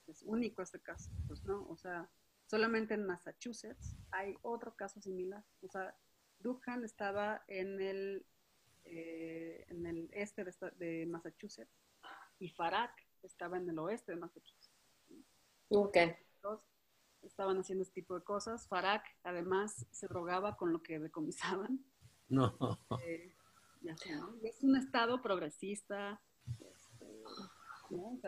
Es 0.06 0.22
único 0.22 0.62
este 0.62 0.80
caso. 0.80 1.10
Pues 1.26 1.44
no, 1.44 1.66
o 1.68 1.76
sea, 1.76 2.10
solamente 2.46 2.94
en 2.94 3.06
Massachusetts 3.06 3.96
hay 4.10 4.36
otro 4.42 4.74
caso 4.74 5.00
similar. 5.00 5.44
O 5.62 5.68
sea, 5.68 5.96
Dukhan 6.40 6.84
estaba 6.84 7.44
en 7.46 7.80
el, 7.80 8.26
eh, 8.84 9.64
en 9.68 9.86
el 9.86 10.10
este 10.12 10.44
de, 10.44 10.52
de 10.78 11.06
Massachusetts 11.06 11.72
y 12.38 12.48
Farak 12.48 12.92
estaba 13.22 13.56
en 13.58 13.68
el 13.68 13.78
oeste 13.78 14.12
de 14.12 14.18
Massachusetts. 14.18 14.72
Ok. 15.68 15.96
Estaban 17.22 17.58
haciendo 17.58 17.82
este 17.82 18.00
tipo 18.00 18.14
de 18.14 18.24
cosas. 18.24 18.66
Farak, 18.66 19.04
además, 19.22 19.86
se 19.90 20.08
drogaba 20.08 20.56
con 20.56 20.72
lo 20.72 20.82
que 20.82 20.98
decomisaban. 20.98 21.84
No. 22.28 22.56
Eh, 23.04 23.36
es 24.42 24.62
un 24.62 24.76
estado 24.76 25.20
progresista. 25.22 26.20
Este, 26.60 27.06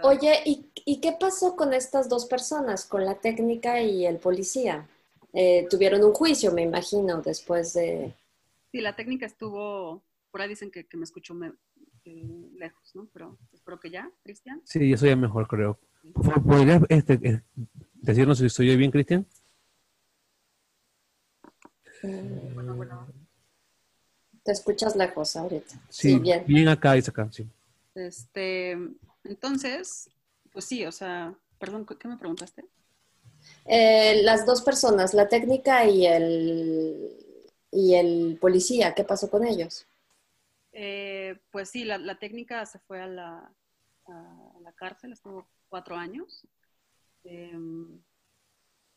Oye, 0.03 0.43
¿y, 0.45 1.01
qué 1.01 1.17
pasó 1.19 1.55
con 1.55 1.73
estas 1.73 2.09
dos 2.09 2.27
personas, 2.27 2.85
con 2.85 3.05
la 3.05 3.21
técnica 3.21 3.81
y 3.81 4.07
el 4.07 4.19
policía? 4.19 4.89
Eh, 5.33 5.67
tuvieron 5.71 6.03
un 6.03 6.13
juicio, 6.13 6.53
me 6.53 6.63
imagino, 6.63 7.23
después 7.23 7.73
de... 7.75 8.13
Sí, 8.71 8.81
la 8.81 8.97
técnica 8.97 9.27
estuvo, 9.27 10.03
por 10.31 10.41
ahí 10.41 10.49
dicen 10.49 10.71
que, 10.71 10.87
me 10.95 11.05
escuchó 11.05 11.35
eh, 12.05 12.51
lejos, 12.57 12.95
¿no? 12.95 13.09
Pero 13.13 13.39
espero 13.53 13.79
que 13.79 13.91
ya, 13.91 14.11
Cristian. 14.23 14.61
Sí, 14.65 14.93
eso 14.93 15.07
ya 15.07 15.17
mejor, 15.17 15.47
creo. 15.47 15.79
¿Podrías 16.45 16.83
este, 16.89 17.15
eh, 17.23 17.43
decirnos 17.95 18.39
si 18.39 18.47
estoy 18.47 18.77
bien, 18.77 18.91
Cristian? 18.91 19.27
Te 24.43 24.53
escuchas 24.53 24.97
lejos 24.97 25.37
ahorita. 25.37 25.75
Sí, 25.89 26.19
bien. 26.19 26.45
Bien 26.47 26.69
acá 26.69 26.97
y 26.97 27.01
acá, 27.01 27.29
sí. 27.31 27.47
Este, 27.95 28.77
entonces, 29.25 30.11
pues 30.53 30.65
sí, 30.65 30.85
o 30.85 30.93
sea, 30.93 31.35
perdón, 31.59 31.87
¿qué 31.87 32.09
me 32.09 32.17
preguntaste? 32.17 32.65
Eh, 33.67 34.23
las 34.23 34.45
dos 34.47 34.63
personas, 34.63 35.15
la 35.15 35.29
técnica 35.29 35.87
y 35.87 36.07
el, 36.07 37.47
y 37.71 37.95
el 37.95 38.39
policía, 38.41 38.95
¿qué 38.95 39.05
pasó 39.05 39.31
con 39.31 39.47
ellos? 39.47 39.87
Eh, 40.73 41.39
pues 41.51 41.71
sí, 41.71 41.85
la, 41.85 42.19
técnica 42.19 42.65
se 42.67 42.79
fue 42.81 43.01
a 43.01 43.07
la, 43.07 43.53
a 44.07 44.59
la 44.63 44.73
cárcel, 44.73 45.13
estuvo 45.13 45.49
cuatro 45.69 45.97
años. 45.97 46.47
Em, 47.25 48.03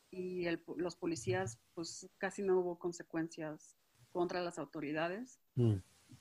y 0.09 0.45
los 0.77 0.95
policías, 0.95 1.59
pues 1.73 2.07
casi 2.17 2.41
no 2.41 2.59
hubo 2.59 2.79
consecuencias 2.79 3.75
contra 4.15 4.41
las 4.41 4.57
autoridades, 4.59 5.41
mm. 5.55 5.73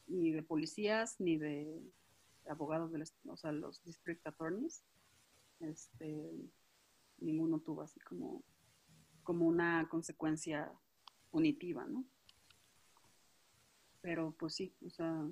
ni 0.09 0.33
de 0.33 0.43
policías, 0.43 1.21
ni 1.21 1.39
de 1.39 1.81
abogados, 2.49 2.91
del, 2.91 3.05
o 3.29 3.37
sea, 3.37 3.53
los 3.53 3.85
district 3.85 4.27
attorneys. 4.27 4.83
Este, 5.61 6.35
ninguno 7.19 7.61
tuvo 7.61 7.83
así 7.83 8.01
como, 8.01 8.43
como 9.23 9.47
una 9.47 9.89
consecuencia 9.89 10.73
punitiva, 11.31 11.85
¿no? 11.85 12.05
Pero 14.01 14.35
pues 14.41 14.57
sí, 14.57 14.75
o 14.85 14.91
sea, 14.91 15.31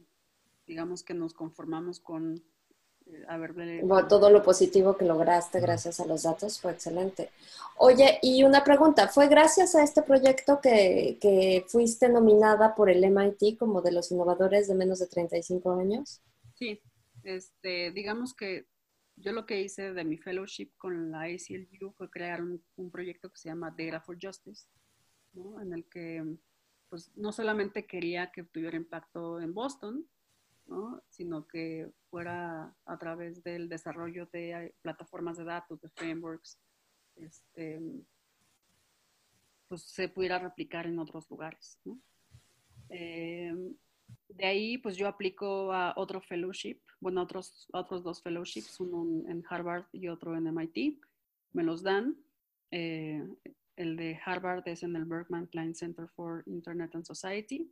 digamos 0.64 1.02
que 1.02 1.14
nos 1.14 1.34
conformamos 1.34 1.98
con 1.98 2.44
ver, 3.38 3.54
todo 4.08 4.30
lo 4.30 4.42
positivo 4.42 4.96
que 4.96 5.04
lograste 5.04 5.60
gracias 5.60 6.00
a 6.00 6.06
los 6.06 6.22
datos 6.22 6.60
fue 6.60 6.72
excelente. 6.72 7.30
Oye, 7.78 8.18
y 8.22 8.44
una 8.44 8.62
pregunta, 8.64 9.08
¿fue 9.08 9.28
gracias 9.28 9.74
a 9.74 9.82
este 9.82 10.02
proyecto 10.02 10.60
que, 10.60 11.18
que 11.20 11.64
fuiste 11.68 12.08
nominada 12.08 12.74
por 12.74 12.90
el 12.90 13.04
MIT 13.04 13.58
como 13.58 13.82
de 13.82 13.92
los 13.92 14.10
innovadores 14.12 14.68
de 14.68 14.74
menos 14.74 14.98
de 15.00 15.06
35 15.06 15.72
años? 15.72 16.20
Sí, 16.54 16.80
este, 17.24 17.90
digamos 17.92 18.34
que 18.34 18.66
yo 19.16 19.32
lo 19.32 19.46
que 19.46 19.60
hice 19.60 19.92
de 19.92 20.04
mi 20.04 20.16
fellowship 20.16 20.72
con 20.78 21.10
la 21.10 21.22
ACLU 21.22 21.92
fue 21.92 22.10
crear 22.10 22.42
un, 22.42 22.64
un 22.76 22.90
proyecto 22.90 23.30
que 23.30 23.38
se 23.38 23.48
llama 23.48 23.74
Data 23.76 24.00
for 24.00 24.16
Justice, 24.20 24.66
¿no? 25.32 25.60
en 25.60 25.72
el 25.72 25.84
que 25.86 26.24
pues, 26.88 27.10
no 27.16 27.32
solamente 27.32 27.86
quería 27.86 28.30
que 28.30 28.42
tuviera 28.44 28.76
impacto 28.76 29.40
en 29.40 29.54
Boston, 29.54 30.06
¿no? 30.72 31.02
sino 31.08 31.46
que 31.46 31.90
fuera 32.10 32.74
a 32.86 32.98
través 32.98 33.42
del 33.42 33.68
desarrollo 33.68 34.26
de 34.32 34.74
plataformas 34.82 35.36
de 35.36 35.44
datos, 35.44 35.80
de 35.80 35.88
frameworks, 35.90 36.58
este, 37.16 37.80
pues 39.68 39.82
se 39.82 40.08
pudiera 40.08 40.38
replicar 40.38 40.86
en 40.86 40.98
otros 40.98 41.28
lugares. 41.30 41.78
Eh, 42.88 43.54
de 44.28 44.46
ahí, 44.46 44.78
pues 44.78 44.96
yo 44.96 45.06
aplico 45.08 45.72
a 45.72 45.94
otro 45.96 46.20
fellowship, 46.20 46.80
bueno, 47.00 47.22
otros, 47.22 47.68
otros 47.72 48.02
dos 48.02 48.22
fellowships, 48.22 48.80
uno 48.80 49.28
en 49.28 49.42
Harvard 49.48 49.84
y 49.92 50.08
otro 50.08 50.36
en 50.36 50.46
MIT. 50.46 51.00
Me 51.52 51.62
los 51.62 51.82
dan. 51.82 52.16
Eh, 52.70 53.22
el 53.76 53.96
de 53.96 54.18
Harvard 54.24 54.66
es 54.66 54.82
en 54.82 54.96
el 54.96 55.04
Berkman 55.04 55.46
Klein 55.46 55.74
Center 55.74 56.08
for 56.08 56.42
Internet 56.46 56.94
and 56.94 57.04
Society. 57.04 57.70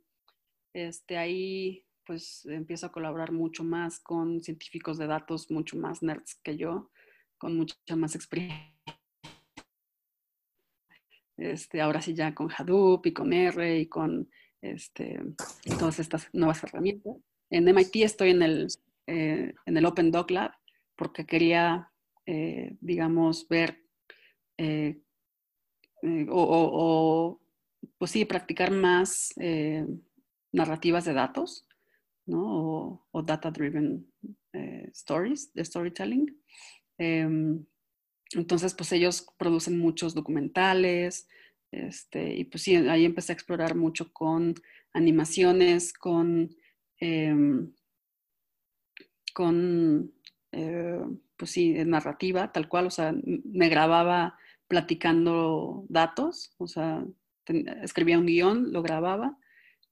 Este, 0.73 1.17
ahí 1.17 1.85
pues 2.05 2.45
empiezo 2.45 2.87
a 2.87 2.91
colaborar 2.91 3.31
mucho 3.31 3.63
más 3.63 3.99
con 3.99 4.41
científicos 4.41 4.97
de 4.97 5.07
datos, 5.07 5.51
mucho 5.51 5.77
más 5.77 6.01
nerds 6.01 6.35
que 6.43 6.57
yo, 6.57 6.91
con 7.37 7.57
mucha 7.57 7.75
más 7.95 8.15
experiencia. 8.15 8.73
Este, 11.37 11.81
ahora 11.81 12.01
sí 12.01 12.13
ya 12.13 12.35
con 12.35 12.49
Hadoop 12.51 13.05
y 13.07 13.13
con 13.13 13.33
R 13.33 13.79
y 13.79 13.87
con 13.87 14.29
este, 14.61 15.19
todas 15.79 15.99
estas 15.99 16.29
nuevas 16.33 16.63
herramientas. 16.63 17.15
En 17.49 17.67
MIT 17.67 17.95
estoy 17.97 18.29
en 18.29 18.41
el, 18.43 18.67
eh, 19.07 19.53
en 19.65 19.77
el 19.77 19.85
Open 19.85 20.11
Doc 20.11 20.31
Lab 20.31 20.51
porque 20.95 21.25
quería, 21.25 21.91
eh, 22.25 22.77
digamos, 22.79 23.47
ver 23.47 23.83
eh, 24.57 25.01
o, 26.29 27.39
pues 27.97 28.11
sí, 28.11 28.25
practicar 28.25 28.71
más 28.71 29.33
narrativas 30.51 31.05
de 31.05 31.13
datos, 31.13 31.67
¿no? 32.31 33.05
O, 33.11 33.21
data-driven 33.21 34.07
stories, 34.93 35.53
de 35.53 35.65
storytelling. 35.65 36.25
Em, 36.97 37.65
entonces, 38.33 38.73
pues 38.73 38.91
ellos 38.93 39.27
producen 39.37 39.77
muchos 39.79 40.13
documentales, 40.13 41.27
este, 41.71 42.35
y 42.35 42.45
pues 42.45 42.63
sí, 42.63 42.75
ahí 42.75 43.05
empecé 43.05 43.31
a 43.31 43.35
explorar 43.35 43.75
mucho 43.75 44.11
con 44.13 44.55
animaciones, 44.93 45.93
con, 45.93 46.55
em, 46.99 47.73
con 49.33 50.13
eh, 50.51 50.99
pues 51.37 51.51
sí, 51.51 51.73
narrativa, 51.85 52.51
tal 52.51 52.67
cual, 52.67 52.87
o 52.87 52.91
sea, 52.91 53.13
me 53.23 53.69
grababa 53.69 54.37
platicando 54.67 55.85
datos, 55.89 56.53
o 56.57 56.67
sea, 56.67 57.05
escribía 57.83 58.19
un 58.19 58.25
guion, 58.25 58.71
lo 58.71 58.81
grababa 58.83 59.37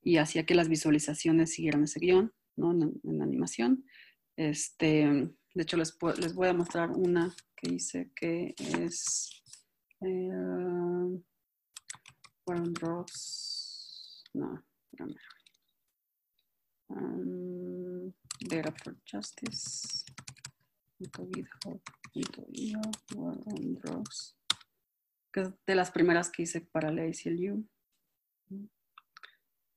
y 0.02 0.18
hacía 0.18 0.46
que 0.46 0.56
las 0.56 0.70
visualizaciones 0.70 1.54
siguieran 1.54 1.84
ese 1.84 2.00
guion, 2.00 2.34
¿no? 2.56 2.72
En, 2.72 3.22
animación. 3.22 3.86
Este, 4.36 5.30
de 5.54 5.64
hecho, 5.64 5.78
les, 5.78 5.98
les 6.20 6.34
voy 6.34 6.48
a 6.48 6.54
mostrar 6.54 6.92
una 6.92 7.34
que 7.56 7.74
hice 7.74 8.12
que 8.16 8.56
es... 8.58 9.30
Eh, 10.02 10.32
Warren 12.50 12.74
Rocks. 12.76 14.24
No, 14.34 14.60
um, 16.90 18.12
Data 18.40 18.74
for 18.84 18.96
Justice. 19.06 20.04
GitHub.io, 20.98 22.82
Warren 23.16 23.80
Rocks. 23.84 24.36
Que 25.32 25.42
es 25.42 25.50
de 25.68 25.76
las 25.76 25.92
primeras 25.92 26.32
que 26.32 26.42
hice 26.44 26.62
para 26.62 26.92
la 26.92 27.04
ACLU. 27.04 27.68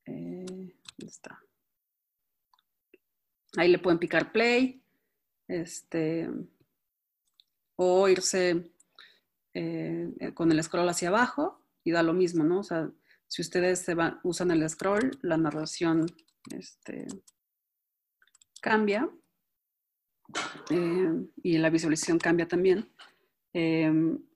Eh. 0.06 0.74
Ahí 3.56 3.68
le 3.68 3.78
pueden 3.78 3.98
picar 3.98 4.32
play. 4.32 4.82
Este, 5.48 6.30
o 7.76 8.08
irse 8.08 8.72
eh, 9.52 10.32
con 10.34 10.50
el 10.50 10.62
scroll 10.62 10.88
hacia 10.88 11.08
abajo 11.08 11.60
y 11.84 11.90
da 11.90 12.02
lo 12.02 12.14
mismo, 12.14 12.44
¿no? 12.44 12.60
O 12.60 12.62
sea, 12.62 12.90
si 13.26 13.42
ustedes 13.42 13.80
se 13.80 13.94
van, 13.94 14.20
usan 14.22 14.50
el 14.50 14.68
scroll, 14.70 15.18
la 15.22 15.36
narración 15.36 16.06
este, 16.50 17.06
cambia 18.62 19.10
eh, 20.70 21.26
y 21.42 21.58
la 21.58 21.70
visualización 21.70 22.18
cambia 22.18 22.48
también. 22.48 22.88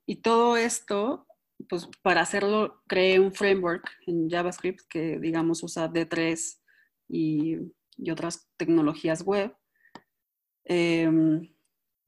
Y 0.09 0.17
todo 0.17 0.57
esto, 0.57 1.27
pues 1.69 1.89
para 2.03 2.21
hacerlo, 2.21 2.83
creé 2.87 3.19
un 3.19 3.33
framework 3.33 3.89
en 4.07 4.29
JavaScript 4.29 4.81
que, 4.89 5.19
digamos, 5.19 5.63
usa 5.63 5.91
D3 5.91 6.59
y, 7.09 7.57
y 7.97 8.11
otras 8.11 8.49
tecnologías 8.57 9.23
web. 9.23 9.55
Em, 10.65 11.49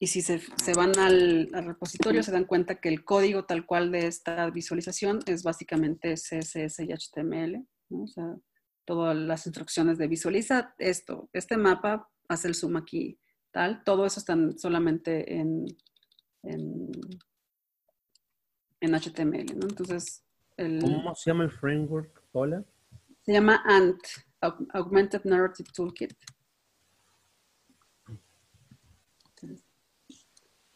y 0.01 0.07
si 0.07 0.23
se, 0.23 0.41
van 0.77 0.97
al, 0.99 1.49
repositorio, 1.53 2.23
se 2.23 2.31
dan 2.31 2.45
cuenta 2.45 2.81
que 2.81 2.89
el 2.89 3.05
código 3.05 3.47
tal 3.47 3.67
cual 3.67 3.91
de 3.91 4.07
esta 4.07 4.49
visualización 4.51 5.21
es 5.27 5.43
básicamente 5.43 6.15
CSS 6.15 6.81
y 6.81 6.93
HTML. 6.93 7.67
O 7.91 8.07
sea, 8.07 8.37
todas 8.85 9.17
las 9.17 9.47
instrucciones 9.47 9.99
de 9.99 10.07
visualiza 10.07 10.75
esto, 10.79 11.29
este 11.33 11.57
mapa, 11.57 12.09
hace 12.29 12.47
el 12.47 12.55
zoom 12.55 12.77
aquí, 12.77 13.19
tal. 13.51 13.83
Todo 13.83 14.07
eso 14.07 14.21
está 14.21 14.37
solamente 14.57 15.35
en, 15.35 15.67
en, 16.45 16.91
HTML. 18.81 19.59
¿no? 19.59 19.67
Entonces, 19.69 20.25
¿cómo 20.57 21.15
se 21.15 21.31
llama 21.31 21.45
el 21.45 21.51
framework, 21.51 22.23
Paula? 22.33 22.65
Se 23.23 23.33
llama 23.33 23.63
ANT, 23.65 24.01
Augmented 24.73 25.25
Narrative 25.25 25.69
Toolkit. 25.75 26.15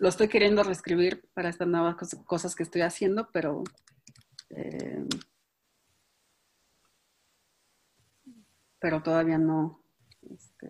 lo 0.03 0.09
estoy 0.09 0.27
queriendo 0.27 0.65
reescribir 0.65 1.29
para 1.33 1.49
estas 1.49 1.69
nuevas 1.69 1.95
cosas 2.27 2.57
que 2.57 2.65
estoy 2.65 2.81
haciendo, 2.81 3.29
pero 3.33 3.63
eh, 4.51 5.07
pero 8.81 9.01
todavía 9.01 9.39
no. 9.39 9.81
Este, 10.29 10.67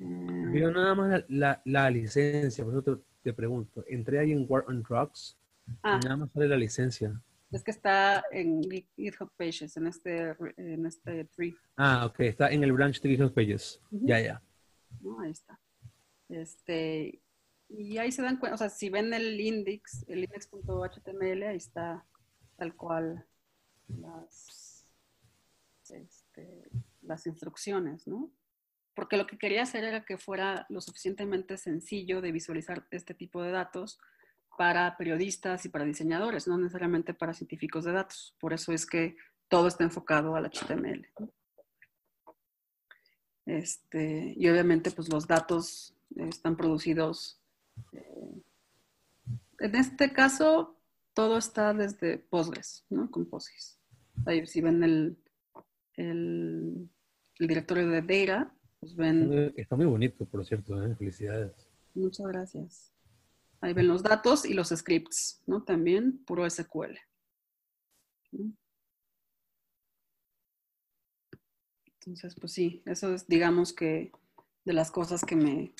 eh, 0.00 0.70
nada 0.70 0.94
más 0.94 1.24
la, 1.28 1.90
licencia, 1.90 2.62
por 2.62 2.74
eso 2.74 3.02
te, 3.22 3.32
pregunto. 3.32 3.82
Entré 3.88 4.18
ahí 4.18 4.32
en 4.32 4.44
War 4.46 4.64
on 4.68 4.82
Drugs 4.82 5.38
ah, 5.82 6.00
nada 6.02 6.16
más 6.16 6.32
sale 6.32 6.48
la 6.48 6.56
licencia. 6.56 7.22
Es 7.50 7.62
que 7.62 7.70
está 7.70 8.24
en 8.30 8.62
GitHub 8.96 9.30
Pages, 9.36 9.76
en 9.76 9.86
este, 9.86 10.34
en 10.56 10.86
este 10.86 11.26
tree. 11.26 11.54
Ah, 11.76 12.06
ok, 12.06 12.20
está 12.20 12.50
en 12.50 12.64
el 12.64 12.72
branch 12.72 13.00
de 13.02 13.10
GitHub 13.10 13.34
Pages. 13.34 13.78
Ya, 13.90 14.20
ya. 14.20 14.42
ahí 15.20 15.30
está. 15.30 15.60
Este, 16.30 17.20
y 17.68 17.98
ahí 17.98 18.10
se 18.10 18.22
dan 18.22 18.38
cuenta, 18.38 18.54
o 18.54 18.58
sea, 18.58 18.70
si 18.70 18.88
ven 18.88 19.12
el 19.12 19.38
index, 19.38 20.04
el 20.08 20.24
index.html, 20.24 21.42
ahí 21.42 21.56
está 21.56 22.06
tal 22.56 22.74
cual 22.74 23.26
las, 23.88 24.86
este, 25.90 26.70
las 27.02 27.26
instrucciones, 27.26 28.06
¿no? 28.06 28.32
Porque 28.94 29.16
lo 29.16 29.26
que 29.26 29.38
quería 29.38 29.62
hacer 29.62 29.84
era 29.84 30.04
que 30.04 30.16
fuera 30.16 30.66
lo 30.70 30.80
suficientemente 30.80 31.56
sencillo 31.56 32.20
de 32.20 32.32
visualizar 32.32 32.86
este 32.90 33.14
tipo 33.14 33.42
de 33.42 33.50
datos 33.50 33.98
para 34.56 34.96
periodistas 34.96 35.64
y 35.64 35.68
para 35.68 35.84
diseñadores, 35.84 36.46
no 36.46 36.58
necesariamente 36.58 37.14
para 37.14 37.34
científicos 37.34 37.84
de 37.84 37.92
datos. 37.92 38.34
Por 38.38 38.52
eso 38.52 38.72
es 38.72 38.86
que 38.86 39.16
todo 39.48 39.68
está 39.68 39.84
enfocado 39.84 40.36
al 40.36 40.46
HTML. 40.46 41.08
Este, 43.46 44.34
y 44.36 44.48
obviamente, 44.48 44.90
pues 44.90 45.12
los 45.12 45.26
datos 45.26 45.94
están 46.16 46.56
producidos 46.56 47.40
eh, 47.92 48.42
en 49.62 49.76
este 49.76 50.12
caso, 50.12 50.76
todo 51.14 51.38
está 51.38 51.72
desde 51.72 52.18
Postgres, 52.18 52.84
¿no? 52.90 53.10
Con 53.10 53.26
Postgres. 53.26 53.78
Ahí 54.26 54.44
si 54.46 54.60
ven 54.60 54.82
el, 54.82 55.16
el, 55.96 56.88
directorio 57.38 57.88
de 57.88 58.02
Data, 58.02 58.52
pues 58.80 58.96
ven... 58.96 59.52
Está 59.56 59.76
muy 59.76 59.86
bonito, 59.86 60.24
por 60.26 60.44
cierto, 60.44 60.82
¿eh? 60.82 60.94
felicidades. 60.96 61.52
Muchas 61.94 62.26
gracias. 62.26 62.92
Ahí 63.62 63.72
ven 63.72 63.88
los 63.88 64.02
datos 64.02 64.44
y 64.44 64.52
los 64.52 64.68
scripts, 64.68 65.40
¿no? 65.46 65.62
También 65.62 66.18
puro 66.24 66.48
SQL. 66.48 66.98
Entonces, 72.00 72.34
pues 72.38 72.52
sí, 72.52 72.82
eso 72.84 73.14
es, 73.14 73.26
digamos 73.28 73.72
que, 73.72 74.12
de 74.64 74.72
las 74.72 74.90
cosas 74.90 75.24
que 75.24 75.36
me, 75.36 75.72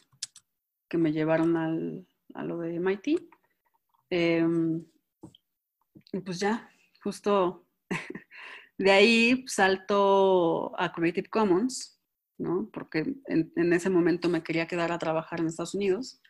que 0.89 0.97
me 0.97 1.13
llevaron 1.13 1.57
al, 1.57 2.07
a 2.35 2.45
lo 2.45 2.59
de 2.59 2.77
MIT. 2.77 3.21
Em, 4.11 4.85
y 6.13 6.21
pues 6.21 6.39
ya, 6.39 6.71
justo 7.03 7.67
de 8.79 8.91
ahí 8.91 9.45
salto 9.49 10.79
a 10.79 10.93
Creative 10.93 11.29
Commons, 11.29 11.99
¿no? 12.39 12.69
Porque 12.73 13.17
en, 13.27 13.73
ese 13.73 13.91
momento 13.91 14.29
me 14.29 14.43
quería 14.43 14.67
quedar 14.67 14.93
a 14.93 14.99
trabajar 14.99 15.41
en 15.41 15.47
Estados 15.47 15.75
Unidos. 15.75 16.21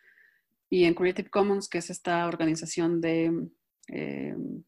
Y 0.73 0.85
en 0.85 0.95
Creative 0.95 1.29
Commons, 1.29 1.69
que 1.69 1.77
es 1.77 1.91
esta 1.91 2.25
organización 2.25 2.99
de, 2.99 3.25
em, 3.89 4.63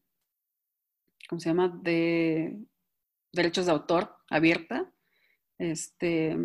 ¿cómo 1.28 1.40
se 1.40 1.48
llama? 1.48 1.80
De 1.82 2.56
derechos 3.32 3.66
de 3.66 3.72
autor 3.72 4.14
abierta, 4.30 4.88
este, 5.58 6.36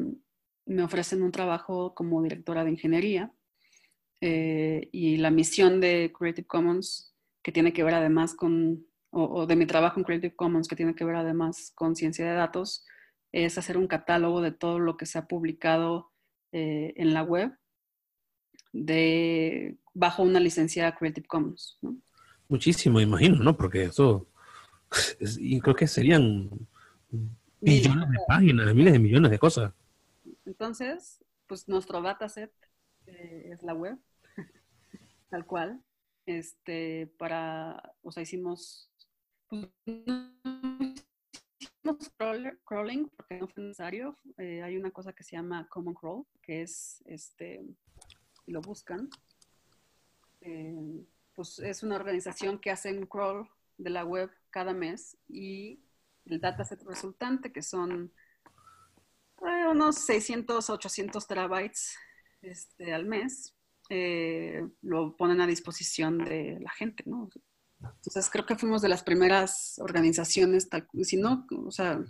me 0.65 0.81
ofrecen 0.81 1.21
un 1.21 1.31
trabajo 1.31 1.93
como 1.93 2.23
directora 2.23 2.63
de 2.63 2.71
ingeniería. 2.71 3.31
Eh, 4.19 4.89
y 4.91 5.17
la 5.17 5.29
misión 5.29 5.79
de 5.79 6.11
Creative 6.11 6.47
Commons, 6.47 7.15
que 7.43 7.51
tiene 7.51 7.71
que 7.71 7.83
ver 7.83 7.93
además 7.93 8.33
con 8.33 8.87
o, 9.11 9.45
de 9.45 9.55
mi 9.55 9.67
trabajo 9.67 9.99
en 9.99 10.05
Creative 10.05 10.35
Commons, 10.35 10.67
que 10.67 10.75
tiene 10.75 10.95
que 10.95 11.05
ver 11.05 11.17
además 11.17 11.71
con 11.75 11.95
ciencia 11.95 12.25
de 12.25 12.33
datos, 12.33 12.83
es 13.31 13.59
hacer 13.59 13.77
un 13.77 13.85
catálogo 13.85 14.41
de 14.41 14.53
todo 14.53 14.79
lo 14.79 14.97
que 14.97 15.05
se 15.05 15.19
ha 15.19 15.27
publicado 15.27 16.11
eh, 16.51 16.93
en 16.95 17.13
la 17.13 17.21
web 17.21 17.60
de, 18.71 19.77
bajo 19.93 20.23
una 20.23 20.39
licencia 20.39 20.93
Creative 20.95 21.27
Commons. 21.27 21.79
Muchísimo, 22.47 22.99
imagino, 22.99 23.37
¿no? 23.37 23.55
Porque 23.55 23.83
eso, 23.83 24.27
y 25.19 25.59
creo 25.59 25.75
que 25.75 25.87
serían 25.87 26.49
millones 27.59 28.09
de 28.09 28.17
páginas, 28.27 28.73
miles 28.75 28.93
de 28.93 28.99
millones 28.99 29.31
de 29.31 29.39
cosas. 29.39 29.73
Entonces, 30.45 31.23
pues 31.47 31.67
nuestro 31.67 32.01
dataset 32.01 32.51
eh, 33.07 33.49
es 33.51 33.63
la 33.63 33.73
web, 33.73 33.97
tal 35.29 35.45
cual. 35.45 35.81
Este, 36.25 37.11
para, 37.17 37.93
o 38.03 38.11
sea, 38.11 38.23
hicimos 38.23 38.91
crawling 42.65 43.09
porque 43.09 43.39
no 43.39 43.47
fue 43.47 43.63
necesario. 43.63 44.17
Eh, 44.37 44.61
hay 44.63 44.77
una 44.77 44.91
cosa 44.91 45.13
que 45.13 45.23
se 45.23 45.35
llama 45.35 45.67
Common 45.69 45.93
Crawl, 45.93 46.25
que 46.41 46.61
es, 46.61 47.01
este, 47.05 47.63
lo 48.47 48.61
buscan, 48.61 49.09
eh, 50.41 51.05
pues 51.33 51.59
es 51.59 51.83
una 51.83 51.95
organización 51.95 52.59
que 52.59 52.71
hace 52.71 52.91
un 52.91 53.05
crawl 53.05 53.47
de 53.77 53.89
la 53.89 54.05
web 54.05 54.29
cada 54.49 54.73
mes 54.73 55.17
y 55.27 55.79
el 56.25 56.39
dataset 56.39 56.83
resultante, 56.83 57.51
que 57.51 57.61
son 57.61 58.11
eh, 59.45 59.67
unos 59.69 59.95
600, 59.97 60.69
800 60.69 61.27
terabytes 61.27 61.95
este, 62.41 62.93
al 62.93 63.05
mes, 63.05 63.55
lo 64.81 65.17
ponen 65.17 65.41
a 65.41 65.47
disposición 65.47 66.19
de 66.19 66.59
la 66.61 66.69
gente, 66.71 67.03
¿no? 67.05 67.29
Entonces 67.81 68.29
creo 68.29 68.45
que 68.45 68.55
fuimos 68.55 68.81
de 68.81 68.89
las 68.89 69.03
primeras 69.03 69.79
organizaciones, 69.79 70.69
tal, 70.69 70.87
si 71.03 71.17
no, 71.17 71.47
o 71.65 71.71
sea, 71.71 72.03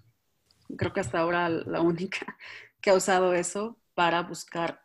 creo 0.78 0.94
que 0.94 1.00
hasta 1.00 1.20
ahora 1.20 1.50
la 1.50 1.82
única 1.82 2.38
que 2.82 2.90
ha 2.90 2.96
usado 2.96 3.34
eso 3.34 3.80
para 3.94 4.24
buscar 4.24 4.84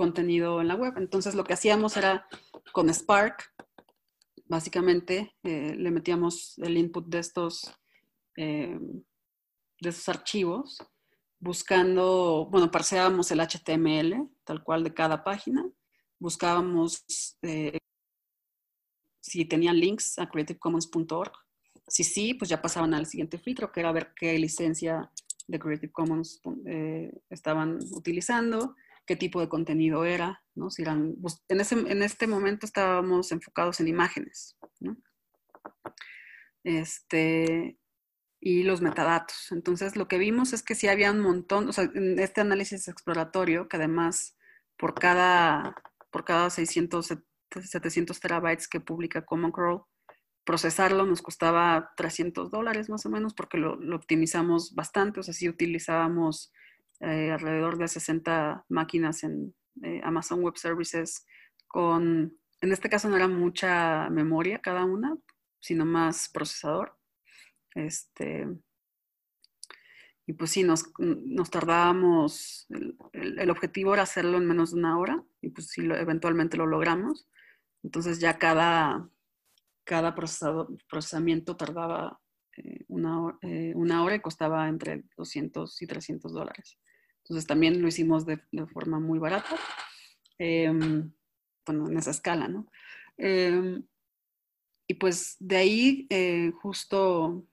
contenido 0.00 0.62
en 0.62 0.68
la 0.68 0.76
web. 0.76 0.94
Entonces 0.96 1.34
lo 1.34 1.44
que 1.44 1.52
hacíamos 1.52 1.94
era 1.98 2.26
con 2.72 2.88
Spark, 2.88 3.52
básicamente 4.46 5.36
eh, 5.42 5.74
le 5.76 5.90
metíamos 5.90 6.56
el 6.56 6.78
input 6.78 7.06
de 7.06 7.18
estos, 7.18 7.70
em, 8.34 9.02
de 9.78 9.90
esos 9.90 10.08
archivos, 10.08 10.78
buscando, 11.38 12.48
bueno, 12.50 12.70
parseábamos 12.70 13.30
el 13.30 13.40
HTML, 13.40 14.26
tal 14.44 14.64
cual 14.64 14.84
de 14.84 14.94
cada 14.94 15.22
página, 15.22 15.70
buscábamos 16.18 17.04
eh, 17.42 17.76
si 19.20 19.44
tenían 19.44 19.78
links 19.78 20.18
a 20.18 20.30
creativecommons.org. 20.30 21.32
Si 21.86 22.04
sí, 22.04 22.32
pues 22.32 22.48
ya 22.48 22.62
pasaban 22.62 22.94
al 22.94 23.04
siguiente 23.04 23.36
filtro, 23.36 23.70
que 23.70 23.80
era 23.80 23.92
ver 23.92 24.14
qué 24.16 24.38
licencia 24.38 25.12
de 25.46 25.58
Creative 25.58 25.92
Commons 25.92 26.40
eh, 26.64 27.12
estaban 27.28 27.78
utilizando, 27.92 28.76
qué 29.10 29.16
tipo 29.16 29.40
de 29.40 29.48
contenido 29.48 30.04
era, 30.04 30.40
¿no? 30.54 30.70
Si 30.70 30.82
eran, 30.82 31.16
pues, 31.20 31.42
en, 31.48 31.60
ese, 31.60 31.74
en 31.74 32.00
este 32.04 32.28
momento 32.28 32.64
estábamos 32.64 33.32
enfocados 33.32 33.80
en 33.80 33.88
imágenes, 33.88 34.56
¿no? 34.78 34.96
Este, 36.62 37.76
y 38.38 38.62
los 38.62 38.82
metadatos. 38.82 39.50
Entonces, 39.50 39.96
lo 39.96 40.06
que 40.06 40.16
vimos 40.16 40.52
es 40.52 40.62
que 40.62 40.76
sí 40.76 40.86
había 40.86 41.10
un 41.10 41.18
montón, 41.18 41.68
o 41.68 41.72
sea, 41.72 41.90
en 41.92 42.20
este 42.20 42.40
análisis 42.40 42.86
exploratorio, 42.86 43.66
que 43.68 43.78
además 43.78 44.36
por 44.76 44.94
cada, 44.94 45.74
por 46.12 46.24
cada 46.24 46.48
670 46.48 47.26
700 47.50 48.20
terabytes 48.20 48.68
que 48.68 48.78
publica 48.78 49.26
Common 49.26 49.50
Crawl, 49.50 49.82
procesarlo 50.44 51.04
nos 51.04 51.20
costaba 51.20 51.90
300 51.96 52.48
dólares 52.52 52.88
más 52.88 53.04
o 53.06 53.10
menos 53.10 53.34
porque 53.34 53.58
lo, 53.58 53.72
optimizamos 53.92 54.72
bastante, 54.76 55.18
o 55.18 55.24
sea, 55.24 55.34
sí 55.34 55.48
utilizábamos 55.48 56.52
eh, 57.00 57.30
alrededor 57.30 57.78
de 57.78 57.88
60 57.88 58.64
máquinas 58.68 59.24
en 59.24 59.54
eh, 59.82 60.00
Amazon 60.04 60.42
Web 60.42 60.56
Services 60.56 61.26
con, 61.66 62.36
en 62.60 62.72
este 62.72 62.88
caso 62.88 63.08
no 63.08 63.16
era 63.16 63.28
mucha 63.28 64.10
memoria 64.10 64.60
cada 64.60 64.84
una, 64.84 65.16
sino 65.60 65.84
más 65.84 66.28
procesador. 66.28 66.96
Este, 67.74 68.46
y 70.26 70.32
pues 70.32 70.50
sí, 70.50 70.62
nos, 70.64 70.92
tardábamos, 71.50 72.66
el, 73.12 73.50
objetivo 73.50 73.94
era 73.94 74.02
hacerlo 74.02 74.38
en 74.38 74.46
menos 74.46 74.72
de 74.72 74.78
una 74.78 74.98
hora 74.98 75.24
y 75.40 75.50
pues 75.50 75.68
sí, 75.68 75.82
eventualmente 75.82 76.56
lo 76.56 76.66
logramos. 76.66 77.28
Entonces 77.82 78.20
ya 78.20 78.38
cada, 78.38 79.08
cada 79.84 80.14
procesamiento 80.14 81.56
tardaba 81.56 82.20
eh, 82.56 82.84
una, 82.88 83.38
eh, 83.42 83.72
una, 83.74 84.04
hora 84.04 84.16
y 84.16 84.20
costaba 84.20 84.68
entre 84.68 85.04
200 85.16 85.82
y 85.82 85.86
300 85.86 86.32
dólares. 86.32 86.78
Entonces 87.24 87.46
también 87.46 87.80
lo 87.80 87.88
hicimos 87.88 88.26
de, 88.26 88.38
forma 88.72 88.98
muy 88.98 89.18
barata, 89.18 89.56
em, 90.38 91.12
bueno, 91.66 91.88
en 91.88 91.98
esa 91.98 92.10
escala, 92.10 92.48
¿no? 92.48 92.66
Em, 93.16 93.86
y 94.88 94.94
pues 94.94 95.36
de 95.38 95.56
ahí, 95.56 96.06
eh, 96.10 96.50
justo 96.62 97.46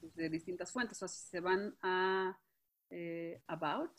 pues, 0.01 0.15
de 0.15 0.29
distintas 0.29 0.73
fuentes. 0.73 0.99
O 0.99 1.01
sea, 1.01 1.09
si 1.09 1.29
se 1.29 1.41
van 1.41 1.77
a 1.83 2.39
eh, 2.91 3.43
About, 3.47 3.93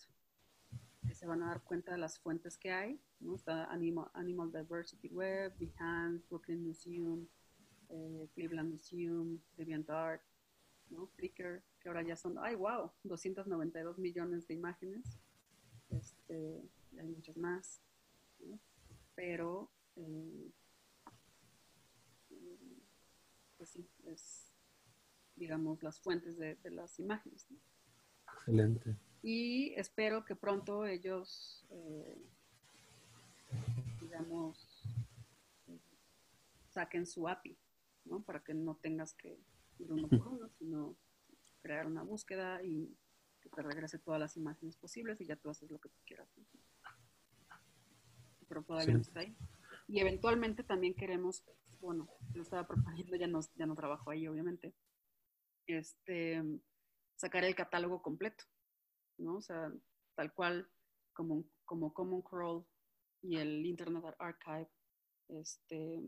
eh, 1.08 1.14
se 1.14 1.26
van 1.26 1.44
a 1.44 1.48
dar 1.48 1.64
cuenta 1.64 1.92
de 1.92 1.98
las 1.98 2.20
fuentes 2.20 2.58
que 2.58 2.72
hay. 2.72 3.00
¿no? 3.20 3.36
Está 3.36 3.66
Animal, 3.66 4.10
Animal 4.14 4.52
Diversity 4.52 5.10
Web, 5.10 5.54
Behance, 5.58 6.26
Brooklyn 6.30 6.64
Museum, 6.66 7.28
Cleveland 8.34 8.72
Museum, 8.72 9.40
DeviantArt. 9.58 10.22
¿no? 10.90 11.08
Flickr, 11.08 11.64
que 11.80 11.88
ahora 11.88 12.02
ya 12.02 12.16
son, 12.16 12.38
ay, 12.40 12.56
wow, 12.56 12.92
292 13.04 13.98
millones 14.00 14.48
de 14.48 14.54
imágenes. 14.54 15.20
Este, 15.90 16.64
hay 16.98 17.08
muchas 17.08 17.38
más. 17.38 17.82
Pero, 19.16 19.70
eh, 19.96 20.52
pues 23.58 23.59
sí, 23.70 23.88
es, 24.06 24.52
digamos, 25.36 25.82
las 25.84 26.00
fuentes 26.00 26.38
de, 26.38 26.58
las 26.72 27.00
imágenes. 27.00 27.48
Excelente. 28.34 28.96
Y 29.22 29.74
espero 29.76 30.24
que 30.24 30.36
pronto 30.36 30.86
ellos, 30.86 31.66
eh, 31.70 32.18
digamos, 34.02 34.84
saquen 36.70 37.06
su 37.06 37.28
API, 37.28 37.58
¿no? 38.06 38.22
Para 38.24 38.44
que 38.44 38.54
no 38.54 38.76
tengas 38.76 39.14
que 39.14 39.40
ir 39.80 39.92
uno 39.92 40.08
por 40.08 40.28
uno, 40.28 40.50
sino 40.50 40.96
crear 41.62 41.86
una 41.88 42.04
búsqueda 42.04 42.64
y 42.64 42.96
que 43.42 43.50
te 43.50 43.62
regrese 43.62 44.00
todas 44.00 44.20
las 44.20 44.38
imágenes 44.38 44.76
posibles 44.78 45.20
y 45.22 45.26
ya 45.26 45.36
tú 45.36 45.50
haces 45.50 45.70
lo 45.72 45.80
que 45.80 45.90
tú 45.90 46.00
quieras. 46.06 46.30
Pero 48.48 48.64
todavía 48.64 48.96
no 48.96 49.02
está 49.02 49.22
ahí. 49.22 49.36
Y 49.88 50.00
eventualmente 50.00 50.64
también 50.64 50.94
queremos, 50.94 51.44
bueno, 51.80 52.08
yo 52.34 52.42
estaba 52.42 52.68
proponiendo, 52.68 53.16
ya 53.16 53.28
no, 53.28 53.40
ya 53.56 53.66
no 53.66 53.76
trabajo 53.76 54.12
ahí, 54.12 54.28
obviamente, 54.28 54.76
este, 55.68 56.42
sacar 57.16 57.44
el 57.44 57.56
catálogo 57.56 58.02
completo, 58.02 58.44
¿no? 59.18 59.38
O 59.38 59.42
sea, 59.42 59.72
tal 60.16 60.34
cual 60.34 60.70
como, 61.14 61.46
como 61.66 61.94
Common 61.94 62.22
Crawl 62.22 62.66
y 63.22 63.38
el 63.38 63.66
Internet 63.66 64.04
Archive, 64.20 64.70
este, 65.28 66.02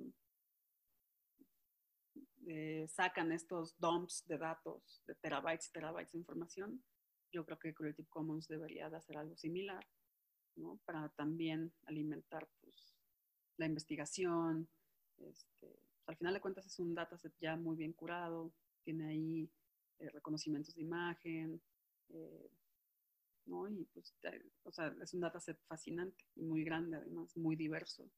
eh, 2.48 2.88
sacan 2.88 3.32
estos 3.32 3.78
dumps 3.78 4.26
de 4.26 4.38
datos, 4.38 5.04
de 5.06 5.16
terabytes 5.16 5.68
y 5.70 5.72
terabytes 5.72 6.12
de 6.14 6.20
información, 6.20 6.84
yo 7.32 7.46
creo 7.46 7.60
que 7.60 7.74
Creative 7.74 8.08
Commons 8.10 8.48
debería 8.48 8.90
de 8.90 8.98
hacer 8.98 9.18
algo 9.18 9.38
similar, 9.38 9.86
¿no? 10.56 10.80
Para 10.86 11.10
también 11.10 11.74
alimentar 11.86 12.48
pues, 12.62 12.96
la 13.58 13.66
investigación. 13.66 14.70
Este, 15.30 15.80
al 16.06 16.16
final 16.16 16.34
de 16.34 16.42
cuentas 16.42 16.66
es 16.66 16.80
un 16.80 16.94
dataset 16.94 17.34
ya 17.40 17.56
muy 17.56 17.76
bien 17.76 17.94
curado, 17.94 18.54
tiene 18.84 19.08
ahí 19.08 19.50
eh, 20.00 20.10
reconocimientos 20.10 20.76
de 20.76 20.82
imagen, 20.82 21.62
eh, 22.10 22.50
¿no? 23.46 23.68
Y 23.70 23.86
pues, 23.94 24.14
o 24.64 24.72
sea, 24.72 24.96
es 25.02 25.14
un 25.14 25.22
dataset 25.22 25.60
fascinante 25.68 26.24
y 26.36 26.44
muy 26.44 26.64
grande 26.64 26.98
además, 26.98 27.36
muy 27.38 27.56
diverso. 27.56 28.10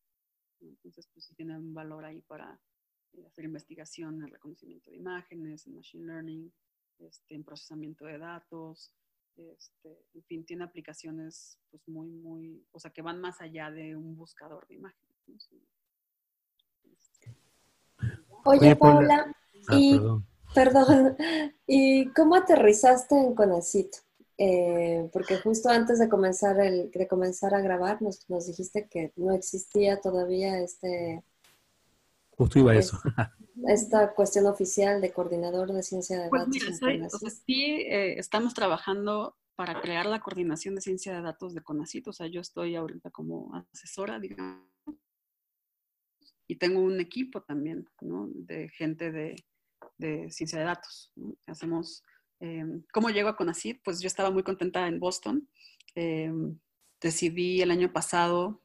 Entonces, 0.61 1.07
pues 1.13 1.31
tiene 1.35 1.57
un 1.57 1.73
valor 1.73 2.05
ahí 2.05 2.21
para 2.21 2.59
eh, 3.13 3.25
hacer 3.25 3.45
investigación 3.45 4.23
en 4.23 4.29
reconocimiento 4.29 4.91
de 4.91 4.97
imágenes, 4.97 5.67
en 5.67 5.75
machine 5.75 6.05
learning, 6.05 6.53
este, 6.99 7.35
en 7.35 7.43
procesamiento 7.43 8.05
de 8.05 8.17
datos, 8.17 8.93
este, 9.35 10.05
en 10.13 10.23
fin, 10.23 10.45
tiene 10.45 10.63
aplicaciones 10.63 11.57
pues 11.71 11.87
muy, 11.87 12.09
muy, 12.09 12.65
o 12.71 12.79
sea, 12.79 12.91
que 12.91 13.01
van 13.01 13.19
más 13.19 13.41
allá 13.41 13.71
de 13.71 13.95
un 13.95 14.15
buscador 14.15 14.67
de 14.67 14.75
imágenes. 14.75 15.49
Oye, 18.45 18.75
Paula, 18.75 19.33
ah, 19.67 19.77
y, 19.77 19.99
perdón. 20.53 21.15
¿y 21.67 22.07
cómo 22.13 22.35
aterrizaste 22.35 23.15
en 23.15 23.35
Conacito? 23.35 23.99
Eh, 24.37 25.09
porque 25.13 25.37
justo 25.37 25.69
antes 25.69 25.99
de 25.99 26.09
comenzar, 26.09 26.59
el, 26.59 26.89
de 26.91 27.07
comenzar 27.07 27.53
a 27.53 27.61
grabar 27.61 28.01
nos, 28.01 28.27
nos 28.29 28.47
dijiste 28.47 28.87
que 28.89 29.13
no 29.15 29.31
existía 29.31 30.01
todavía 30.01 30.59
este 30.59 31.23
Justo 32.37 32.59
iba 32.59 32.71
a 32.71 32.75
eso. 32.75 32.97
Esta 33.67 34.13
cuestión 34.13 34.47
oficial 34.47 34.99
de 34.99 35.13
coordinador 35.13 35.71
de 35.71 35.83
ciencia 35.83 36.19
de 36.19 36.29
pues 36.29 36.41
datos. 36.41 36.81
Mira, 36.81 37.09
sí, 37.09 37.63
eh, 37.87 38.17
estamos 38.17 38.53
trabajando 38.53 39.37
para 39.55 39.79
crear 39.79 40.07
la 40.07 40.19
coordinación 40.19 40.75
de 40.75 40.81
ciencia 40.81 41.13
de 41.13 41.21
datos 41.21 41.53
de 41.53 41.61
CONACIT. 41.61 42.07
O 42.07 42.13
sea, 42.13 42.27
yo 42.27 42.41
estoy 42.41 42.75
ahorita 42.75 43.11
como 43.11 43.53
asesora, 43.71 44.19
digamos, 44.19 44.63
y 46.47 46.57
tengo 46.57 46.81
un 46.81 46.99
equipo 46.99 47.41
también, 47.41 47.89
¿no? 48.01 48.29
De 48.33 48.69
gente 48.69 49.11
de, 49.11 49.35
ciencia 50.29 50.59
de 50.59 50.65
datos. 50.65 51.13
Hacemos, 51.47 52.03
em, 52.39 52.83
¿cómo 52.91 53.09
llego 53.09 53.29
a 53.29 53.37
CONACIT? 53.37 53.81
Pues 53.83 54.01
yo 54.01 54.07
estaba 54.07 54.31
muy 54.31 54.43
contenta 54.43 54.87
en 54.87 54.99
Boston. 54.99 55.47
Em, 55.95 56.59
decidí 57.01 57.61
el 57.61 57.71
año 57.71 57.91
pasado 57.93 58.63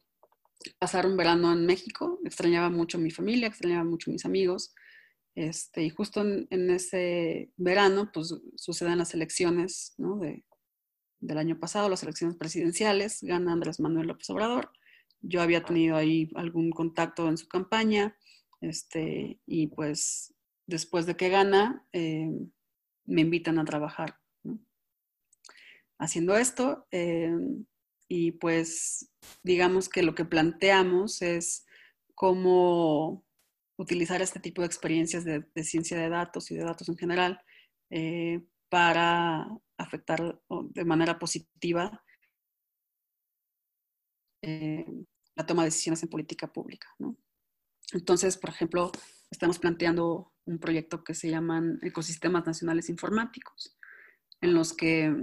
pasar 0.78 1.06
un 1.06 1.16
verano 1.16 1.52
en 1.52 1.66
México, 1.66 2.18
extrañaba 2.24 2.70
mucho 2.70 2.98
mi 2.98 3.10
familia, 3.10 3.48
extrañaba 3.48 3.84
mucho 3.84 4.10
mis 4.10 4.24
amigos. 4.24 4.74
Este, 5.34 5.84
y 5.84 5.90
justo 5.90 6.20
en, 6.22 6.70
ese 6.70 7.52
verano, 7.56 8.10
pues 8.12 8.34
suceden 8.56 8.98
las 8.98 9.14
elecciones 9.14 9.94
¿no? 9.96 10.18
de, 10.18 10.44
del 11.20 11.38
año 11.38 11.58
pasado, 11.60 11.88
las 11.88 12.02
elecciones 12.02 12.36
presidenciales, 12.36 13.22
gana 13.22 13.52
Andrés 13.52 13.78
Manuel 13.78 14.08
López 14.08 14.28
Obrador. 14.30 14.72
Yo 15.20 15.42
había 15.42 15.64
tenido 15.64 15.96
ahí 15.96 16.30
algún 16.34 16.70
contacto 16.70 17.28
en 17.28 17.36
su 17.36 17.48
campaña, 17.48 18.16
este, 18.60 19.40
y 19.46 19.68
pues 19.68 20.34
después 20.66 21.06
de 21.06 21.16
que 21.16 21.28
gana, 21.28 21.86
eh, 21.92 22.30
me 23.06 23.22
invitan 23.22 23.58
a 23.58 23.64
trabajar. 23.64 24.18
Haciendo 25.98 26.36
esto, 26.36 26.86
eh, 26.92 27.32
y 28.08 28.32
pues 28.32 29.10
digamos 29.42 29.88
que 29.88 30.02
lo 30.02 30.14
que 30.14 30.24
planteamos 30.24 31.22
es 31.22 31.66
cómo 32.14 33.24
utilizar 33.76 34.22
este 34.22 34.40
tipo 34.40 34.62
de 34.62 34.66
experiencias 34.66 35.24
de, 35.24 35.44
ciencia 35.62 35.98
de 35.98 36.08
datos 36.08 36.50
y 36.50 36.56
de 36.56 36.64
datos 36.64 36.88
en 36.88 36.96
general 36.96 37.40
eh, 37.90 38.42
para 38.68 39.46
afectar 39.76 40.40
de 40.48 40.84
manera 40.84 41.18
positiva 41.18 42.04
eh, 44.42 44.86
la 45.34 45.46
toma 45.46 45.62
de 45.62 45.68
decisiones 45.68 46.02
en 46.02 46.08
política 46.08 46.52
pública. 46.52 46.88
Entonces, 47.92 48.36
por 48.36 48.50
ejemplo, 48.50 48.92
estamos 49.30 49.58
planteando 49.58 50.32
un 50.44 50.58
proyecto 50.58 51.04
que 51.04 51.14
se 51.14 51.30
llaman 51.30 51.78
ecosistemas 51.82 52.46
nacionales 52.46 52.88
informáticos, 52.88 53.78
en 54.40 54.54
los 54.54 54.72
que 54.72 55.14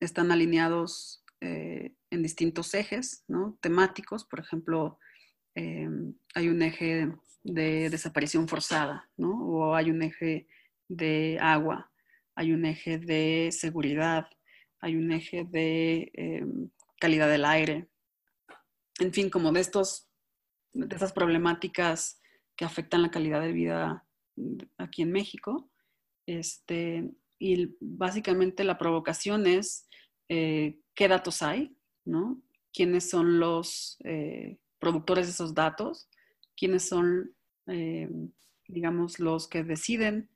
están 0.00 0.30
alineados 0.30 1.24
eh, 1.40 1.94
en 2.10 2.22
distintos 2.22 2.74
ejes 2.74 3.24
¿no? 3.28 3.58
temáticos. 3.60 4.24
Por 4.24 4.40
ejemplo, 4.40 4.98
em, 5.54 6.14
hay 6.34 6.48
un 6.48 6.62
eje 6.62 7.12
de 7.42 7.90
desaparición 7.90 8.48
forzada, 8.48 9.10
¿no? 9.16 9.30
o 9.46 9.74
hay 9.74 9.90
un 9.90 10.02
eje 10.02 10.46
de 10.88 11.38
agua, 11.40 11.90
hay 12.34 12.52
un 12.52 12.64
eje 12.64 12.98
de 12.98 13.50
seguridad, 13.52 14.28
hay 14.80 14.96
un 14.96 15.10
eje 15.12 15.44
de 15.44 16.12
calidad 17.00 17.28
del 17.28 17.44
aire. 17.44 17.88
En 18.98 19.12
fin, 19.12 19.30
como 19.30 19.52
de, 19.52 19.60
estos, 19.60 20.08
de 20.72 20.94
estas 20.94 21.12
problemáticas 21.12 22.20
que 22.56 22.64
afectan 22.64 23.02
la 23.02 23.10
calidad 23.10 23.40
de 23.40 23.52
vida 23.52 24.06
aquí 24.76 25.02
en 25.02 25.12
México. 25.12 25.70
Este, 26.26 27.10
y 27.38 27.76
básicamente 27.80 28.64
la 28.64 28.78
provocación 28.78 29.46
es 29.46 29.88
eh, 30.28 30.80
qué 30.94 31.08
datos 31.08 31.42
hay, 31.42 31.76
¿no? 32.04 32.42
¿Quiénes 32.72 33.08
son 33.08 33.38
los 33.38 33.96
eh, 34.04 34.58
productores 34.78 35.26
de 35.26 35.32
esos 35.32 35.54
datos? 35.54 36.08
¿Quiénes 36.56 36.88
son, 36.88 37.34
eh, 37.66 38.10
digamos, 38.66 39.20
los 39.20 39.48
que 39.48 39.62
deciden 39.62 40.30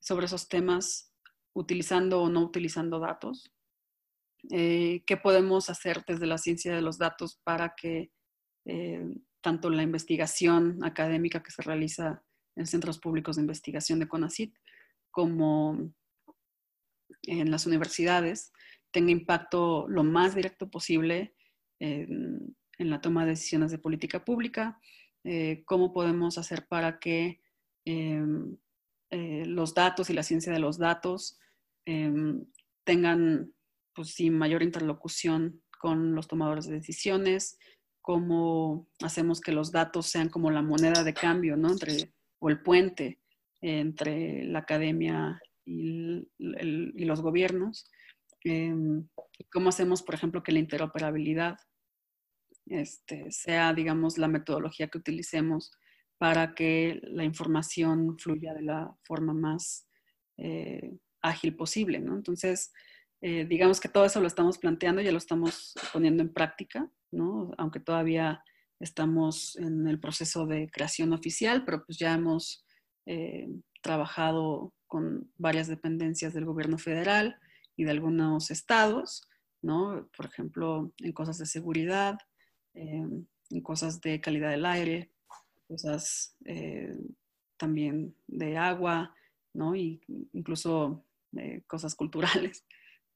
sobre 0.00 0.26
esos 0.26 0.48
temas 0.48 1.12
utilizando 1.54 2.22
o 2.22 2.28
no 2.28 2.40
utilizando 2.40 2.98
datos? 2.98 3.52
Eh, 4.50 5.02
¿Qué 5.06 5.16
podemos 5.16 5.70
hacer 5.70 6.04
desde 6.06 6.26
la 6.26 6.38
ciencia 6.38 6.74
de 6.74 6.82
los 6.82 6.98
datos 6.98 7.40
para 7.44 7.74
que 7.76 8.10
tanto 9.40 9.70
la 9.70 9.84
investigación 9.84 10.82
académica 10.82 11.40
que 11.40 11.52
se 11.52 11.62
realiza 11.62 12.24
en 12.56 12.66
centros 12.66 12.98
públicos 12.98 13.36
de 13.36 13.42
investigación 13.42 14.00
de 14.00 14.08
CONACIT 14.08 14.56
como 15.12 15.94
en 17.22 17.50
las 17.50 17.66
universidades 17.66 18.52
tenga 18.90 19.12
impacto 19.12 19.86
lo 19.88 20.04
más 20.04 20.34
directo 20.34 20.70
posible 20.70 21.34
en, 21.78 22.56
la 22.78 23.00
toma 23.00 23.24
de 23.24 23.30
decisiones 23.30 23.70
de 23.70 23.78
política 23.78 24.24
pública, 24.24 24.80
eh, 25.24 25.62
cómo 25.64 25.92
podemos 25.92 26.38
hacer 26.38 26.66
para 26.66 26.98
que 26.98 27.40
eh, 27.84 28.24
los 29.10 29.74
datos 29.74 30.10
y 30.10 30.12
la 30.12 30.22
ciencia 30.22 30.52
de 30.52 30.58
los 30.58 30.78
datos 30.78 31.38
tengan 32.84 33.54
pues, 33.96 34.10
sí, 34.10 34.30
mayor 34.30 34.62
interlocución 34.62 35.62
con 35.80 36.14
los 36.14 36.28
tomadores 36.28 36.66
de 36.66 36.74
decisiones, 36.74 37.58
cómo 38.02 38.88
hacemos 39.02 39.40
que 39.40 39.52
los 39.52 39.72
datos 39.72 40.06
sean 40.06 40.28
como 40.28 40.50
la 40.50 40.62
moneda 40.62 41.02
de 41.02 41.14
cambio, 41.14 41.56
¿no? 41.56 41.72
Entre, 41.72 42.12
o 42.38 42.50
el 42.50 42.62
puente 42.62 43.18
entre 43.60 44.44
la 44.44 44.60
academia 44.60 45.40
y, 45.64 46.28
los 46.38 47.20
gobiernos. 47.20 47.90
Em, 48.44 49.08
cómo 49.50 49.70
hacemos, 49.70 50.02
por 50.02 50.14
ejemplo, 50.14 50.42
que 50.42 50.52
la 50.52 50.60
interoperabilidad 50.60 51.56
este, 52.66 53.30
sea, 53.32 53.72
digamos, 53.74 54.18
la 54.18 54.28
metodología 54.28 54.88
que 54.88 54.98
utilicemos 54.98 55.72
para 56.18 56.54
que 56.54 57.00
la 57.02 57.24
información 57.24 58.18
fluya 58.18 58.54
de 58.54 58.62
la 58.62 58.96
forma 59.04 59.34
más 59.34 59.88
eh, 60.36 60.96
ágil 61.22 61.56
posible, 61.56 61.98
¿no? 62.00 62.14
Entonces, 62.14 62.72
eh, 63.20 63.46
digamos 63.46 63.80
que 63.80 63.88
todo 63.88 64.04
eso 64.04 64.20
lo 64.20 64.26
estamos 64.26 64.58
planteando, 64.58 65.00
ya 65.00 65.12
lo 65.12 65.18
estamos 65.18 65.74
poniendo 65.92 66.22
en 66.22 66.32
práctica, 66.32 66.90
¿no? 67.10 67.52
Aunque 67.58 67.80
todavía 67.80 68.42
estamos 68.80 69.56
en 69.56 69.86
el 69.88 69.98
proceso 69.98 70.46
de 70.46 70.68
creación 70.70 71.12
oficial, 71.12 71.64
pero 71.64 71.84
pues 71.84 71.98
ya 71.98 72.14
hemos 72.14 72.64
eh, 73.06 73.48
trabajado 73.82 74.74
con 74.86 75.30
varias 75.36 75.68
dependencias 75.68 76.34
del 76.34 76.44
gobierno 76.44 76.78
federal 76.78 77.38
y 77.76 77.84
de 77.84 77.90
algunos 77.90 78.50
estados, 78.50 79.28
¿no? 79.62 80.08
Por 80.16 80.26
ejemplo, 80.26 80.92
en 80.98 81.12
cosas 81.12 81.38
de 81.38 81.46
seguridad, 81.46 82.18
em, 82.74 83.26
en 83.50 83.60
cosas 83.62 84.00
de 84.00 84.20
calidad 84.20 84.50
del 84.50 84.66
aire, 84.66 85.10
cosas 85.68 86.36
eh, 86.44 86.96
también 87.56 88.14
de 88.26 88.56
agua, 88.56 89.14
¿no? 89.54 89.74
Y 89.74 90.00
incluso 90.32 91.04
eh, 91.36 91.62
cosas 91.66 91.94
culturales, 91.94 92.64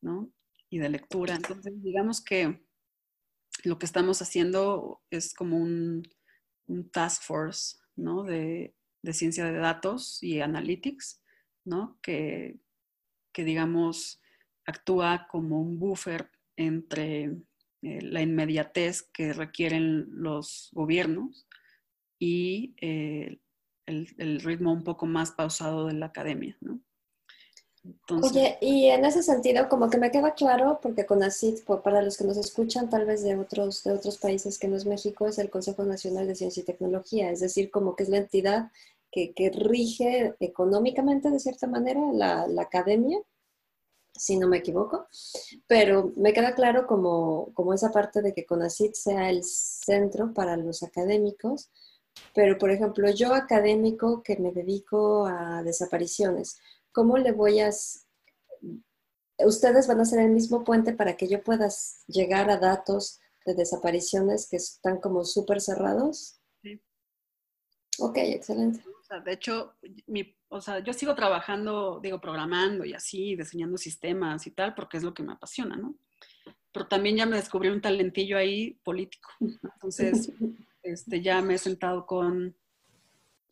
¿no? 0.01 0.33
Y 0.69 0.79
de 0.79 0.89
lectura. 0.89 1.35
Entonces, 1.35 1.73
digamos 1.83 2.23
que 2.23 2.65
lo 3.65 3.79
que 3.79 3.87
estamos 3.87 4.23
haciendo 4.23 5.03
es 5.11 5.35
como 5.35 5.59
un, 5.59 6.03
task 6.93 7.23
force, 7.23 7.79
¿no? 7.97 8.23
De, 8.23 8.75
ciencia 9.13 9.45
de 9.45 9.59
datos 9.59 10.23
y 10.23 10.41
analytics, 10.41 11.21
¿no? 11.65 11.99
Que, 12.03 12.61
que, 13.33 13.45
digamos, 13.45 14.21
actúa 14.67 15.27
como 15.29 15.61
un 15.61 15.79
buffer 15.79 16.31
entre 16.57 17.25
eh, 17.83 18.03
la 18.03 18.23
inmediatez 18.23 19.03
que 19.03 19.33
requieren 19.33 20.07
los 20.11 20.69
gobiernos 20.73 21.49
y 22.19 22.75
eh, 22.81 23.41
el, 23.87 24.41
ritmo 24.41 24.73
un 24.73 24.85
poco 24.85 25.07
más 25.07 25.33
pausado 25.33 25.87
de 25.87 25.95
la 25.95 26.07
academia, 26.07 26.57
¿no? 26.61 26.81
Oye, 28.23 28.59
y 28.61 28.87
en 28.87 29.07
ese 29.07 29.23
sentido, 29.23 29.69
como 29.69 29.89
que 29.89 29.97
me 29.97 30.11
queda 30.11 30.35
claro, 30.35 30.81
porque 30.83 31.07
CONACYT, 31.07 31.65
para 31.83 32.03
los 32.03 32.19
que 32.19 32.25
nos 32.25 32.37
escuchan 32.37 32.91
tal 32.91 33.07
vez 33.07 33.23
de 33.23 33.37
otros, 33.37 33.83
de 33.85 33.93
otros 33.93 34.19
países 34.19 34.59
que 34.59 34.69
no 34.69 34.77
es 34.77 34.85
México, 34.85 35.27
es 35.27 35.39
el 35.39 35.49
Consejo 35.49 35.85
Nacional 35.85 36.27
de 36.27 36.35
Ciencia 36.35 36.61
y 36.61 36.65
Tecnología, 36.65 37.31
es 37.31 37.41
decir, 37.41 37.71
como 37.71 37.97
que 37.97 38.03
es 38.03 38.11
la 38.11 38.19
entidad 38.19 38.71
que, 39.11 39.33
que 39.33 39.51
rige 39.51 40.35
económicamente, 40.41 41.31
de 41.31 41.41
cierta 41.41 41.67
manera, 41.67 42.01
la, 42.13 42.47
la, 42.47 42.63
academia, 42.63 43.19
si 44.15 44.37
no 44.37 44.47
me 44.47 44.59
equivoco, 44.59 45.07
pero 45.67 46.13
me 46.17 46.35
queda 46.35 46.55
claro 46.55 46.87
como, 46.87 47.51
como 47.55 47.73
esa 47.73 47.91
parte 47.91 48.21
de 48.21 48.35
que 48.35 48.45
CONACYT 48.45 48.95
sea 48.95 49.31
el 49.31 49.43
centro 49.43 50.35
para 50.35 50.57
los 50.59 50.83
académicos, 50.83 51.71
pero 52.35 52.59
por 52.59 52.71
ejemplo, 52.71 53.11
yo 53.11 53.33
académico 53.35 54.23
que 54.23 54.37
me 54.37 54.53
dedico 54.53 55.27
a 55.27 55.63
desapariciones, 55.63 56.59
¿cómo 56.93 57.19
le 57.19 57.33
voy 57.33 57.61
a... 57.61 57.71
Ustedes 59.39 59.87
van 59.87 60.01
a 60.01 60.05
ser 60.05 60.21
el 60.21 60.31
mismo 60.31 60.65
puente 60.65 60.93
para 60.93 61.17
que 61.17 61.29
yo 61.29 61.43
pueda 61.43 61.69
llegar 62.07 62.51
a 62.51 62.59
datos 62.59 63.21
de 63.47 63.55
desapariciones 63.55 64.49
que 64.51 64.57
están 64.57 65.01
como 65.01 65.25
súper 65.25 65.61
cerrados. 65.61 66.41
Sí. 66.63 66.81
Ok, 67.99 68.19
excelente. 68.19 68.85
de 69.25 69.33
hecho, 69.33 69.75
mi, 70.07 70.37
o 70.49 70.61
sea, 70.61 70.81
yo 70.81 70.93
sigo 70.93 71.15
trabajando, 71.15 72.01
digo, 72.03 72.21
programando 72.21 72.85
y 72.85 72.93
así, 72.93 73.37
diseñando 73.37 73.79
sistemas 73.79 74.47
y 74.47 74.51
tal, 74.51 74.75
porque 74.75 74.99
es 74.99 75.03
lo 75.03 75.15
que 75.15 75.23
me 75.23 75.33
apasiona, 75.33 75.77
¿no? 75.77 75.95
Pero 76.73 76.87
también 76.87 77.17
ya 77.17 77.27
me 77.27 77.37
descubrí 77.37 77.69
un 77.69 77.81
talentillo 77.81 78.37
ahí 78.37 78.75
político. 78.85 79.31
Entonces, 79.75 80.33
este, 80.83 81.23
ya 81.23 81.41
me 81.41 81.55
he 81.55 81.59
sentado 81.59 82.05
con 82.05 82.57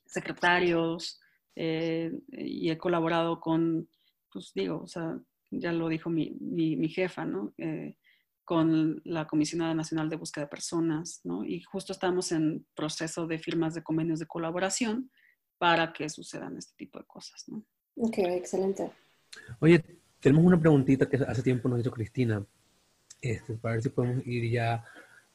secretarios, 0.07 1.21
eh, 1.57 2.13
y 2.29 2.71
he 2.71 2.79
colaborado 2.79 3.41
con, 3.41 3.89
pues 4.33 4.53
digo, 4.55 4.81
o 4.83 4.87
sea, 4.87 5.19
ya 5.51 5.73
lo 5.73 5.89
dijo 5.89 6.11
mi, 6.11 6.37
mi, 6.41 6.89
jefa, 6.89 7.25
¿no? 7.25 7.55
Eh, 7.59 7.97
con 8.45 9.01
la 9.05 9.27
Comisionada 9.27 9.75
Nacional 9.75 10.09
de 10.09 10.17
Búsqueda 10.17 10.45
de 10.45 10.51
Personas, 10.51 11.21
¿no? 11.25 11.45
Y 11.45 11.61
justo 11.63 11.93
estamos 11.93 12.33
en 12.33 12.67
proceso 12.75 13.27
de 13.27 13.39
firmas 13.39 13.75
de 13.75 13.83
convenios 13.83 14.19
de 14.19 14.27
colaboración 14.27 15.11
para 15.59 15.93
que 15.93 16.09
sucedan 16.09 16.57
este 16.57 16.75
tipo 16.77 16.99
de 16.99 17.05
cosas, 17.05 17.45
¿no? 17.49 17.65
Ok, 17.97 18.19
excelente. 18.19 18.91
Oye, 19.61 19.85
tenemos 20.21 20.45
una 20.45 20.59
preguntita 20.59 21.09
que 21.09 21.17
hace 21.17 21.43
tiempo 21.43 21.69
nos 21.69 21.81
hizo 21.81 21.91
Cristina, 21.91 22.45
este, 23.21 23.55
para 23.55 23.75
ver 23.75 23.83
si 23.83 23.89
podemos 23.89 24.27
ir 24.27 24.51
ya 24.51 24.85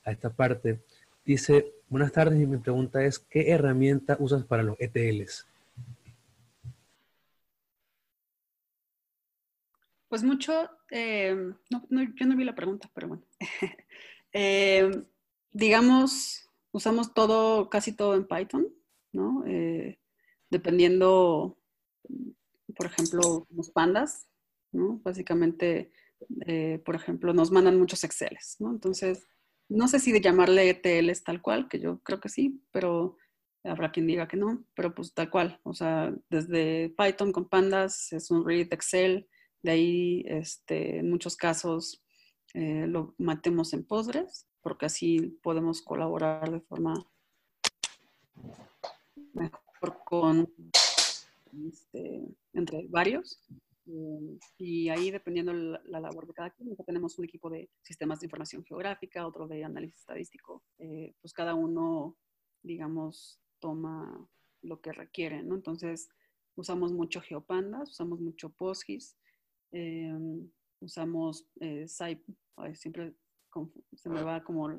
a 0.04 0.12
esta 0.12 0.32
parte. 0.32 0.82
Dice, 1.26 1.74
buenas 1.90 2.12
tardes 2.12 2.42
y 2.42 2.46
mi 2.46 2.58
pregunta 2.58 3.04
es, 3.04 3.20
¿qué 3.20 3.52
herramienta 3.52 4.18
usas 4.20 4.44
para 4.46 4.64
los 4.64 4.76
ETLs? 4.80 5.46
Pues 10.14 10.22
mucho, 10.22 10.70
eh, 10.92 11.36
yo 11.72 12.26
no 12.28 12.38
vi 12.38 12.44
la 12.44 12.54
pregunta, 12.54 12.88
pero 12.94 13.08
bueno. 13.08 13.24
Eh, 14.36 14.90
digamos, 15.52 16.50
usamos 16.72 17.16
todo, 17.16 17.70
casi 17.72 17.94
todo 17.94 18.14
en 18.14 18.28
Python, 18.28 18.68
¿no? 19.12 19.44
Eh, 19.48 20.00
dependiendo, 20.52 21.58
por 22.76 22.86
ejemplo, 22.86 23.48
los 23.50 23.72
pandas, 23.72 24.28
¿no? 24.72 25.00
Básicamente, 25.04 25.92
por 26.86 26.94
ejemplo, 26.94 27.34
nos 27.34 27.52
mandan 27.52 27.80
muchos 27.80 28.04
Exceles, 28.04 28.58
¿no? 28.60 28.70
Entonces, 28.70 29.28
no 29.68 29.88
sé 29.88 30.00
si 30.00 30.12
de 30.12 30.22
llamarle 30.22 30.70
ETLs 30.70 31.24
tal 31.24 31.42
cual, 31.42 31.68
que 31.68 31.80
yo 31.80 32.00
creo 32.02 32.20
que 32.20 32.30
sí, 32.30 32.62
pero 32.72 33.18
habrá 33.64 33.92
quien 33.92 34.06
diga 34.06 34.28
que 34.28 34.38
no, 34.38 34.64
pero 34.76 34.94
pues 34.94 35.12
tal 35.16 35.32
cual, 35.32 35.60
o 35.64 35.74
sea, 35.74 36.14
desde 36.30 36.94
Python 36.98 37.32
con 37.32 37.50
pandas 37.50 38.14
es 38.14 38.30
un 38.30 38.46
read 38.46 38.68
Excel, 38.72 39.28
de 39.64 39.72
ahí, 39.72 40.24
este, 40.28 41.00
en 41.00 41.10
muchos 41.10 41.36
casos, 41.36 42.04
eh, 42.54 42.86
lo 42.86 43.16
matemos 43.18 43.74
en 43.74 43.86
Postgres, 43.86 44.48
porque 44.62 44.86
así 44.86 45.40
podemos 45.42 45.82
colaborar 45.82 46.52
de 46.52 46.60
forma 46.62 46.94
mejor 49.34 50.04
con, 50.06 50.54
este, 51.68 52.28
entre 52.54 52.86
varios. 52.90 53.42
Eh, 53.86 54.38
y 54.58 54.90
ahí, 54.90 55.12
dependiendo 55.12 55.54
la, 55.54 55.82
la, 55.86 56.00
labor 56.00 56.28
de 56.28 56.34
cada 56.34 56.50
quien, 56.52 56.76
tenemos 56.86 57.18
un 57.18 57.26
equipo 57.26 57.50
de 57.50 57.70
sistemas 57.82 58.20
de 58.20 58.28
información 58.28 58.64
geográfica, 58.64 59.26
otro 59.26 59.48
de 59.48 59.64
análisis 59.64 60.00
estadístico. 60.00 60.64
Eh, 60.78 61.16
pues 61.22 61.34
cada 61.34 61.56
uno, 61.56 62.18
digamos, 62.62 63.40
toma 63.60 64.30
lo 64.62 64.82
que 64.82 64.92
requiere, 64.92 65.42
¿no? 65.42 65.56
Entonces, 65.56 66.10
usamos 66.56 66.92
mucho 66.92 67.22
Geopandas, 67.22 67.92
usamos 67.92 68.20
mucho 68.20 68.50
PostGIS, 68.50 69.18
Em, 69.74 70.48
usamos 70.82 71.48
eh, 71.60 71.88
siempre 72.76 73.16
se 73.96 74.10
me 74.10 74.22
va 74.22 74.44
como 74.44 74.70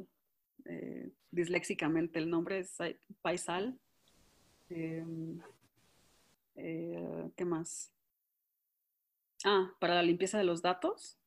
eh, 0.65 1.13
disléxicamente 1.33 2.21
el 2.21 2.31
nombre, 2.31 2.61
es 2.61 2.77
Paisal. 3.23 3.77
Em, 4.69 5.41
eh, 6.55 7.31
¿Qué 7.37 7.45
más? 7.45 7.93
Ah, 9.45 9.75
para 9.81 9.97
la 9.97 10.03
limpieza 10.03 10.39
de 10.39 10.45
los 10.45 10.63
datos. 10.63 11.19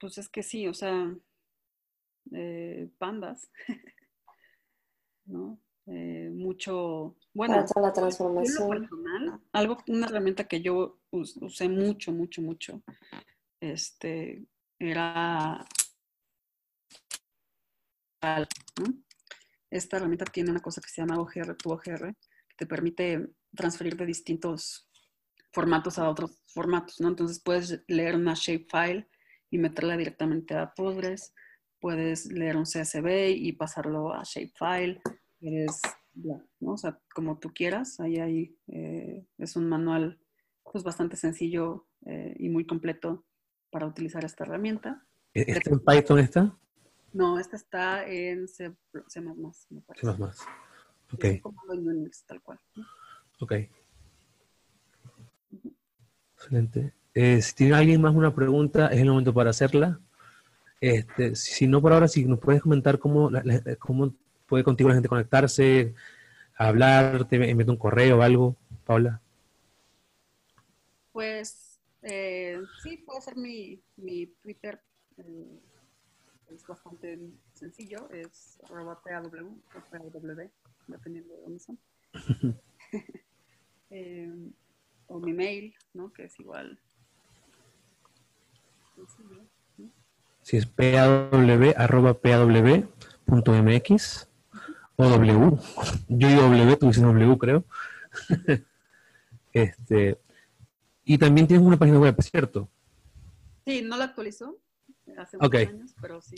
Pues 0.00 0.16
es 0.16 0.28
que 0.30 0.42
sí, 0.42 0.66
o 0.66 0.72
sea, 0.72 1.14
eh, 2.32 2.88
pandas, 2.98 3.50
¿no? 5.26 5.60
Eh, 5.90 6.30
mucho, 6.34 7.16
bueno, 7.32 7.64
la 7.80 7.92
transformación. 7.92 8.88
algo, 9.52 9.78
una 9.86 10.06
herramienta 10.06 10.44
que 10.44 10.60
yo 10.60 11.00
usé 11.10 11.68
mucho, 11.70 12.12
mucho, 12.12 12.42
mucho, 12.42 12.82
este, 13.58 14.44
era 14.78 15.66
esta 19.70 19.96
herramienta 19.96 20.24
tiene 20.26 20.50
una 20.50 20.60
cosa 20.60 20.80
que 20.80 20.88
se 20.88 21.00
llama 21.00 21.18
OGR, 21.18 21.56
tu 21.56 21.72
OGR, 21.72 22.14
que 22.48 22.56
te 22.56 22.66
permite 22.66 23.30
transferir 23.54 23.96
de 23.96 24.06
distintos 24.06 24.90
formatos 25.52 25.98
a 25.98 26.10
otros 26.10 26.42
formatos, 26.48 27.00
¿no? 27.00 27.08
Entonces 27.08 27.40
puedes 27.42 27.82
leer 27.86 28.16
una 28.16 28.34
shapefile 28.34 29.08
y 29.50 29.58
meterla 29.58 29.96
directamente 29.96 30.54
a 30.54 30.74
Postgres, 30.74 31.32
puedes 31.80 32.26
leer 32.26 32.56
un 32.56 32.64
CSV 32.64 33.30
y 33.36 33.52
pasarlo 33.52 34.12
a 34.12 34.22
shapefile, 34.24 35.00
es 35.40 35.80
¿no? 36.60 36.72
O 36.72 36.76
sea, 36.76 36.98
como 37.14 37.38
tú 37.38 37.52
quieras, 37.54 38.00
ahí 38.00 38.18
hay, 38.18 38.56
eh, 38.68 39.26
es 39.38 39.56
un 39.56 39.68
manual 39.68 40.18
pues 40.70 40.84
bastante 40.84 41.16
sencillo 41.16 41.86
eh, 42.06 42.34
y 42.38 42.48
muy 42.48 42.66
completo 42.66 43.24
para 43.70 43.86
utilizar 43.86 44.24
esta 44.24 44.44
herramienta. 44.44 45.06
¿E-, 45.34 45.44
¿Está 45.46 45.70
en 45.70 45.80
Python 45.80 46.18
esta? 46.18 46.58
No, 47.12 47.38
esta 47.38 47.56
está 47.56 48.06
en 48.06 48.48
C++, 48.48 48.70
me 49.70 49.80
parece. 49.82 50.06
C++, 50.06 50.08
ok. 51.12 51.42
tal 52.26 52.42
cual. 52.42 52.60
Ok. 53.40 53.52
Excelente. 56.34 56.94
Eh, 57.14 57.40
si 57.40 57.54
tiene 57.54 57.74
alguien 57.74 58.00
más 58.00 58.14
una 58.14 58.34
pregunta, 58.34 58.88
es 58.88 59.00
el 59.00 59.08
momento 59.08 59.32
para 59.32 59.50
hacerla. 59.50 60.00
Este, 60.80 61.34
si 61.34 61.66
no 61.66 61.80
por 61.80 61.92
ahora, 61.92 62.06
si 62.06 62.24
nos 62.24 62.38
puedes 62.38 62.62
comentar 62.62 62.98
cómo, 62.98 63.30
cómo 63.80 64.14
puede 64.48 64.64
contigo 64.64 64.88
la 64.88 64.94
gente 64.94 65.08
conectarse, 65.08 65.94
hablar, 66.56 67.28
te 67.28 67.38
mete 67.38 67.70
un 67.70 67.76
correo 67.76 68.18
o 68.18 68.22
algo, 68.22 68.56
Paula. 68.84 69.20
Pues 71.12 71.78
eh, 72.02 72.60
sí, 72.82 72.96
puede 72.98 73.20
ser 73.20 73.36
mi, 73.36 73.80
mi 73.96 74.26
Twitter. 74.42 74.80
Eh, 75.18 75.60
es 76.54 76.66
bastante 76.66 77.18
sencillo, 77.52 78.08
es 78.10 78.58
arroba 78.64 79.00
PAW 79.02 79.60
dependiendo 80.86 81.34
de 81.34 81.40
dónde 81.42 81.60
son. 81.60 81.78
Eh, 83.90 84.30
o 85.06 85.18
mi 85.18 85.32
mail, 85.32 85.74
¿no? 85.94 86.12
Que 86.12 86.24
es 86.24 86.38
igual. 86.38 86.78
Si 90.42 90.58
es 90.58 90.66
paw, 90.66 91.30
arroba 91.74 92.12
paw.mx 92.20 93.08
o 95.00 95.08
w. 95.08 95.58
Yo 96.08 96.28
digo 96.28 96.42
w, 96.50 96.76
tú 96.76 96.88
dices 96.88 97.02
w, 97.02 97.38
creo. 97.38 97.64
este, 99.52 100.18
y 101.04 101.16
también 101.18 101.46
tienes 101.46 101.64
una 101.64 101.76
página 101.76 102.00
web, 102.00 102.20
¿cierto? 102.20 102.68
Sí, 103.64 103.82
no 103.82 103.96
la 103.96 104.04
actualizó 104.04 104.58
hace 105.16 105.38
muchos 105.38 105.68
años, 105.68 105.94
pero 106.00 106.20
sí. 106.20 106.34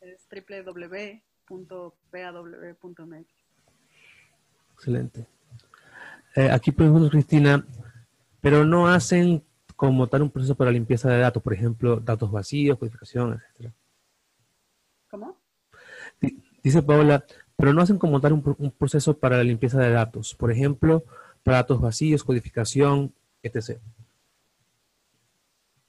Es 0.00 0.26
www.paw.mx. 0.30 1.66
Excelente. 4.72 5.26
Eh, 6.34 6.50
aquí 6.50 6.72
pregunto, 6.72 7.10
Cristina, 7.10 7.66
pero 8.40 8.64
no 8.64 8.88
hacen 8.88 9.44
como 9.74 10.06
tal 10.06 10.22
un 10.22 10.30
proceso 10.30 10.54
para 10.54 10.70
limpieza 10.70 11.10
de 11.10 11.18
datos, 11.18 11.42
por 11.42 11.52
ejemplo, 11.52 12.00
datos 12.00 12.30
vacíos, 12.30 12.78
codificación, 12.78 13.34
etcétera. 13.34 13.74
¿Cómo? 15.10 15.45
Dice 16.66 16.82
Paola, 16.82 17.24
pero 17.56 17.72
no 17.72 17.80
hacen 17.80 17.96
como 17.96 18.20
tal 18.20 18.32
un 18.32 18.72
proceso 18.76 19.16
para 19.16 19.36
la 19.36 19.44
limpieza 19.44 19.78
de 19.78 19.92
datos, 19.92 20.34
por 20.34 20.50
ejemplo, 20.50 21.04
datos 21.44 21.80
vacíos, 21.80 22.24
codificación, 22.24 23.14
etc. 23.40 23.78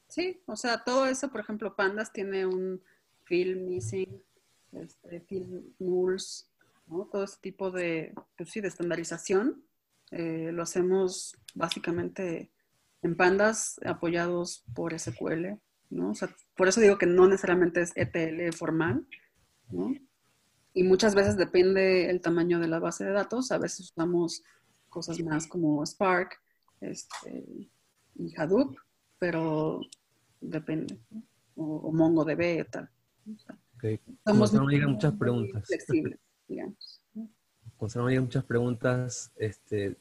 Sí, 0.08 0.40
o 0.46 0.56
sea, 0.56 0.84
todo 0.84 1.08
eso, 1.08 1.32
por 1.32 1.42
ejemplo, 1.42 1.76
Pandas 1.76 2.14
tiene 2.14 2.46
un 2.46 2.80
film 3.24 3.66
missing, 3.66 4.22
este, 4.72 5.22
film 5.22 5.64
nulls, 5.80 6.48
¿no? 6.86 7.06
todo 7.12 7.24
ese 7.24 7.38
tipo 7.42 7.72
de, 7.72 8.14
pues 8.38 8.52
sí, 8.52 8.62
de 8.62 8.68
estandarización. 8.68 9.64
Eh, 10.12 10.52
lo 10.54 10.62
hacemos 10.62 11.38
básicamente 11.56 12.52
en 13.02 13.16
Pandas 13.16 13.80
apoyados 13.84 14.64
por 14.76 14.94
SQL, 14.94 15.58
¿no? 15.90 16.14
Por 16.56 16.68
eso 16.68 16.82
digo 16.82 17.00
que 17.00 17.08
no 17.08 17.28
necesariamente 17.28 17.82
es 17.82 17.94
ETL 17.96 18.56
formal, 18.56 19.08
¿no? 19.72 19.92
Y 20.78 20.84
muchas 20.84 21.16
veces 21.16 21.38
depende 21.38 22.08
el 22.08 22.22
tamaño 22.22 22.60
de 22.60 22.68
la 22.68 22.78
base 22.78 23.04
de 23.04 23.12
datos. 23.12 23.52
A 23.52 23.58
veces 23.58 23.92
usamos 23.92 24.44
cosas 24.90 25.20
más 25.22 25.48
como 25.48 25.84
Spark 25.84 26.40
este, 26.82 27.68
y 28.14 28.40
Hadoop, 28.40 28.78
pero 29.18 29.82
depende. 30.40 31.00
O, 31.56 31.92
MongoDB 31.92 32.60
y 32.60 32.64
tal. 32.66 32.88
Okay. 33.76 34.00
Somos 34.24 34.54
no 34.54 34.68
llegan 34.68 34.92
muchas 34.92 35.14
preguntas. 35.16 35.66
Flexibles, 35.66 36.20
digamos. 36.48 37.02
llegan 38.08 38.26
muchas 38.26 38.44
preguntas, 38.44 39.32
este, 39.36 39.98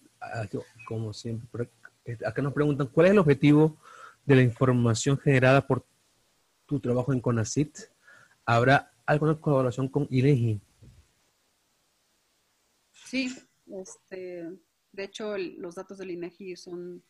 como 0.87 1.15
siempre, 1.15 1.71
acá 2.27 2.43
nos 2.43 2.53
preguntan, 2.53 2.89
¿cuál 2.89 3.07
es 3.07 3.13
el 3.13 3.19
objetivo 3.19 3.79
de 4.27 4.37
la 4.37 4.43
información 4.43 5.17
generada 5.17 5.67
por 5.67 5.87
tu 6.67 6.81
trabajo 6.81 7.15
en 7.15 7.21
CONACIT? 7.23 7.79
¿Habrá 8.45 8.93
alguna 9.07 9.41
colaboración 9.41 9.89
con 9.89 10.07
INEGI? 10.11 10.61
Sí, 13.07 13.33
este, 13.67 14.59
de 14.93 15.05
hecho, 15.05 15.39
los 15.39 15.77
datos 15.77 15.99
del 15.99 16.11
INEGI 16.11 16.57
son 16.57 17.05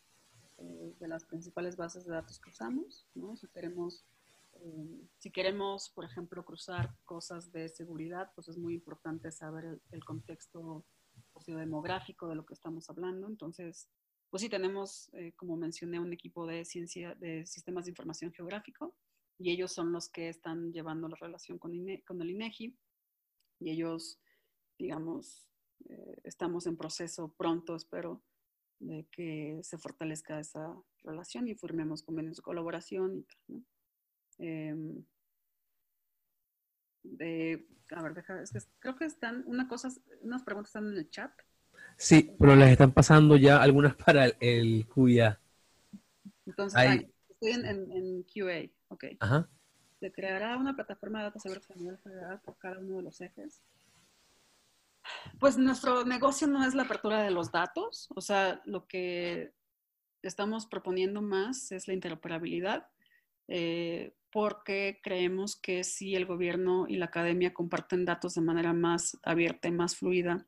eh, 0.59 0.95
de 0.99 1.07
las 1.07 1.25
principales 1.25 1.75
bases 1.75 2.05
de 2.05 2.11
datos 2.11 2.39
que 2.39 2.51
usamos, 2.51 3.07
Si 3.35 3.47
queremos, 3.47 4.05
eh, 4.53 5.07
si 5.17 5.31
queremos, 5.31 5.89
por 5.89 6.05
ejemplo, 6.05 6.45
cruzar 6.45 6.95
cosas 7.03 7.51
de 7.51 7.67
seguridad, 7.69 8.31
pues 8.35 8.47
es 8.47 8.57
muy 8.57 8.75
importante 8.75 9.31
saber 9.31 9.81
el, 9.91 10.05
contexto 10.05 10.85
sociodemográfico 11.33 12.27
de 12.27 12.35
lo 12.35 12.45
que 12.45 12.53
estamos 12.53 12.89
hablando. 12.91 13.27
Entonces, 13.27 13.89
pues 14.29 14.41
sí 14.41 14.49
tenemos, 14.49 15.09
eh, 15.13 15.33
como 15.35 15.57
mencioné, 15.57 15.99
un 15.99 16.13
equipo 16.13 16.45
de 16.45 16.63
ciencia 16.63 17.15
de 17.15 17.45
sistemas 17.47 17.85
de 17.85 17.91
información 17.91 18.31
geográfico 18.33 18.93
y 19.39 19.51
ellos 19.51 19.71
son 19.71 19.91
los 19.91 20.09
que 20.09 20.29
están 20.29 20.71
llevando 20.73 21.07
la 21.07 21.17
relación 21.19 21.57
con, 21.57 21.71
con 22.05 22.21
el 22.21 22.29
INEGI 22.29 22.77
y 23.59 23.71
ellos, 23.71 24.19
digamos, 24.77 25.47
eh, 25.89 26.17
estamos 26.23 26.67
en 26.67 26.77
proceso 26.77 27.33
pronto, 27.37 27.75
espero, 27.75 28.21
de 28.79 29.07
que 29.11 29.59
se 29.63 29.77
fortalezca 29.77 30.39
esa 30.39 30.75
relación 31.03 31.47
y 31.47 31.55
firmemos 31.55 32.03
convenios 32.03 32.37
de 32.37 32.43
colaboración 32.43 33.17
y 33.17 33.23
tal, 33.23 33.65
em, 34.39 35.03
a 37.95 38.01
ver, 38.01 38.13
deja, 38.13 38.41
es 38.41 38.51
que 38.51 38.59
creo 38.79 38.95
que 38.95 39.05
están, 39.05 39.43
una 39.47 39.67
cosa, 39.67 39.89
unas 40.21 40.43
preguntas 40.43 40.69
están 40.69 40.91
en 40.91 40.97
el 40.97 41.09
chat. 41.09 41.31
Sí, 41.95 42.35
pero 42.39 42.55
les 42.55 42.71
están 42.71 42.91
pasando 42.91 43.37
ya 43.37 43.61
algunas 43.61 43.95
para 44.05 44.25
el, 44.25 44.35
el 44.39 44.87
QIA. 44.87 45.39
Entonces, 46.45 47.05
estoy 47.29 47.51
en, 47.51 47.65
en, 47.65 48.23
QA, 48.23 48.71
ok. 48.89 49.05
Ajá. 49.19 49.49
Se 49.99 50.11
creará 50.11 50.57
una 50.57 50.75
plataforma 50.75 51.19
de 51.19 51.25
datos 51.25 51.43
nivel 51.75 51.97
federal 51.97 52.39
por 52.41 52.57
cada 52.57 52.79
uno 52.79 52.97
de 52.97 53.03
los 53.03 53.19
ejes. 53.19 53.61
Pues 55.39 55.57
nuestro 55.57 56.03
negocio 56.05 56.47
no 56.47 56.65
es 56.65 56.73
la 56.73 56.83
apertura 56.83 57.21
de 57.21 57.31
los 57.31 57.51
datos, 57.51 58.07
o 58.15 58.21
sea, 58.21 58.61
lo 58.65 58.87
que 58.87 59.53
estamos 60.23 60.65
proponiendo 60.65 61.21
más 61.21 61.71
es 61.71 61.87
la 61.87 61.93
interoperabilidad, 61.93 62.87
eh, 63.47 64.13
porque 64.31 64.99
creemos 65.01 65.55
que 65.55 65.83
si 65.83 66.15
el 66.15 66.25
gobierno 66.25 66.85
y 66.87 66.97
la 66.97 67.05
academia 67.05 67.53
comparten 67.53 68.05
datos 68.05 68.35
de 68.35 68.41
manera 68.41 68.73
más 68.73 69.17
abierta 69.23 69.67
y 69.67 69.71
más 69.71 69.95
fluida, 69.95 70.45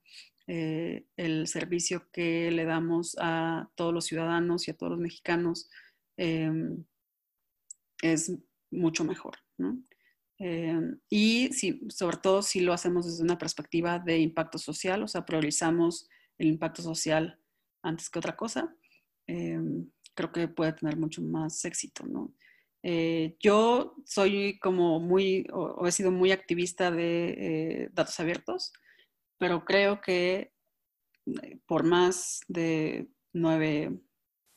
eh, 0.48 1.06
el 1.16 1.48
servicio 1.48 2.10
que 2.12 2.52
le 2.52 2.66
damos 2.66 3.16
a 3.20 3.70
todos 3.76 3.94
los 3.94 4.06
ciudadanos 4.06 4.68
y 4.68 4.72
a 4.72 4.78
todos 4.78 4.92
los 4.92 5.00
mexicanos 5.00 5.70
eh, 6.18 6.52
es 8.02 8.34
mucho 8.72 9.04
mejor. 9.04 9.38
¿no? 9.58 9.78
Eh, 10.40 10.80
y 11.10 11.50
sí, 11.52 11.82
sobre 11.90 12.18
todo 12.18 12.42
si 12.42 12.62
lo 12.62 12.72
hacemos 12.72 13.06
desde 13.06 13.24
una 13.24 13.38
perspectiva 13.38 14.00
de 14.00 14.20
impacto 14.20 14.58
social, 14.58 15.04
o 15.04 15.08
sea, 15.08 15.26
priorizamos 15.26 16.10
el 16.38 16.48
impacto 16.48 16.82
social 16.82 17.40
antes 17.84 18.10
que 18.10 18.20
otra 18.20 18.38
cosa, 18.38 18.74
eh, 19.28 19.60
creo 20.16 20.32
que 20.32 20.48
puede 20.48 20.74
tener 20.74 20.98
mucho 20.98 21.22
más 21.22 21.64
éxito, 21.66 22.06
¿no? 22.08 22.34
Eh, 22.82 23.36
yo 23.42 23.96
soy 24.06 24.58
como 24.60 25.02
muy, 25.02 25.46
o, 25.52 25.86
he 25.86 25.92
sido 25.92 26.12
muy 26.12 26.32
activista 26.32 26.90
de 26.92 27.90
datos 27.92 28.18
abiertos, 28.22 28.72
pero 29.38 29.66
creo 29.66 30.00
que 30.00 30.54
por 31.66 31.84
más 31.84 32.42
de 32.48 33.10
nueve, 33.34 34.00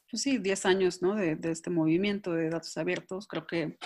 pues 0.08 0.22
sí, 0.22 0.38
diez 0.38 0.64
años, 0.64 1.02
¿no? 1.02 1.16
De, 1.16 1.34
de 1.34 1.50
este 1.50 1.70
movimiento 1.70 2.32
de 2.32 2.50
datos 2.50 2.76
abiertos, 2.76 3.26
creo 3.26 3.46
que 3.46 3.78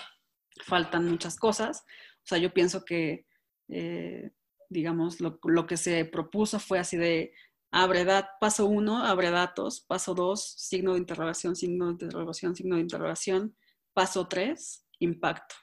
faltan 0.65 1.09
muchas 1.09 1.37
cosas. 1.37 1.85
O 2.25 2.27
sea, 2.27 2.39
yo 2.39 2.53
pienso 2.53 2.85
que, 2.85 3.27
eh, 3.69 4.31
digamos, 4.69 5.21
lo, 5.21 5.67
que 5.67 5.77
se 5.77 6.05
propuso 6.05 6.59
fue 6.59 6.79
así 6.79 6.97
de, 6.97 7.33
abre 7.71 8.05
dat, 8.05 8.27
paso 8.41 8.67
uno, 8.67 9.05
abre 9.05 9.31
datos, 9.31 9.81
paso 9.81 10.15
dos, 10.15 10.55
signo 10.57 10.93
de 10.93 10.99
interrogación, 10.99 11.57
signo 11.57 11.87
de 11.87 11.93
interrogación, 11.93 12.57
signo 12.57 12.77
de 12.77 12.83
interrogación, 12.83 13.57
paso 13.93 14.27
tres, 14.29 14.85
impacto. 14.99 15.55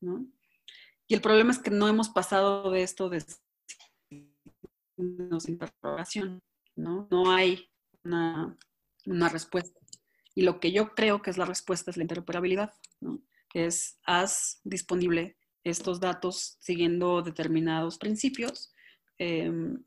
¿no? 0.00 0.26
Y 1.08 1.14
el 1.14 1.20
problema 1.20 1.52
es 1.52 1.58
que 1.58 1.70
no 1.70 1.88
hemos 1.88 2.08
pasado 2.08 2.70
de 2.70 2.82
esto 2.82 3.08
de 3.08 3.24
signos 4.96 5.44
de 5.44 5.52
interrogación, 5.52 6.42
¿no? 6.74 7.06
No 7.10 7.30
hay 7.30 7.70
una, 8.04 8.56
una 9.06 9.28
respuesta. 9.28 9.78
Y 10.34 10.42
lo 10.42 10.60
que 10.60 10.72
yo 10.72 10.94
creo 10.94 11.22
que 11.22 11.30
es 11.30 11.38
la 11.38 11.44
respuesta 11.44 11.90
es 11.90 11.96
la 11.96 12.02
interoperabilidad, 12.02 12.74
¿no? 13.00 13.22
Es 13.54 13.98
haz 14.04 14.60
disponible 14.64 15.36
estos 15.64 15.98
datos 16.00 16.56
siguiendo 16.60 17.22
determinados 17.22 17.98
principios 17.98 18.72
em, 19.18 19.82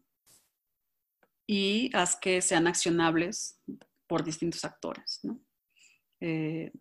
y 1.48 1.90
haz 1.96 2.16
que 2.16 2.42
sean 2.42 2.68
accionables 2.68 3.60
por 4.08 4.24
distintos 4.24 4.66
actores. 4.66 5.22
Eh, 6.20 6.72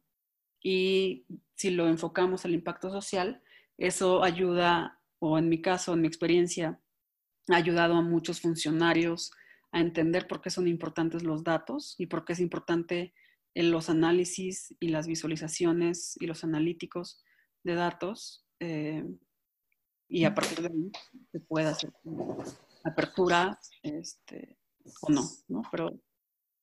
y 0.62 1.26
si 1.55 1.70
lo 1.70 1.89
enfocamos 1.89 2.45
al 2.45 2.55
impacto 2.55 2.91
social, 2.91 3.43
eso 3.76 4.24
ayuda, 4.24 5.01
o 5.20 5.39
en 5.39 5.49
mi 5.49 5.62
caso, 5.62 5.95
en 5.95 6.01
mi 6.01 6.09
experiencia, 6.09 6.81
ha 7.49 7.57
ayudado 7.57 7.95
a 7.95 8.03
muchos 8.03 8.41
funcionarios 8.41 9.31
a 9.72 9.81
entender 9.81 10.26
por 10.26 10.41
qué 10.41 10.51
son 10.51 10.66
importantes 10.66 11.22
los 11.22 11.45
datos 11.45 11.95
y 11.99 12.07
por 12.07 12.24
qué 12.24 12.33
es 12.33 12.41
importante 12.41 13.14
los 13.62 13.90
análisis 13.90 14.74
y 14.80 14.88
las 14.88 15.06
visualizaciones 15.06 16.16
y 16.20 16.26
los 16.26 16.44
analíticos 16.44 17.22
de 17.64 17.74
datos 17.74 18.46
eh, 18.61 19.04
y 20.09 20.24
a 20.24 20.34
partir 20.34 20.61
de 20.61 20.68
ahí 20.68 20.90
se 21.32 21.40
puede 21.40 21.66
hacer 21.66 21.92
apertura 22.84 23.59
este, 23.82 24.56
o 25.02 25.11
no, 25.11 25.28
¿no? 25.48 25.62
Pero 25.70 26.00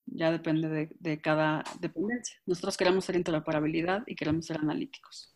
ya 0.06 0.32
depende 0.32 0.68
de, 0.70 0.90
de, 1.00 1.20
cada 1.20 1.64
dependencia. 1.80 2.38
Nosotros 2.46 2.78
queremos 2.78 3.06
ser 3.06 3.16
interoperabilidad 3.16 4.04
y 4.08 4.16
queremos 4.16 4.46
ser 4.46 4.58
analíticos. 4.58 5.36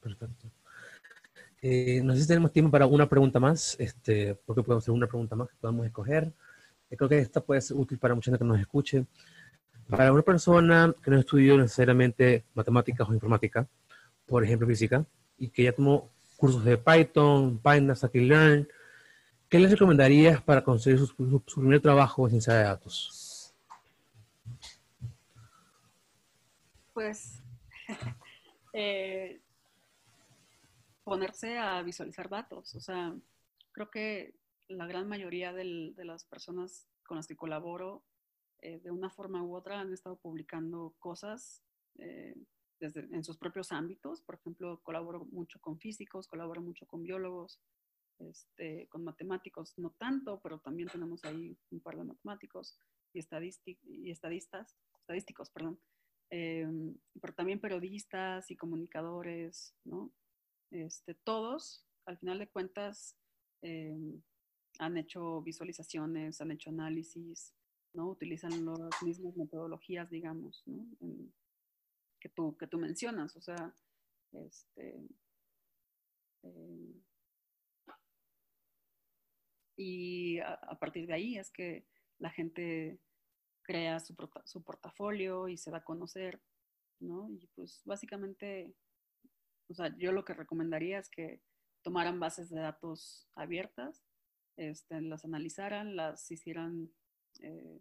Perfecto. 0.00 0.50
Eh, 1.62 2.00
no 2.04 2.14
sé 2.14 2.22
si 2.22 2.28
tenemos 2.28 2.52
tiempo 2.52 2.70
para 2.70 2.86
una 2.86 3.08
pregunta 3.08 3.40
más, 3.40 3.76
este, 3.80 4.34
porque 4.34 4.62
podemos 4.62 4.84
hacer 4.84 4.94
una 4.94 5.06
pregunta 5.06 5.34
más 5.34 5.48
que 5.48 5.56
podamos 5.56 5.86
escoger. 5.86 6.32
Eh, 6.90 6.96
creo 6.96 7.08
que 7.08 7.18
esta 7.18 7.40
puede 7.40 7.60
ser 7.60 7.76
útil 7.76 7.98
para 7.98 8.14
mucha 8.14 8.30
gente 8.30 8.38
que 8.38 8.48
nos 8.48 8.60
escuche. 8.60 9.06
Para 9.88 10.12
una 10.12 10.22
persona 10.22 10.94
que 11.02 11.10
no 11.10 11.18
estudió 11.18 11.56
necesariamente 11.56 12.44
matemáticas 12.54 13.08
o 13.08 13.14
informática, 13.14 13.68
por 14.26 14.42
ejemplo 14.42 14.66
física, 14.66 15.04
y 15.38 15.48
que 15.48 15.64
ya 15.64 15.72
tomó 15.72 16.10
cursos 16.36 16.64
de 16.64 16.76
Python, 16.76 17.58
Pandas, 17.58 18.02
Scikit-learn, 18.02 18.68
¿qué 19.48 19.58
les 19.58 19.70
recomendarías 19.70 20.42
para 20.42 20.64
conseguir 20.64 20.98
su, 20.98 21.42
primer 21.54 21.80
trabajo 21.80 22.26
en 22.26 22.30
ciencia 22.30 22.54
de 22.54 22.64
datos? 22.64 23.54
Pues 26.92 27.42
eh, 28.72 29.40
ponerse 31.04 31.58
a 31.58 31.80
visualizar 31.82 32.28
datos. 32.28 32.74
O 32.74 32.80
sea, 32.80 33.14
creo 33.70 33.90
que 33.90 34.34
la 34.68 34.86
gran 34.86 35.06
mayoría 35.06 35.52
de 35.52 35.94
las 36.04 36.24
personas 36.24 36.88
con 37.04 37.16
las 37.16 37.28
que 37.28 37.36
colaboro, 37.36 38.02
eh, 38.62 38.80
de 38.80 38.90
una 38.90 39.10
forma 39.10 39.42
u 39.42 39.54
otra, 39.54 39.80
han 39.80 39.92
estado 39.92 40.16
publicando 40.16 40.94
cosas 40.98 41.62
eh, 41.98 42.34
desde, 42.80 43.00
en 43.00 43.24
sus 43.24 43.38
propios 43.38 43.72
ámbitos. 43.72 44.22
Por 44.22 44.36
ejemplo, 44.36 44.80
colaboro 44.82 45.24
mucho 45.26 45.60
con 45.60 45.78
físicos, 45.78 46.28
colaboro 46.28 46.62
mucho 46.62 46.86
con 46.86 47.02
biólogos, 47.02 47.60
este, 48.18 48.88
con 48.88 49.04
matemáticos, 49.04 49.74
no 49.78 49.90
tanto, 49.98 50.40
pero 50.42 50.58
también 50.58 50.88
tenemos 50.88 51.24
ahí 51.24 51.56
un 51.70 51.80
par 51.80 51.96
de 51.96 52.04
matemáticos 52.04 52.78
y, 53.12 53.20
y 53.84 54.10
estadistas, 54.10 54.76
estadísticos, 55.00 55.50
perdón. 55.50 55.78
Eh, 56.30 56.66
pero 57.20 57.34
también 57.34 57.60
periodistas 57.60 58.50
y 58.50 58.56
comunicadores, 58.56 59.74
¿no? 59.84 60.12
Este, 60.70 61.14
todos, 61.14 61.86
al 62.04 62.18
final 62.18 62.38
de 62.38 62.48
cuentas, 62.48 63.16
em, 63.62 64.22
han 64.78 64.96
hecho 64.96 65.40
visualizaciones, 65.42 66.40
han 66.40 66.50
hecho 66.50 66.70
análisis, 66.70 67.54
¿no? 67.96 68.08
Utilizan 68.08 68.64
las 68.64 69.02
mismas 69.02 69.36
metodologías, 69.36 70.10
digamos, 70.10 70.64
que, 72.20 72.28
tú, 72.28 72.56
que 72.56 72.66
tú 72.66 72.78
mencionas, 72.78 73.34
o 73.36 73.40
sea, 73.40 73.74
este, 74.32 75.08
y 79.76 80.38
a, 80.40 80.78
partir 80.78 81.06
de 81.06 81.14
ahí 81.14 81.38
es 81.38 81.50
que 81.50 81.86
la 82.18 82.30
gente 82.30 83.00
crea 83.62 83.98
su, 83.98 84.14
su 84.44 84.62
portafolio 84.62 85.48
y 85.48 85.56
se 85.56 85.70
da 85.70 85.78
a 85.78 85.84
conocer, 85.84 86.40
¿no? 87.00 87.28
Y 87.30 87.46
pues 87.54 87.82
básicamente 87.84 88.74
o 89.68 89.74
sea, 89.74 89.94
yo 89.98 90.12
lo 90.12 90.24
que 90.24 90.34
recomendaría 90.34 90.98
es 90.98 91.08
que 91.08 91.40
tomaran 91.82 92.20
bases 92.20 92.50
de 92.50 92.60
datos 92.60 93.28
abiertas, 93.34 94.04
este, 94.56 95.00
las 95.02 95.24
analizaran, 95.24 95.96
las 95.96 96.30
hicieran, 96.30 96.90
eh, 97.42 97.80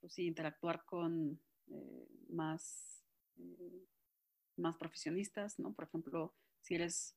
pues 0.00 0.14
sí, 0.14 0.26
interactuar 0.26 0.84
con 0.84 1.40
eh, 1.68 2.08
más, 2.28 3.04
eh, 3.38 3.86
más 4.56 4.76
profesionistas, 4.76 5.58
¿no? 5.58 5.72
Por 5.72 5.86
ejemplo, 5.86 6.34
si 6.60 6.74
eres, 6.74 7.16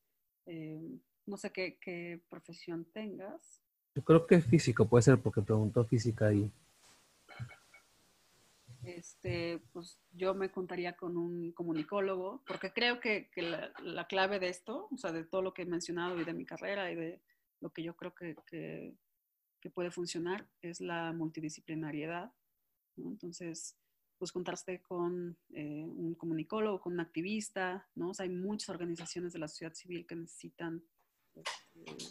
no 1.26 1.38
sé 1.38 1.52
qué, 1.52 1.78
qué 1.80 2.22
profesión 2.30 2.86
tengas. 2.86 3.62
Yo 3.96 4.04
creo 4.04 4.26
que 4.26 4.42
físico 4.42 4.88
puede 4.88 5.04
ser 5.04 5.22
porque 5.22 5.42
preguntó 5.42 5.86
física 5.86 6.34
y 6.34 6.52
este, 8.84 9.62
pues 9.74 10.00
yo 10.14 10.34
me 10.34 10.52
contaría 10.52 10.96
con 10.96 11.18
un 11.18 11.52
comunicólogo, 11.52 12.44
porque 12.48 12.72
creo 12.72 13.00
que, 13.00 13.30
que 13.30 13.42
la, 13.42 14.08
clave 14.08 14.40
de 14.40 14.50
esto, 14.50 14.88
o 14.92 14.98
sea, 14.98 15.12
de 15.12 15.26
todo 15.26 15.42
lo 15.42 15.54
que 15.54 15.64
he 15.64 15.66
mencionado 15.66 16.20
y 16.20 16.24
de 16.24 16.34
mi 16.34 16.46
carrera 16.46 16.92
y 16.92 16.96
de 16.96 17.22
lo 17.60 17.72
que 17.72 17.84
yo 17.84 17.96
creo 17.96 18.16
que, 18.16 18.36
que, 18.48 18.96
que 19.62 19.70
puede 19.70 19.92
funcionar, 19.92 20.48
es 20.62 20.82
la 20.82 21.14
multidisciplinariedad. 21.14 22.32
¿no? 22.96 23.10
Entonces, 23.10 23.78
pues 24.18 24.32
contarse 24.32 24.82
con 24.82 25.38
eh, 25.54 25.86
un 25.86 26.16
comunicólogo, 26.16 26.82
con 26.82 26.94
un 26.94 27.00
activista, 27.00 27.88
¿no? 27.96 28.10
O 28.10 28.14
sea, 28.14 28.26
hay 28.26 28.30
muchas 28.30 28.70
organizaciones 28.70 29.32
de 29.32 29.40
la 29.40 29.48
sociedad 29.48 29.74
civil 29.74 30.06
que 30.06 30.16
necesitan 30.16 30.84
este, 31.36 32.08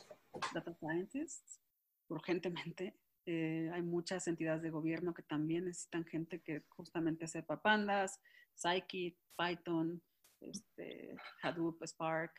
data 0.54 0.72
scientists 0.74 1.60
urgentemente 2.08 2.96
eh, 3.30 3.70
hay 3.74 3.82
muchas 3.82 4.26
entidades 4.26 4.62
de 4.62 4.70
gobierno 4.70 5.12
que 5.12 5.22
también 5.22 5.66
necesitan 5.66 6.06
gente 6.06 6.40
que 6.40 6.64
justamente 6.70 7.26
sepa 7.26 7.60
pandas, 7.60 8.22
Scikit, 8.54 9.18
Python, 9.36 10.02
este, 10.40 11.14
Hadoop, 11.42 11.84
Spark, 11.84 12.32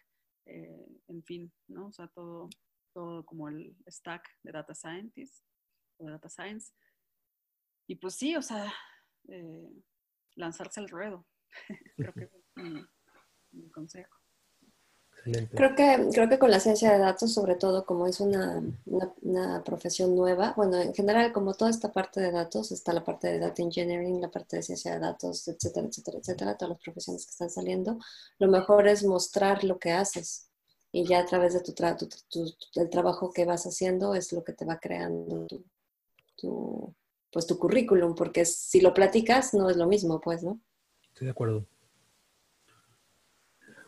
eh, 0.48 0.88
en 1.08 1.24
fin, 1.24 1.54
¿no? 1.68 1.90
O 1.90 1.92
sea, 1.92 2.08
todo, 2.08 2.50
todo 2.94 3.26
como 3.26 3.50
el 3.50 3.76
stack 3.90 4.28
de 4.44 4.52
data 4.52 4.74
scientists 4.74 5.44
o 5.98 6.06
de 6.06 6.12
data 6.12 6.30
science. 6.30 6.74
Y 7.88 7.96
pues 7.96 8.16
sí, 8.16 8.36
o 8.36 8.42
sea, 8.42 8.72
eh, 9.28 9.72
lanzarse 10.36 10.80
al 10.80 10.90
ruedo. 10.90 11.26
Creo 11.98 12.14
que 12.14 12.24
es 12.24 12.32
mi 13.52 13.70
consejo. 13.72 14.20
Creo 15.24 15.76
que, 15.76 16.10
creo 16.14 16.30
que 16.30 16.40
con 16.40 16.50
la 16.50 16.60
ciencia 16.60 16.92
de 16.92 17.00
datos, 17.00 17.34
sobre 17.34 17.56
todo 17.56 17.86
como 17.86 18.08
es 18.08 18.20
una, 18.20 18.64
una, 18.86 19.64
profesión 19.64 20.16
nueva, 20.16 20.54
bueno, 20.56 20.78
en 20.78 20.94
general 20.94 21.34
como 21.34 21.54
toda 21.54 21.70
esta 21.70 21.92
parte 21.92 22.22
de 22.22 22.32
datos, 22.32 22.72
está 22.72 22.94
la 22.94 23.04
parte 23.04 23.28
de 23.28 23.40
data 23.40 23.62
engineering, 23.62 24.22
la 24.22 24.32
parte 24.32 24.58
de 24.58 24.64
ciencia 24.64 24.94
de 24.94 25.00
datos, 25.00 25.48
etcétera, 25.48 25.88
etcétera, 25.88 26.20
etcétera, 26.20 26.58
todas 26.58 26.70
las 26.70 26.82
profesiones 26.82 27.26
que 27.26 27.32
están 27.32 27.50
saliendo, 27.50 28.00
lo 28.40 28.48
mejor 28.48 28.88
es 28.88 29.04
mostrar 29.04 29.64
lo 29.64 29.78
que 29.78 29.92
haces 29.92 30.49
y 30.92 31.06
ya 31.06 31.20
a 31.20 31.26
través 31.26 31.54
de 31.54 31.62
tu, 31.62 31.74
el 32.76 32.90
trabajo 32.90 33.32
que 33.32 33.46
vas 33.46 33.66
haciendo 33.66 34.16
es 34.16 34.34
lo 34.34 34.44
que 34.44 34.54
te 34.54 34.66
va 34.66 34.80
creando 34.80 35.48
tu, 36.36 36.94
pues 37.32 37.46
tu 37.46 37.60
currículum, 37.60 38.16
porque 38.16 38.46
si 38.46 38.82
lo 38.82 38.94
platicas 38.94 39.54
no 39.54 39.70
es 39.70 39.78
lo 39.78 39.88
mismo, 39.88 40.20
pues, 40.20 40.44
¿no? 40.44 40.60
Estoy 41.14 41.26
de 41.26 41.32
acuerdo. 41.32 41.66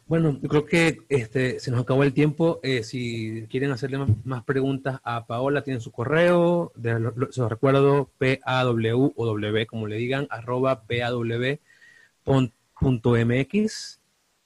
Bueno, 0.06 0.38
yo 0.42 0.50
creo 0.50 0.66
que 0.66 0.98
este, 1.08 1.60
se 1.62 1.72
nos 1.72 1.80
acabó 1.82 2.04
el 2.04 2.14
tiempo. 2.14 2.60
Eh, 2.64 2.84
si 2.84 3.48
quieren 3.50 3.72
hacerle 3.72 3.98
más, 4.26 4.44
preguntas 4.44 5.00
a 5.06 5.26
Paola, 5.26 5.64
tienen 5.64 5.80
su 5.80 5.94
correo, 5.94 6.74
se 6.76 7.00
los 7.00 7.50
recuerdo, 7.50 8.12
P-A-W 8.18 9.14
o 9.16 9.26
W, 9.26 9.66
como 9.68 9.88
le 9.88 9.96
digan, 9.96 10.28
arroba 10.30 10.84
P-A-W.mx. 10.84 11.62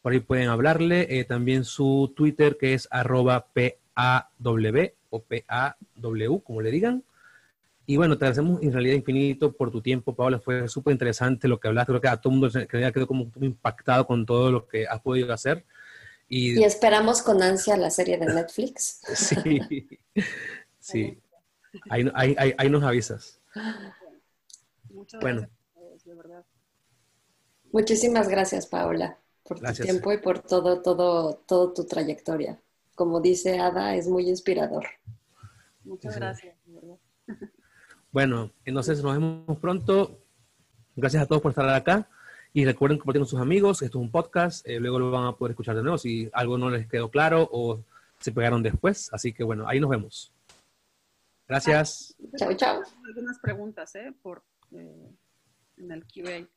Por 0.05 0.13
ahí 0.13 0.19
pueden 0.19 0.49
hablarle. 0.49 1.07
Eh, 1.09 1.23
también 1.23 1.63
su 1.63 2.13
Twitter, 2.15 2.57
que 2.57 2.75
es 2.75 2.87
arroba 2.91 3.47
P-A-W 3.53 4.93
o 5.09 5.19
P-A-W, 5.23 6.41
como 6.43 6.61
le 6.61 6.69
digan. 6.69 7.03
Y 7.87 7.97
bueno, 7.97 8.15
te 8.15 8.25
agradecemos 8.25 8.61
en 8.61 8.71
realidad 8.71 8.93
infinito 8.93 9.51
por 9.53 9.71
tu 9.71 9.81
tiempo, 9.81 10.13
Paola. 10.13 10.37
Fue 10.37 10.67
súper 10.67 10.91
interesante 10.91 11.47
lo 11.47 11.59
que 11.59 11.69
hablaste. 11.69 11.91
Creo 11.91 12.01
que 12.01 12.07
a 12.07 12.17
todo 12.17 12.33
el 12.33 12.39
mundo 12.39 12.67
quedó 12.67 13.07
como 13.07 13.31
impactado 13.41 14.05
con 14.05 14.27
todo 14.27 14.51
lo 14.51 14.67
que 14.67 14.85
has 14.85 15.01
podido 15.01 15.33
hacer. 15.33 15.65
Y, 16.29 16.63
esperamos 16.63 17.23
con 17.23 17.41
ansia 17.41 17.75
la 17.75 17.89
serie 17.89 18.19
de 18.19 18.27
Netflix. 18.27 19.01
Sí, 19.15 19.89
sí. 20.79 21.19
Ahí, 21.89 22.11
ahí, 22.13 22.53
ahí, 22.55 22.69
nos 22.69 22.83
avisas. 22.83 23.41
Muchas 24.87 25.19
bueno. 25.19 25.49
gracias, 25.75 26.05
de 26.05 26.13
verdad. 26.13 26.45
Muchísimas 27.71 28.29
gracias, 28.29 28.67
Paola, 28.67 29.17
por 29.47 29.59
tu 29.59 29.73
tiempo 29.73 30.11
y 30.11 30.17
por 30.17 30.39
todo, 30.39 30.81
todo, 30.81 31.35
todo 31.45 31.71
tu 31.73 31.85
trayectoria. 31.85 32.59
Como 32.95 33.21
dice 33.21 33.59
Ada, 33.59 33.95
es 33.95 34.07
muy 34.07 34.27
inspirador. 34.27 34.85
Muchas 35.83 36.15
gracias. 36.15 36.55
Bueno, 38.11 38.51
entonces 38.63 39.03
nos 39.03 39.13
vemos 39.13 39.57
pronto. 39.59 40.19
Gracias 40.95 41.21
a 41.21 41.25
todos 41.25 41.41
por 41.41 41.51
estar 41.51 41.67
acá. 41.69 42.09
Y 42.53 42.63
recuerden 42.63 42.97
compartir 42.97 43.19
con 43.19 43.27
sus 43.27 43.41
amigos. 43.41 43.81
Esto 43.81 43.99
es 43.99 44.01
un 44.01 44.11
podcast. 44.11 44.65
Eh, 44.67 44.79
luego 44.79 44.97
lo 44.97 45.11
van 45.11 45.25
a 45.25 45.33
poder 45.33 45.51
escuchar 45.51 45.75
de 45.75 45.83
nuevo 45.83 45.97
si 45.97 46.29
algo 46.33 46.57
no 46.57 46.69
les 46.69 46.87
quedó 46.87 47.11
claro 47.11 47.47
o 47.51 47.81
se 48.19 48.31
pegaron 48.31 48.63
después. 48.63 49.09
Así 49.13 49.33
que 49.33 49.43
bueno, 49.43 49.67
ahí 49.67 49.79
nos 49.79 49.89
vemos. 49.89 50.31
Gracias. 51.47 52.15
Chao, 52.37 52.53
chao. 52.53 52.81
Algunas 53.05 53.37
preguntas, 53.39 53.93
¿eh? 53.95 54.13
Por, 54.23 54.41
eh, 54.71 55.11
en 55.77 55.91
el 55.91 56.05
QA. 56.05 56.47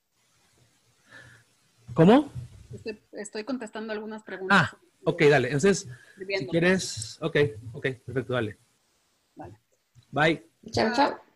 ¿Cómo? 1.92 2.30
Estoy, 3.12 3.44
contestando 3.44 3.92
algunas 3.92 4.22
preguntas. 4.22 4.58
Ah, 4.58 4.78
ok, 5.04 5.22
dale. 5.22 5.48
Entonces, 5.48 5.88
si 6.38 6.46
quieres, 6.46 7.18
ok, 7.20 7.36
ok, 7.72 7.86
perfecto, 8.04 8.32
dale. 8.34 8.58
Vale. 9.36 9.58
Bye. 10.10 10.44
Chao, 10.70 10.92
chao. 10.94 11.27